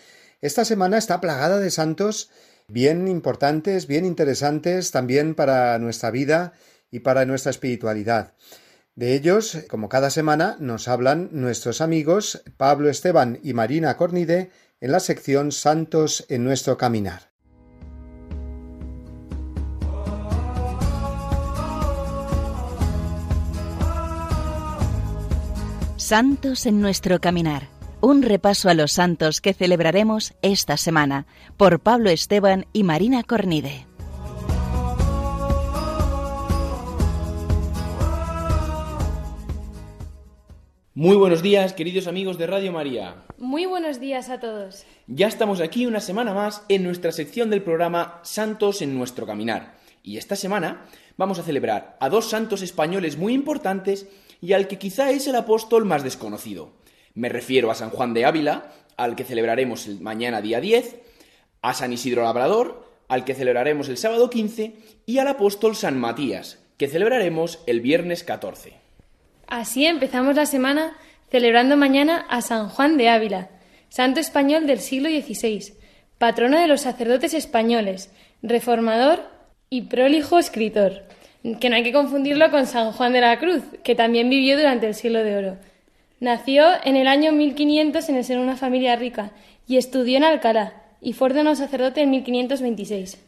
esta 0.43 0.65
semana 0.65 0.97
está 0.97 1.21
plagada 1.21 1.59
de 1.59 1.73
santos 1.73 2.31
bien 2.69 3.09
importantes, 3.09 3.89
bien 3.89 4.05
interesantes 4.05 4.93
también 4.93 5.35
para 5.35 5.77
nuestra 5.81 6.13
vida 6.13 6.53
y 6.93 7.01
para 7.01 7.25
nuestra 7.25 7.51
espiritualidad. 7.51 8.35
De 8.95 9.15
ellos, 9.15 9.59
como 9.69 9.89
cada 9.89 10.11
semana, 10.11 10.57
nos 10.61 10.87
hablan 10.87 11.31
nuestros 11.33 11.81
amigos 11.81 12.45
Pablo 12.57 12.89
Esteban 12.89 13.41
y 13.43 13.55
Marina 13.55 13.97
Cornide 13.97 14.53
en 14.81 14.93
la 14.93 15.01
sección 15.01 15.51
Santos 15.51 16.27
en 16.29 16.45
nuestro 16.45 16.79
caminar. 16.79 17.34
Santos 26.05 26.67
en 26.67 26.83
nuestro 26.83 27.19
caminar. 27.19 27.69
Un 28.03 28.21
repaso 28.21 28.69
a 28.69 28.75
los 28.75 28.93
santos 28.93 29.41
que 29.41 29.55
celebraremos 29.55 30.35
esta 30.43 30.77
semana 30.77 31.27
por 31.57 31.81
Pablo 31.81 32.11
Esteban 32.11 32.67
y 32.75 32.83
Marina 32.83 33.23
Cornide. 33.23 33.87
Muy 40.93 41.17
buenos 41.17 41.41
días, 41.41 41.73
queridos 41.73 42.07
amigos 42.07 42.37
de 42.37 42.49
Radio 42.49 42.71
María. 42.71 43.25
Muy 43.39 43.65
buenos 43.65 43.99
días 43.99 44.29
a 44.29 44.41
todos. 44.41 44.85
Ya 45.07 45.29
estamos 45.29 45.63
aquí 45.63 45.87
una 45.87 46.01
semana 46.01 46.35
más 46.35 46.67
en 46.69 46.83
nuestra 46.83 47.13
sección 47.13 47.49
del 47.49 47.63
programa 47.63 48.21
Santos 48.25 48.83
en 48.83 48.95
nuestro 48.95 49.25
caminar. 49.25 49.77
Y 50.03 50.19
esta 50.19 50.37
semana 50.37 50.85
vamos 51.17 51.39
a 51.39 51.45
celebrar 51.45 51.97
a 51.99 52.11
dos 52.11 52.29
santos 52.29 52.61
españoles 52.61 53.17
muy 53.17 53.33
importantes 53.33 54.07
y 54.45 54.53
al 54.53 54.69
que 54.69 54.77
quizá 54.77 55.11
es 55.11 55.27
el 55.27 55.37
apóstol 55.37 55.87
más 55.87 56.03
desconocido. 56.03 56.73
Me 57.15 57.31
refiero 57.31 57.71
a 57.71 57.75
San 57.75 57.89
Juan 57.89 58.13
de 58.13 58.27
Ávila, 58.27 58.71
al 58.99 59.17
que 59.17 59.25
celebraremos 59.25 59.87
el 59.87 60.01
mañana 60.01 60.43
día 60.43 60.61
10, 60.61 60.97
a 61.63 61.73
San 61.73 61.95
Isidro 61.95 62.25
Labrador, 62.25 62.87
al 63.09 63.25
que 63.25 63.35
celebraremos 63.35 63.89
el 63.89 63.97
sábado 63.97 64.29
15, 64.29 64.75
y 65.07 65.17
al 65.17 65.29
apóstol 65.29 65.77
San 65.77 65.99
Matías, 65.99 66.59
que 66.77 66.89
celebraremos 66.89 67.61
el 67.67 67.81
viernes 67.81 68.23
14. 68.23 68.75
Así 69.47 69.87
empezamos 69.87 70.37
la 70.37 70.45
semana 70.45 70.95
celebrando 71.31 71.79
mañana 71.79 72.27
a 72.29 72.43
San 72.43 72.69
Juan 72.69 72.99
de 72.99 73.09
Ávila, 73.09 73.49
santo 73.89 74.21
español 74.21 74.67
del 74.67 74.81
siglo 74.81 75.09
XVI, 75.09 75.73
patrono 76.19 76.61
de 76.61 76.67
los 76.67 76.83
sacerdotes 76.83 77.33
españoles, 77.33 78.11
reformador 78.43 79.21
y 79.71 79.83
prolijo 79.83 80.39
escritor 80.39 81.05
que 81.61 81.69
no 81.69 81.77
hay 81.77 81.83
que 81.83 81.93
confundirlo 81.93 82.51
con 82.51 82.67
San 82.67 82.93
Juan 82.93 83.13
de 83.13 83.21
la 83.21 83.39
Cruz, 83.39 83.63
que 83.83 83.95
también 83.95 84.31
vivió 84.31 84.57
durante 84.57 84.87
el 84.87 84.95
siglo 84.95 85.23
de 85.23 85.37
oro. 85.37 85.57
Nació 86.19 86.65
en 86.85 86.97
el 86.97 87.07
año 87.07 87.33
1500 87.33 88.09
en 88.09 88.17
el 88.17 88.25
seno 88.25 88.41
de 88.41 88.47
una 88.47 88.57
familia 88.57 88.97
rica 88.97 89.33
y 89.67 89.77
estudió 89.77 90.17
en 90.17 90.25
Alcalá 90.25 90.83
y 91.03 91.13
fue 91.13 91.27
ordenado 91.27 91.55
sacerdote 91.55 92.01
en 92.01 92.11
1526. 92.11 93.19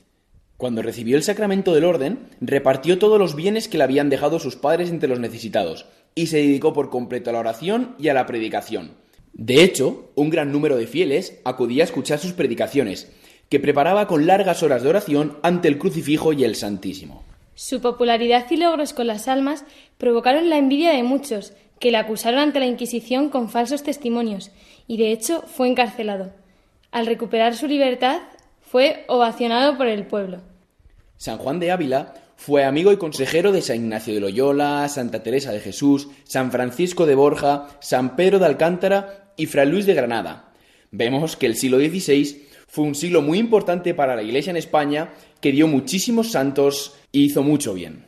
Cuando 0.57 0.81
recibió 0.81 1.19
el 1.19 1.23
sacramento 1.23 1.75
del 1.75 1.85
orden, 1.85 2.31
repartió 2.41 2.99
todos 2.99 3.19
los 3.19 3.37
bienes 3.37 3.69
que 3.69 3.77
le 3.77 3.85
habían 3.85 4.09
dejado 4.09 4.39
sus 4.39 4.57
padres 4.57 4.89
entre 4.89 5.11
los 5.11 5.21
necesitados 5.21 5.85
y 6.15 6.29
se 6.29 6.39
dedicó 6.39 6.73
por 6.73 6.89
completo 6.89 7.29
a 7.29 7.35
la 7.35 7.41
oración 7.41 7.95
y 7.99 8.09
a 8.09 8.15
la 8.15 8.25
predicación. 8.25 8.93
De 9.35 9.63
hecho, 9.63 10.11
un 10.15 10.31
gran 10.31 10.51
número 10.51 10.79
de 10.79 10.87
fieles 10.87 11.39
acudía 11.45 11.83
a 11.83 11.85
escuchar 11.85 12.19
sus 12.19 12.33
predicaciones, 12.33 13.13
que 13.51 13.61
preparaba 13.61 14.07
con 14.07 14.27
largas 14.27 14.63
horas 14.63 14.83
de 14.83 14.89
oración 14.89 15.37
ante 15.43 15.69
el 15.69 15.77
crucifijo 15.77 16.33
y 16.33 16.45
el 16.45 16.55
Santísimo. 16.55 17.26
Su 17.57 17.81
popularidad 17.81 18.45
y 18.51 18.57
logros 18.59 18.93
con 18.93 19.07
las 19.07 19.29
almas 19.29 19.65
provocaron 19.97 20.51
la 20.51 20.59
envidia 20.59 20.93
de 20.93 21.03
muchos, 21.03 21.55
que 21.81 21.91
le 21.91 21.97
acusaron 21.97 22.39
ante 22.39 22.61
la 22.61 22.67
Inquisición 22.67 23.31
con 23.31 23.49
falsos 23.49 23.83
testimonios, 23.83 24.51
y 24.87 24.99
de 24.99 25.11
hecho 25.11 25.43
fue 25.43 25.67
encarcelado. 25.67 26.35
Al 26.93 27.07
recuperar 27.07 27.57
su 27.57 27.67
libertad, 27.67 28.21
fue 28.61 29.05
ovacionado 29.09 29.79
por 29.79 29.87
el 29.87 30.07
pueblo. 30.07 30.43
San 31.17 31.39
Juan 31.39 31.59
de 31.59 31.71
Ávila 31.71 32.13
fue 32.37 32.65
amigo 32.65 32.93
y 32.93 32.99
consejero 32.99 33.53
de 33.53 33.63
San 33.63 33.77
Ignacio 33.77 34.13
de 34.13 34.21
Loyola, 34.21 34.87
Santa 34.91 35.23
Teresa 35.23 35.51
de 35.51 35.61
Jesús, 35.61 36.09
San 36.25 36.53
Francisco 36.53 37.07
de 37.07 37.15
Borja, 37.15 37.69
San 37.81 38.17
Pedro 38.17 38.39
de 38.39 38.47
Alcántara 38.47 39.33
y 39.35 39.47
Fray 39.47 39.67
Luis 39.67 39.87
de 39.87 39.95
Granada. 39.95 40.53
Vemos 40.91 41.37
que 41.37 41.47
el 41.47 41.57
siglo 41.57 41.79
XVI 41.79 42.47
fue 42.67 42.85
un 42.85 42.95
siglo 42.95 43.23
muy 43.23 43.39
importante 43.39 43.95
para 43.95 44.17
la 44.17 44.23
Iglesia 44.23 44.51
en 44.51 44.59
España, 44.59 45.15
que 45.41 45.53
dio 45.53 45.67
muchísimos 45.67 46.33
santos 46.33 46.95
hizo 47.13 47.43
mucho 47.43 47.75
bien. 47.75 48.05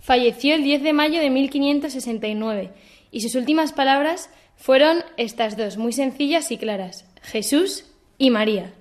Falleció 0.00 0.54
el 0.54 0.64
10 0.64 0.82
de 0.82 0.92
mayo 0.92 1.20
de 1.20 1.30
1569 1.30 2.70
y 3.10 3.20
sus 3.20 3.34
últimas 3.34 3.72
palabras 3.72 4.30
fueron 4.56 4.98
estas 5.16 5.56
dos, 5.56 5.76
muy 5.76 5.92
sencillas 5.92 6.50
y 6.50 6.56
claras, 6.56 7.04
Jesús 7.22 7.84
y 8.18 8.30
María. 8.30 8.72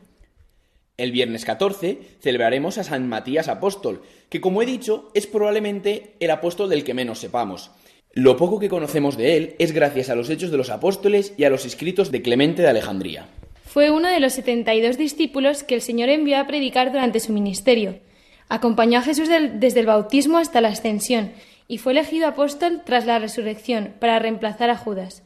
El 0.98 1.12
viernes 1.12 1.46
14 1.46 2.00
celebraremos 2.20 2.78
a 2.78 2.84
San 2.84 3.08
Matías 3.10 3.48
Apóstol, 3.48 4.04
que 4.30 4.42
como 4.42 4.62
he 4.62 4.66
dicho 4.66 5.10
es 5.16 5.26
probablemente 5.26 6.14
el 6.20 6.32
apóstol 6.32 6.70
del 6.70 6.84
que 6.84 6.94
menos 6.94 7.20
sepamos. 7.20 7.72
Lo 8.14 8.36
poco 8.38 8.60
que 8.60 8.70
conocemos 8.70 9.18
de 9.18 9.38
él 9.38 9.56
es 9.58 9.72
gracias 9.72 10.10
a 10.10 10.16
los 10.16 10.30
hechos 10.30 10.52
de 10.52 10.58
los 10.58 10.70
apóstoles 10.70 11.34
y 11.38 11.46
a 11.46 11.50
los 11.50 11.66
escritos 11.66 12.12
de 12.12 12.22
Clemente 12.22 12.62
de 12.62 12.68
Alejandría. 12.68 13.30
Fue 13.72 13.90
uno 13.90 14.10
de 14.10 14.20
los 14.20 14.34
72 14.34 14.98
discípulos 14.98 15.64
que 15.64 15.76
el 15.76 15.82
Señor 15.82 16.10
envió 16.10 16.38
a 16.38 16.46
predicar 16.46 16.92
durante 16.92 17.20
su 17.20 17.32
ministerio 17.32 18.00
Acompañó 18.52 19.00
a 19.00 19.02
Jesús 19.02 19.30
desde 19.30 19.80
el 19.80 19.86
bautismo 19.86 20.38
hasta 20.38 20.60
la 20.60 20.68
ascensión 20.68 21.32
y 21.70 21.78
fue 21.78 21.94
elegido 21.94 22.28
apóstol 22.28 22.82
tras 22.86 23.06
la 23.06 23.18
resurrección 23.18 23.94
para 23.98 24.20
reemplazar 24.20 24.70
a 24.70 24.76
Judas. 24.76 25.24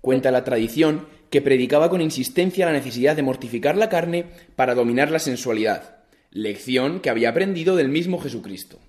Cuenta 0.00 0.32
la 0.32 0.42
tradición 0.42 1.06
que 1.30 1.42
predicaba 1.42 1.88
con 1.90 2.00
insistencia 2.00 2.66
la 2.66 2.72
necesidad 2.72 3.14
de 3.14 3.22
mortificar 3.22 3.76
la 3.76 3.88
carne 3.88 4.24
para 4.56 4.74
dominar 4.74 5.12
la 5.12 5.20
sensualidad, 5.20 5.98
lección 6.32 6.98
que 6.98 7.08
había 7.08 7.28
aprendido 7.28 7.76
del 7.76 7.88
mismo 7.88 8.18
Jesucristo. 8.18 8.80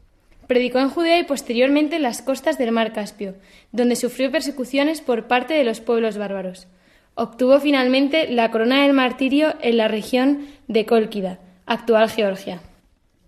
Predicó 0.48 0.80
en 0.80 0.90
Judea 0.90 1.20
y 1.20 1.26
posteriormente 1.26 1.98
en 1.98 2.02
las 2.02 2.24
costas 2.24 2.58
del 2.58 2.72
mar 2.72 2.94
Caspio, 2.94 3.36
donde 3.72 3.96
sufrió 3.96 4.32
persecuciones 4.32 5.02
por 5.02 5.28
parte 5.28 5.54
de 5.54 5.66
los 5.66 5.82
pueblos 5.82 6.18
bárbaros. 6.18 6.68
Obtuvo 7.16 7.60
finalmente 7.60 8.30
la 8.30 8.52
corona 8.52 8.84
del 8.84 8.94
martirio 8.94 9.56
en 9.62 9.78
la 9.78 9.88
región 9.88 10.48
de 10.68 10.86
Cólquida, 10.86 11.40
actual 11.66 12.10
Georgia. 12.10 12.62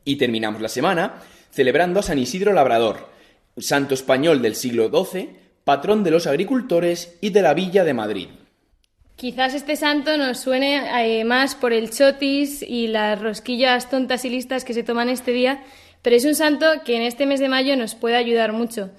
Y 0.05 0.15
terminamos 0.15 0.61
la 0.61 0.69
semana 0.69 1.21
celebrando 1.51 1.99
a 1.99 2.03
San 2.03 2.17
Isidro 2.17 2.53
Labrador, 2.53 3.09
santo 3.57 3.93
español 3.93 4.41
del 4.41 4.55
siglo 4.55 4.89
XII, 4.89 5.29
patrón 5.63 6.03
de 6.03 6.11
los 6.11 6.27
agricultores 6.27 7.17
y 7.21 7.29
de 7.29 7.41
la 7.41 7.53
villa 7.53 7.83
de 7.83 7.93
Madrid. 7.93 8.27
Quizás 9.15 9.53
este 9.53 9.75
santo 9.75 10.17
nos 10.17 10.39
suene 10.39 11.19
eh, 11.19 11.23
más 11.23 11.55
por 11.55 11.71
el 11.71 11.91
chotis 11.91 12.63
y 12.63 12.87
las 12.87 13.21
rosquillas 13.21 13.89
tontas 13.89 14.25
y 14.25 14.29
listas 14.29 14.65
que 14.65 14.73
se 14.73 14.83
toman 14.83 15.09
este 15.09 15.31
día, 15.31 15.63
pero 16.01 16.15
es 16.15 16.25
un 16.25 16.35
santo 16.35 16.65
que 16.83 16.95
en 16.95 17.03
este 17.03 17.25
mes 17.25 17.39
de 17.39 17.47
mayo 17.47 17.75
nos 17.77 17.95
puede 17.95 18.15
ayudar 18.15 18.53
mucho. 18.53 18.89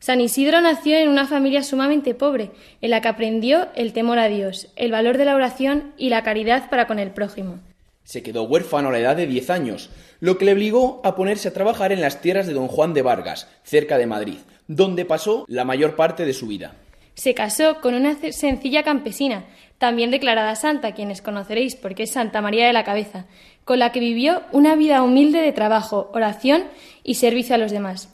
San 0.00 0.22
Isidro 0.22 0.62
nació 0.62 0.96
en 0.96 1.10
una 1.10 1.26
familia 1.26 1.62
sumamente 1.62 2.14
pobre, 2.14 2.52
en 2.80 2.88
la 2.88 3.02
que 3.02 3.08
aprendió 3.08 3.68
el 3.74 3.92
temor 3.92 4.18
a 4.18 4.28
Dios, 4.28 4.68
el 4.76 4.90
valor 4.90 5.18
de 5.18 5.26
la 5.26 5.34
oración 5.34 5.92
y 5.98 6.08
la 6.08 6.22
caridad 6.22 6.70
para 6.70 6.86
con 6.86 6.98
el 6.98 7.10
prójimo. 7.10 7.58
Se 8.02 8.22
quedó 8.22 8.44
huérfano 8.44 8.88
a 8.88 8.92
la 8.92 8.98
edad 8.98 9.14
de 9.14 9.26
10 9.26 9.50
años, 9.50 9.90
lo 10.20 10.38
que 10.38 10.46
le 10.46 10.54
obligó 10.54 11.02
a 11.04 11.14
ponerse 11.14 11.48
a 11.48 11.52
trabajar 11.52 11.92
en 11.92 12.00
las 12.00 12.22
tierras 12.22 12.46
de 12.46 12.54
don 12.54 12.66
Juan 12.66 12.94
de 12.94 13.02
Vargas, 13.02 13.46
cerca 13.62 13.98
de 13.98 14.06
Madrid, 14.06 14.38
donde 14.68 15.04
pasó 15.04 15.44
la 15.48 15.66
mayor 15.66 15.96
parte 15.96 16.24
de 16.24 16.32
su 16.32 16.46
vida. 16.46 16.72
Se 17.12 17.34
casó 17.34 17.82
con 17.82 17.94
una 17.94 18.16
sencilla 18.32 18.82
campesina, 18.82 19.44
también 19.76 20.10
declarada 20.10 20.56
santa, 20.56 20.94
quienes 20.94 21.20
conoceréis 21.20 21.76
porque 21.76 22.04
es 22.04 22.12
Santa 22.12 22.40
María 22.40 22.66
de 22.66 22.72
la 22.72 22.84
Cabeza, 22.84 23.26
con 23.66 23.78
la 23.78 23.92
que 23.92 24.00
vivió 24.00 24.44
una 24.52 24.76
vida 24.76 25.02
humilde 25.02 25.42
de 25.42 25.52
trabajo, 25.52 26.10
oración 26.14 26.64
y 27.04 27.16
servicio 27.16 27.54
a 27.54 27.58
los 27.58 27.70
demás. 27.70 28.08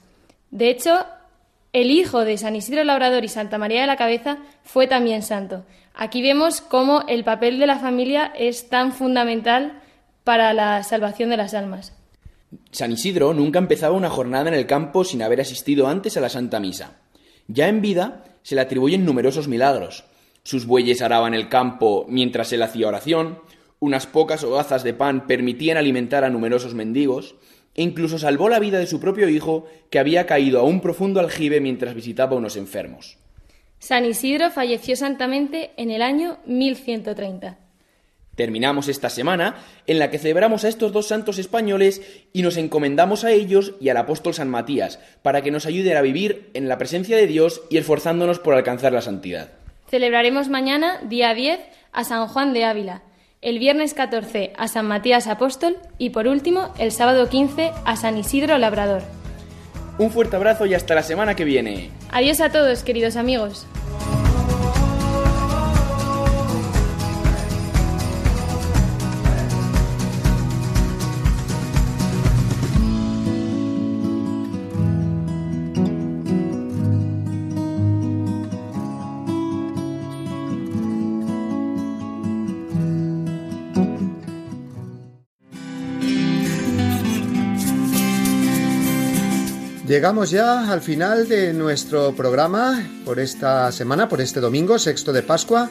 De 0.50 0.68
hecho, 0.68 1.06
el 1.76 1.90
hijo 1.90 2.24
de 2.24 2.38
San 2.38 2.56
Isidro 2.56 2.84
Labrador 2.84 3.22
y 3.22 3.28
Santa 3.28 3.58
María 3.58 3.82
de 3.82 3.86
la 3.86 3.98
Cabeza 3.98 4.38
fue 4.64 4.86
también 4.86 5.20
santo. 5.20 5.66
Aquí 5.94 6.22
vemos 6.22 6.62
cómo 6.62 7.04
el 7.06 7.22
papel 7.22 7.58
de 7.58 7.66
la 7.66 7.78
familia 7.78 8.32
es 8.34 8.70
tan 8.70 8.92
fundamental 8.92 9.82
para 10.24 10.54
la 10.54 10.82
salvación 10.84 11.28
de 11.28 11.36
las 11.36 11.52
almas. 11.52 11.92
San 12.70 12.92
Isidro 12.92 13.34
nunca 13.34 13.58
empezaba 13.58 13.94
una 13.94 14.08
jornada 14.08 14.48
en 14.48 14.54
el 14.54 14.66
campo 14.66 15.04
sin 15.04 15.20
haber 15.20 15.42
asistido 15.42 15.86
antes 15.86 16.16
a 16.16 16.22
la 16.22 16.30
Santa 16.30 16.60
Misa. 16.60 16.96
Ya 17.46 17.68
en 17.68 17.82
vida 17.82 18.24
se 18.42 18.54
le 18.54 18.62
atribuyen 18.62 19.04
numerosos 19.04 19.46
milagros. 19.46 20.04
Sus 20.44 20.64
bueyes 20.64 21.02
araban 21.02 21.34
el 21.34 21.50
campo 21.50 22.06
mientras 22.08 22.54
él 22.54 22.62
hacía 22.62 22.88
oración, 22.88 23.40
unas 23.80 24.06
pocas 24.06 24.42
hogazas 24.44 24.82
de 24.82 24.94
pan 24.94 25.26
permitían 25.26 25.76
alimentar 25.76 26.24
a 26.24 26.30
numerosos 26.30 26.72
mendigos, 26.72 27.34
incluso 27.82 28.18
salvó 28.18 28.48
la 28.48 28.58
vida 28.58 28.78
de 28.78 28.86
su 28.86 29.00
propio 29.00 29.28
hijo, 29.28 29.66
que 29.90 29.98
había 29.98 30.26
caído 30.26 30.60
a 30.60 30.64
un 30.64 30.80
profundo 30.80 31.20
aljibe 31.20 31.60
mientras 31.60 31.94
visitaba 31.94 32.34
a 32.34 32.38
unos 32.38 32.56
enfermos. 32.56 33.18
San 33.78 34.04
Isidro 34.04 34.50
falleció 34.50 34.96
santamente 34.96 35.72
en 35.76 35.90
el 35.90 36.02
año 36.02 36.38
1130. 36.46 37.58
Terminamos 38.34 38.88
esta 38.88 39.08
semana 39.08 39.56
en 39.86 39.98
la 39.98 40.10
que 40.10 40.18
celebramos 40.18 40.64
a 40.64 40.68
estos 40.68 40.92
dos 40.92 41.08
santos 41.08 41.38
españoles 41.38 42.02
y 42.34 42.42
nos 42.42 42.58
encomendamos 42.58 43.24
a 43.24 43.32
ellos 43.32 43.74
y 43.80 43.88
al 43.88 43.96
apóstol 43.96 44.34
San 44.34 44.50
Matías 44.50 44.98
para 45.22 45.42
que 45.42 45.50
nos 45.50 45.64
ayuden 45.64 45.96
a 45.96 46.02
vivir 46.02 46.50
en 46.52 46.68
la 46.68 46.76
presencia 46.76 47.16
de 47.16 47.26
Dios 47.26 47.62
y 47.70 47.78
esforzándonos 47.78 48.38
por 48.38 48.54
alcanzar 48.54 48.92
la 48.92 49.00
santidad. 49.00 49.52
Celebraremos 49.88 50.48
mañana, 50.48 51.00
día 51.04 51.32
10, 51.32 51.60
a 51.92 52.04
San 52.04 52.26
Juan 52.28 52.52
de 52.52 52.64
Ávila, 52.64 53.02
el 53.46 53.60
viernes 53.60 53.94
14 53.94 54.54
a 54.58 54.66
San 54.66 54.86
Matías 54.86 55.28
Apóstol 55.28 55.76
y 55.98 56.10
por 56.10 56.26
último 56.26 56.74
el 56.78 56.90
sábado 56.90 57.28
15 57.28 57.70
a 57.84 57.94
San 57.94 58.18
Isidro 58.18 58.58
Labrador. 58.58 59.02
Un 59.98 60.10
fuerte 60.10 60.34
abrazo 60.34 60.66
y 60.66 60.74
hasta 60.74 60.96
la 60.96 61.04
semana 61.04 61.36
que 61.36 61.44
viene. 61.44 61.90
Adiós 62.10 62.40
a 62.40 62.50
todos, 62.50 62.82
queridos 62.82 63.14
amigos. 63.14 63.64
Llegamos 89.96 90.30
ya 90.30 90.70
al 90.70 90.82
final 90.82 91.26
de 91.26 91.54
nuestro 91.54 92.14
programa 92.14 92.86
por 93.06 93.18
esta 93.18 93.72
semana, 93.72 94.10
por 94.10 94.20
este 94.20 94.40
domingo, 94.40 94.78
sexto 94.78 95.10
de 95.10 95.22
Pascua, 95.22 95.70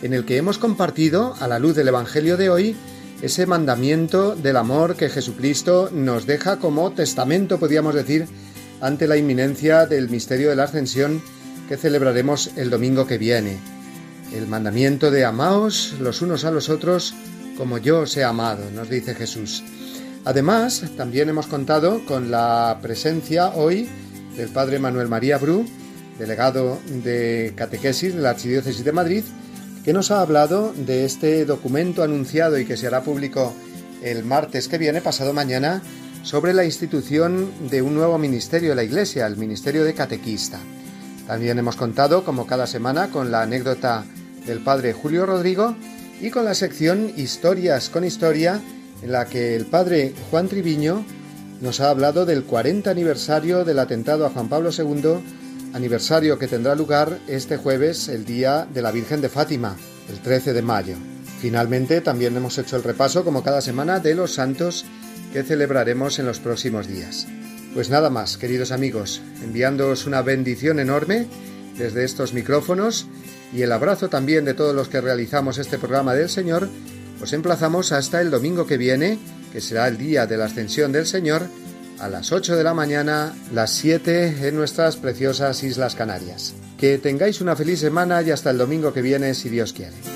en 0.00 0.14
el 0.14 0.24
que 0.24 0.38
hemos 0.38 0.56
compartido, 0.56 1.34
a 1.40 1.46
la 1.46 1.58
luz 1.58 1.76
del 1.76 1.88
Evangelio 1.88 2.38
de 2.38 2.48
hoy, 2.48 2.74
ese 3.20 3.44
mandamiento 3.44 4.34
del 4.34 4.56
amor 4.56 4.96
que 4.96 5.10
Jesucristo 5.10 5.90
nos 5.92 6.24
deja 6.24 6.56
como 6.56 6.92
testamento, 6.92 7.60
podríamos 7.60 7.94
decir, 7.94 8.26
ante 8.80 9.06
la 9.06 9.18
inminencia 9.18 9.84
del 9.84 10.08
misterio 10.08 10.48
de 10.48 10.56
la 10.56 10.64
ascensión 10.64 11.20
que 11.68 11.76
celebraremos 11.76 12.52
el 12.56 12.70
domingo 12.70 13.06
que 13.06 13.18
viene. 13.18 13.58
El 14.32 14.46
mandamiento 14.46 15.10
de 15.10 15.26
amaos 15.26 15.92
los 16.00 16.22
unos 16.22 16.46
a 16.46 16.50
los 16.50 16.70
otros 16.70 17.12
como 17.58 17.76
yo 17.76 18.00
os 18.00 18.16
he 18.16 18.24
amado, 18.24 18.70
nos 18.70 18.88
dice 18.88 19.14
Jesús. 19.14 19.62
Además, 20.26 20.82
también 20.96 21.28
hemos 21.28 21.46
contado 21.46 22.04
con 22.04 22.32
la 22.32 22.80
presencia 22.82 23.50
hoy 23.50 23.88
del 24.36 24.48
Padre 24.48 24.80
Manuel 24.80 25.06
María 25.06 25.38
Bru, 25.38 25.64
delegado 26.18 26.80
de 26.88 27.52
catequesis 27.54 28.12
de 28.12 28.22
la 28.22 28.30
Archidiócesis 28.30 28.84
de 28.84 28.90
Madrid, 28.90 29.22
que 29.84 29.92
nos 29.92 30.10
ha 30.10 30.20
hablado 30.20 30.74
de 30.76 31.04
este 31.04 31.44
documento 31.44 32.02
anunciado 32.02 32.58
y 32.58 32.64
que 32.64 32.76
se 32.76 32.88
hará 32.88 33.02
público 33.02 33.54
el 34.02 34.24
martes 34.24 34.66
que 34.66 34.78
viene, 34.78 35.00
pasado 35.00 35.32
mañana, 35.32 35.80
sobre 36.24 36.54
la 36.54 36.64
institución 36.64 37.48
de 37.70 37.82
un 37.82 37.94
nuevo 37.94 38.18
ministerio 38.18 38.70
de 38.70 38.74
la 38.74 38.82
Iglesia, 38.82 39.28
el 39.28 39.36
Ministerio 39.36 39.84
de 39.84 39.94
Catequista. 39.94 40.58
También 41.28 41.56
hemos 41.60 41.76
contado, 41.76 42.24
como 42.24 42.48
cada 42.48 42.66
semana, 42.66 43.10
con 43.10 43.30
la 43.30 43.42
anécdota 43.42 44.04
del 44.44 44.58
Padre 44.58 44.92
Julio 44.92 45.24
Rodrigo 45.24 45.76
y 46.20 46.30
con 46.30 46.44
la 46.44 46.54
sección 46.54 47.12
Historias 47.16 47.90
con 47.90 48.02
Historia, 48.02 48.60
en 49.02 49.12
la 49.12 49.26
que 49.26 49.56
el 49.56 49.66
padre 49.66 50.14
Juan 50.30 50.48
Triviño 50.48 51.04
nos 51.60 51.80
ha 51.80 51.90
hablado 51.90 52.26
del 52.26 52.44
40 52.44 52.90
aniversario 52.90 53.64
del 53.64 53.78
atentado 53.78 54.26
a 54.26 54.30
Juan 54.30 54.48
Pablo 54.48 54.70
II, 54.76 55.20
aniversario 55.72 56.38
que 56.38 56.48
tendrá 56.48 56.74
lugar 56.74 57.18
este 57.26 57.56
jueves, 57.56 58.08
el 58.08 58.24
día 58.24 58.66
de 58.72 58.82
la 58.82 58.92
Virgen 58.92 59.20
de 59.20 59.28
Fátima, 59.28 59.76
el 60.08 60.20
13 60.20 60.52
de 60.52 60.62
mayo. 60.62 60.96
Finalmente, 61.40 62.00
también 62.00 62.36
hemos 62.36 62.58
hecho 62.58 62.76
el 62.76 62.82
repaso, 62.82 63.24
como 63.24 63.42
cada 63.42 63.60
semana, 63.60 64.00
de 64.00 64.14
los 64.14 64.34
santos 64.34 64.84
que 65.32 65.42
celebraremos 65.42 66.18
en 66.18 66.26
los 66.26 66.40
próximos 66.40 66.88
días. 66.88 67.26
Pues 67.74 67.90
nada 67.90 68.08
más, 68.08 68.38
queridos 68.38 68.72
amigos, 68.72 69.20
enviándoos 69.42 70.06
una 70.06 70.22
bendición 70.22 70.80
enorme 70.80 71.26
desde 71.76 72.04
estos 72.04 72.32
micrófonos 72.32 73.06
y 73.52 73.62
el 73.62 73.72
abrazo 73.72 74.08
también 74.08 74.44
de 74.44 74.54
todos 74.54 74.74
los 74.74 74.88
que 74.88 75.00
realizamos 75.00 75.58
este 75.58 75.78
programa 75.78 76.14
del 76.14 76.30
Señor, 76.30 76.70
os 77.20 77.32
emplazamos 77.32 77.92
hasta 77.92 78.20
el 78.20 78.30
domingo 78.30 78.66
que 78.66 78.76
viene, 78.76 79.18
que 79.52 79.60
será 79.60 79.88
el 79.88 79.98
día 79.98 80.26
de 80.26 80.36
la 80.36 80.46
ascensión 80.46 80.92
del 80.92 81.06
Señor, 81.06 81.42
a 81.98 82.08
las 82.08 82.32
8 82.32 82.56
de 82.56 82.64
la 82.64 82.74
mañana, 82.74 83.34
las 83.54 83.70
7 83.70 84.48
en 84.48 84.56
nuestras 84.56 84.96
preciosas 84.96 85.62
Islas 85.62 85.94
Canarias. 85.94 86.54
Que 86.78 86.98
tengáis 86.98 87.40
una 87.40 87.56
feliz 87.56 87.80
semana 87.80 88.20
y 88.22 88.30
hasta 88.30 88.50
el 88.50 88.58
domingo 88.58 88.92
que 88.92 89.02
viene, 89.02 89.34
si 89.34 89.48
Dios 89.48 89.72
quiere. 89.72 90.15